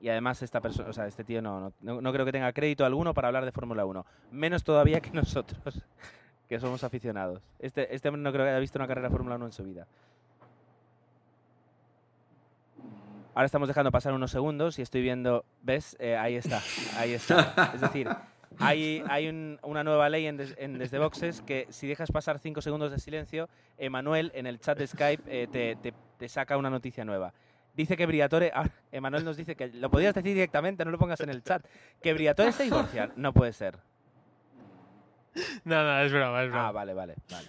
Y 0.00 0.08
además 0.10 0.42
esta 0.42 0.60
persona, 0.60 0.90
o 0.90 0.92
sea, 0.92 1.06
este 1.06 1.24
tío 1.24 1.40
no, 1.40 1.58
no, 1.60 1.72
no- 1.80 2.00
no 2.02 2.12
creo 2.12 2.26
que 2.26 2.32
tenga 2.32 2.52
crédito 2.52 2.84
alguno 2.84 3.14
para 3.14 3.28
hablar 3.28 3.44
de 3.46 3.52
Fórmula 3.52 3.84
1, 3.86 4.04
menos 4.30 4.62
todavía 4.62 5.00
que 5.00 5.10
nosotros, 5.14 5.82
que 6.48 6.60
somos 6.60 6.84
aficionados. 6.84 7.42
Este, 7.58 7.94
este 7.94 8.08
hombre 8.08 8.22
no 8.22 8.32
creo 8.32 8.44
que 8.44 8.50
haya 8.50 8.58
visto 8.60 8.78
una 8.78 8.86
carrera 8.86 9.08
de 9.08 9.12
Fórmula 9.12 9.36
1 9.36 9.46
en 9.46 9.52
su 9.52 9.64
vida. 9.64 9.86
Ahora 13.34 13.46
estamos 13.46 13.68
dejando 13.68 13.90
pasar 13.92 14.12
unos 14.12 14.30
segundos 14.32 14.78
y 14.78 14.82
estoy 14.82 15.02
viendo, 15.02 15.44
¿ves? 15.62 15.96
Eh, 16.00 16.16
ahí 16.16 16.34
está, 16.34 16.60
ahí 16.96 17.12
está. 17.14 17.72
Es 17.74 17.80
decir, 17.80 18.08
hay, 18.58 19.02
hay 19.08 19.28
un- 19.28 19.58
una 19.62 19.84
nueva 19.84 20.08
ley 20.08 20.26
en, 20.26 20.36
Des- 20.36 20.54
en 20.58 20.78
Desde 20.78 20.98
Boxes 20.98 21.40
que 21.42 21.66
si 21.70 21.86
dejas 21.86 22.10
pasar 22.10 22.38
cinco 22.38 22.60
segundos 22.60 22.90
de 22.90 22.98
silencio, 22.98 23.48
Emanuel 23.78 24.32
en 24.34 24.46
el 24.46 24.58
chat 24.60 24.76
de 24.78 24.86
Skype 24.86 25.22
eh, 25.26 25.46
te, 25.46 25.76
te- 25.76 25.94
te 26.18 26.28
saca 26.28 26.56
una 26.56 26.68
noticia 26.70 27.04
nueva. 27.04 27.32
Dice 27.74 27.96
que 27.96 28.04
Briatore, 28.06 28.50
ah, 28.54 28.68
Emanuel 28.92 29.24
nos 29.24 29.36
dice 29.36 29.54
que 29.54 29.68
lo 29.68 29.90
podías 29.90 30.14
decir 30.14 30.34
directamente, 30.34 30.84
no 30.84 30.90
lo 30.90 30.98
pongas 30.98 31.20
en 31.20 31.30
el 31.30 31.42
chat, 31.42 31.64
que 32.02 32.12
Briatore 32.12 32.52
se 32.52 32.64
divorcia. 32.64 33.10
No 33.16 33.32
puede 33.32 33.52
ser. 33.52 33.78
No, 35.64 35.84
no, 35.84 36.00
es 36.00 36.12
broma, 36.12 36.42
es 36.42 36.50
broma. 36.50 36.68
Ah, 36.68 36.72
vale, 36.72 36.92
vale, 36.92 37.14
vale. 37.30 37.48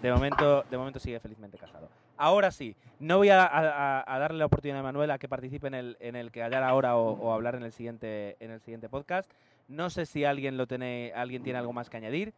De 0.00 0.10
momento, 0.10 0.64
de 0.70 0.78
momento 0.78 0.98
sigue 0.98 1.20
felizmente 1.20 1.58
casado. 1.58 1.90
Ahora 2.16 2.50
sí, 2.50 2.74
no 2.98 3.18
voy 3.18 3.28
a, 3.28 3.44
a- 3.44 4.04
a 4.14 4.18
darle 4.18 4.38
la 4.38 4.46
oportunidad 4.46 4.80
a 4.80 4.82
Manuel 4.82 5.10
a 5.10 5.18
que 5.18 5.28
participe 5.28 5.66
en 5.68 5.74
el, 5.74 5.96
en 6.00 6.16
el 6.16 6.32
que 6.32 6.42
hallar 6.42 6.62
ahora 6.64 6.96
o, 6.96 7.10
o 7.12 7.32
hablar 7.32 7.54
en 7.56 7.62
el 7.62 7.72
siguiente, 7.72 8.36
en 8.40 8.50
el 8.50 8.60
siguiente 8.60 8.88
podcast. 8.88 9.30
No 9.68 9.90
sé 9.90 10.06
si 10.06 10.24
alguien 10.24 10.56
lo 10.56 10.66
tiene, 10.66 11.12
alguien 11.14 11.42
tiene 11.42 11.58
algo 11.58 11.72
más 11.72 11.90
que 11.90 11.98
añadir. 11.98 12.32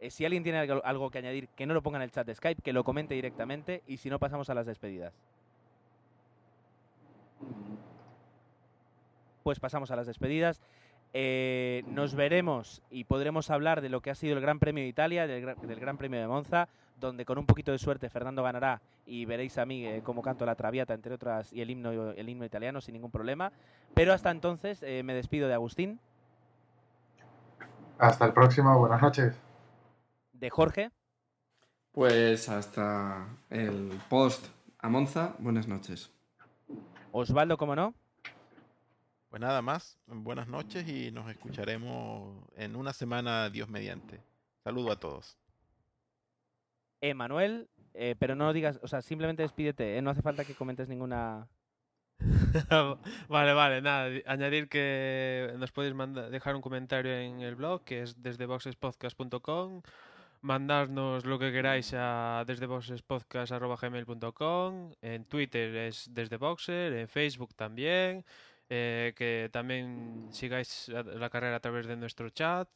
Eh, 0.00 0.10
si 0.10 0.24
alguien 0.24 0.42
tiene 0.42 0.58
algo, 0.58 1.10
que 1.10 1.18
añadir, 1.18 1.48
que 1.48 1.66
no 1.66 1.74
lo 1.74 1.82
ponga 1.82 1.98
en 1.98 2.02
el 2.02 2.10
chat 2.10 2.26
de 2.26 2.34
Skype, 2.34 2.62
que 2.62 2.72
lo 2.72 2.84
comente 2.84 3.14
directamente 3.14 3.82
y 3.86 3.98
si 3.98 4.08
no 4.08 4.18
pasamos 4.18 4.48
a 4.48 4.54
las 4.54 4.66
despedidas. 4.66 5.12
Pues 9.42 9.60
pasamos 9.60 9.90
a 9.90 9.96
las 9.96 10.06
despedidas. 10.06 10.60
Eh, 11.12 11.82
nos 11.88 12.14
veremos 12.14 12.82
y 12.90 13.04
podremos 13.04 13.50
hablar 13.50 13.80
de 13.80 13.88
lo 13.88 14.00
que 14.00 14.10
ha 14.10 14.14
sido 14.14 14.34
el 14.36 14.40
Gran 14.40 14.58
Premio 14.58 14.84
de 14.84 14.88
Italia, 14.88 15.26
del, 15.26 15.44
Gra- 15.44 15.56
del 15.60 15.80
Gran 15.80 15.98
Premio 15.98 16.20
de 16.20 16.28
Monza, 16.28 16.68
donde 17.00 17.24
con 17.24 17.36
un 17.36 17.46
poquito 17.46 17.72
de 17.72 17.78
suerte 17.78 18.08
Fernando 18.08 18.42
ganará 18.42 18.80
y 19.06 19.24
veréis 19.24 19.58
a 19.58 19.66
mí 19.66 19.84
eh, 19.84 20.02
cómo 20.04 20.22
canto 20.22 20.46
la 20.46 20.54
Traviata, 20.54 20.94
entre 20.94 21.12
otras, 21.12 21.52
y 21.52 21.62
el 21.62 21.70
himno, 21.70 22.12
el 22.12 22.28
himno 22.28 22.44
italiano 22.44 22.80
sin 22.80 22.92
ningún 22.94 23.10
problema. 23.10 23.50
Pero 23.92 24.12
hasta 24.12 24.30
entonces 24.30 24.82
eh, 24.82 25.02
me 25.02 25.14
despido 25.14 25.48
de 25.48 25.54
Agustín, 25.54 25.98
Hasta 28.00 28.24
el 28.24 28.32
próximo, 28.32 28.78
buenas 28.78 29.02
noches. 29.02 29.38
de 30.32 30.48
Jorge, 30.48 30.90
Pues 31.92 32.48
hasta 32.48 33.28
el 33.50 33.90
post 34.08 34.46
a 34.78 34.88
Monza. 34.88 35.34
Buenas 35.38 35.68
noches. 35.68 36.10
Osvaldo, 37.12 37.58
como 37.58 37.76
no, 37.76 37.92
Pues 39.28 39.42
nada 39.42 39.60
más, 39.60 39.98
buenas 40.06 40.48
noches 40.48 40.88
y 40.88 41.10
nos 41.10 41.30
escucharemos 41.30 42.42
en 42.56 42.74
una 42.74 42.94
semana, 42.94 43.50
Dios 43.50 43.68
mediante. 43.68 44.22
Saludo 44.64 44.92
a 44.92 44.96
todos. 44.98 45.36
Emanuel, 47.02 47.68
eh, 47.92 48.16
pero 48.18 48.34
no 48.34 48.54
digas, 48.54 48.80
o 48.82 48.88
sea, 48.88 49.02
simplemente 49.02 49.42
despídete, 49.42 49.98
¿eh? 49.98 50.00
no 50.00 50.08
hace 50.08 50.22
falta 50.22 50.46
que 50.46 50.54
comentes 50.54 50.88
ninguna... 50.88 51.48
vale, 53.28 53.52
vale, 53.54 53.80
nada. 53.80 54.08
di- 54.08 54.22
Añadir 54.26 54.68
que 54.68 55.52
nos 55.58 55.72
podéis 55.72 55.94
dejar 56.30 56.54
un 56.54 56.60
comentario 56.62 57.12
en 57.14 57.40
el 57.40 57.54
blog, 57.56 57.82
que 57.84 58.02
es 58.02 58.22
desde 58.22 58.46
boxespodcast.com. 58.46 59.82
Mandarnos 60.42 61.24
lo 61.26 61.38
que 61.38 61.52
queráis 61.52 61.92
a 61.96 62.44
desde 62.46 62.66
boxespodcast.gmail.com. 62.66 64.92
En 65.02 65.24
Twitter 65.26 65.74
es 65.76 66.08
desde 66.12 66.36
boxer, 66.36 66.92
en 66.94 67.08
Facebook 67.08 67.54
también. 67.54 68.24
eh, 68.72 69.14
que 69.16 69.48
también 69.52 70.28
sigáis 70.30 70.88
la 70.88 71.28
carrera 71.28 71.56
a 71.56 71.60
través 71.60 71.86
de 71.86 71.96
nuestro 71.96 72.30
chat. 72.30 72.68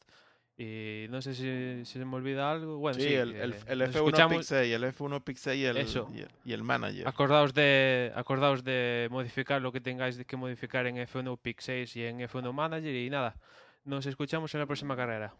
Y 0.57 1.07
no 1.09 1.21
sé 1.21 1.33
si, 1.35 1.83
si 1.85 1.99
se 1.99 2.05
me 2.05 2.15
olvida 2.15 2.49
algo. 2.49 2.77
Bueno, 2.77 2.97
sí, 2.97 3.07
sí, 3.09 3.13
el, 3.13 3.35
el, 3.35 3.55
el 3.67 3.79
nos 3.79 3.89
F1 3.89 3.95
escuchamos- 3.95 4.37
Pixel, 4.37 4.71
el 4.71 4.83
F1 4.85 5.23
Pixel 5.23 5.57
y 5.57 5.65
el, 5.65 5.77
Eso. 5.77 6.09
y 6.13 6.19
el, 6.21 6.29
y 6.45 6.53
el 6.53 6.63
manager. 6.63 7.07
Acordaos 7.07 7.53
de, 7.53 8.13
acordaos 8.15 8.63
de 8.63 9.09
modificar 9.11 9.61
lo 9.61 9.73
que 9.73 9.81
tengáis 9.81 10.17
que 10.25 10.37
modificar 10.37 10.87
en 10.87 10.95
F1 10.95 11.37
Pick 11.41 11.59
6 11.59 11.95
y 11.97 12.03
en 12.05 12.19
F1 12.21 12.53
Manager 12.53 12.95
y 12.95 13.09
nada. 13.09 13.35
Nos 13.83 14.05
escuchamos 14.05 14.53
en 14.53 14.61
la 14.61 14.65
próxima 14.65 14.95
carrera. 14.95 15.33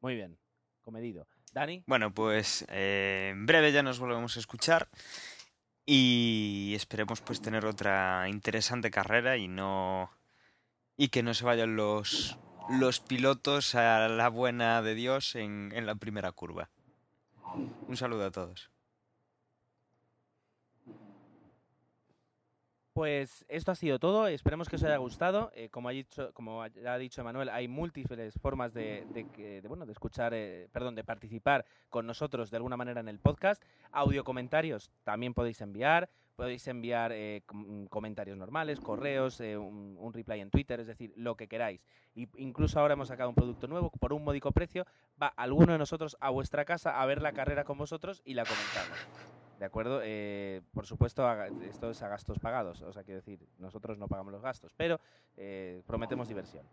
Muy 0.00 0.16
bien, 0.16 0.36
comedido. 0.82 1.28
Dani, 1.52 1.82
Bueno, 1.86 2.12
pues 2.12 2.64
eh, 2.70 3.28
en 3.32 3.46
breve 3.46 3.70
ya 3.72 3.82
nos 3.82 3.98
volvemos 4.00 4.36
a 4.36 4.40
escuchar 4.40 4.88
y 5.86 6.72
esperemos 6.74 7.20
pues 7.20 7.40
tener 7.40 7.66
otra 7.66 8.26
interesante 8.28 8.90
carrera 8.90 9.36
y 9.36 9.48
no 9.48 10.10
y 10.96 11.08
que 11.08 11.22
no 11.22 11.34
se 11.34 11.44
vayan 11.44 11.74
los 11.76 12.38
los 12.70 13.00
pilotos 13.00 13.74
a 13.74 14.08
la 14.08 14.28
buena 14.28 14.82
de 14.82 14.94
Dios 14.94 15.34
en, 15.34 15.72
en 15.74 15.86
la 15.86 15.94
primera 15.94 16.32
curva. 16.32 16.70
Un 17.88 17.96
saludo 17.96 18.26
a 18.26 18.30
todos. 18.30 18.70
Pues 22.92 23.44
esto 23.48 23.72
ha 23.72 23.74
sido 23.76 23.98
todo. 23.98 24.26
Esperemos 24.26 24.68
que 24.68 24.76
os 24.76 24.82
haya 24.82 24.96
gustado. 24.96 25.50
Eh, 25.54 25.70
como, 25.70 25.88
ha 25.88 25.92
dicho, 25.92 26.32
como 26.34 26.62
ha 26.62 26.98
dicho 26.98 27.20
Emanuel, 27.20 27.48
hay 27.48 27.68
múltiples 27.68 28.34
formas 28.42 28.74
de, 28.74 29.06
bueno, 29.66 29.86
de 29.86 29.92
escuchar, 29.92 30.34
eh, 30.34 30.68
perdón, 30.72 30.96
de 30.96 31.04
participar 31.04 31.64
con 31.88 32.06
nosotros 32.06 32.50
de 32.50 32.56
alguna 32.56 32.76
manera 32.76 33.00
en 33.00 33.08
el 33.08 33.18
podcast. 33.18 33.62
Audio 33.92 34.24
comentarios 34.24 34.90
también 35.04 35.34
podéis 35.34 35.60
enviar. 35.60 36.10
Podéis 36.36 36.66
enviar 36.68 37.12
eh, 37.12 37.42
com- 37.44 37.86
comentarios 37.88 38.38
normales, 38.38 38.80
correos, 38.80 39.40
eh, 39.40 39.56
un, 39.58 39.96
un 39.98 40.12
reply 40.12 40.40
en 40.40 40.50
Twitter, 40.50 40.80
es 40.80 40.86
decir, 40.86 41.12
lo 41.16 41.36
que 41.36 41.48
queráis. 41.48 41.84
Y 42.14 42.28
incluso 42.42 42.80
ahora 42.80 42.94
hemos 42.94 43.08
sacado 43.08 43.28
un 43.28 43.34
producto 43.34 43.66
nuevo 43.66 43.90
por 43.90 44.12
un 44.12 44.24
módico 44.24 44.50
precio. 44.52 44.86
Va 45.22 45.28
alguno 45.28 45.72
de 45.72 45.78
nosotros 45.78 46.16
a 46.20 46.30
vuestra 46.30 46.64
casa 46.64 47.00
a 47.00 47.06
ver 47.06 47.20
la 47.20 47.32
carrera 47.32 47.64
con 47.64 47.76
vosotros 47.76 48.22
y 48.24 48.34
la 48.34 48.44
comentamos. 48.44 48.98
¿De 49.58 49.66
acuerdo? 49.66 50.00
Eh, 50.02 50.62
por 50.72 50.86
supuesto, 50.86 51.30
esto 51.62 51.90
es 51.90 52.02
a 52.02 52.08
gastos 52.08 52.38
pagados. 52.38 52.80
O 52.80 52.92
sea, 52.94 53.04
quiero 53.04 53.20
decir, 53.20 53.46
nosotros 53.58 53.98
no 53.98 54.08
pagamos 54.08 54.32
los 54.32 54.40
gastos, 54.40 54.72
pero 54.74 54.98
prometemos 55.86 56.28
diversión. 56.28 56.64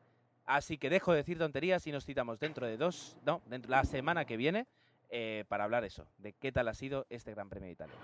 Así 0.45 0.77
que 0.77 0.89
dejo 0.89 1.11
de 1.11 1.17
decir 1.17 1.37
tonterías 1.37 1.85
y 1.87 1.91
nos 1.91 2.05
citamos 2.05 2.39
dentro 2.39 2.65
de 2.65 2.77
dos, 2.77 3.17
no, 3.25 3.41
dentro 3.47 3.69
la 3.69 3.83
semana 3.83 4.23
que 4.23 4.37
viene 4.37 4.65
para 5.49 5.65
hablar 5.65 5.83
eso, 5.83 6.07
de 6.17 6.31
qué 6.31 6.53
tal 6.53 6.69
ha 6.69 6.73
sido 6.73 7.05
este 7.09 7.31
Gran 7.33 7.49
Premio 7.49 7.67
de 7.67 7.73
Italia. 7.73 7.95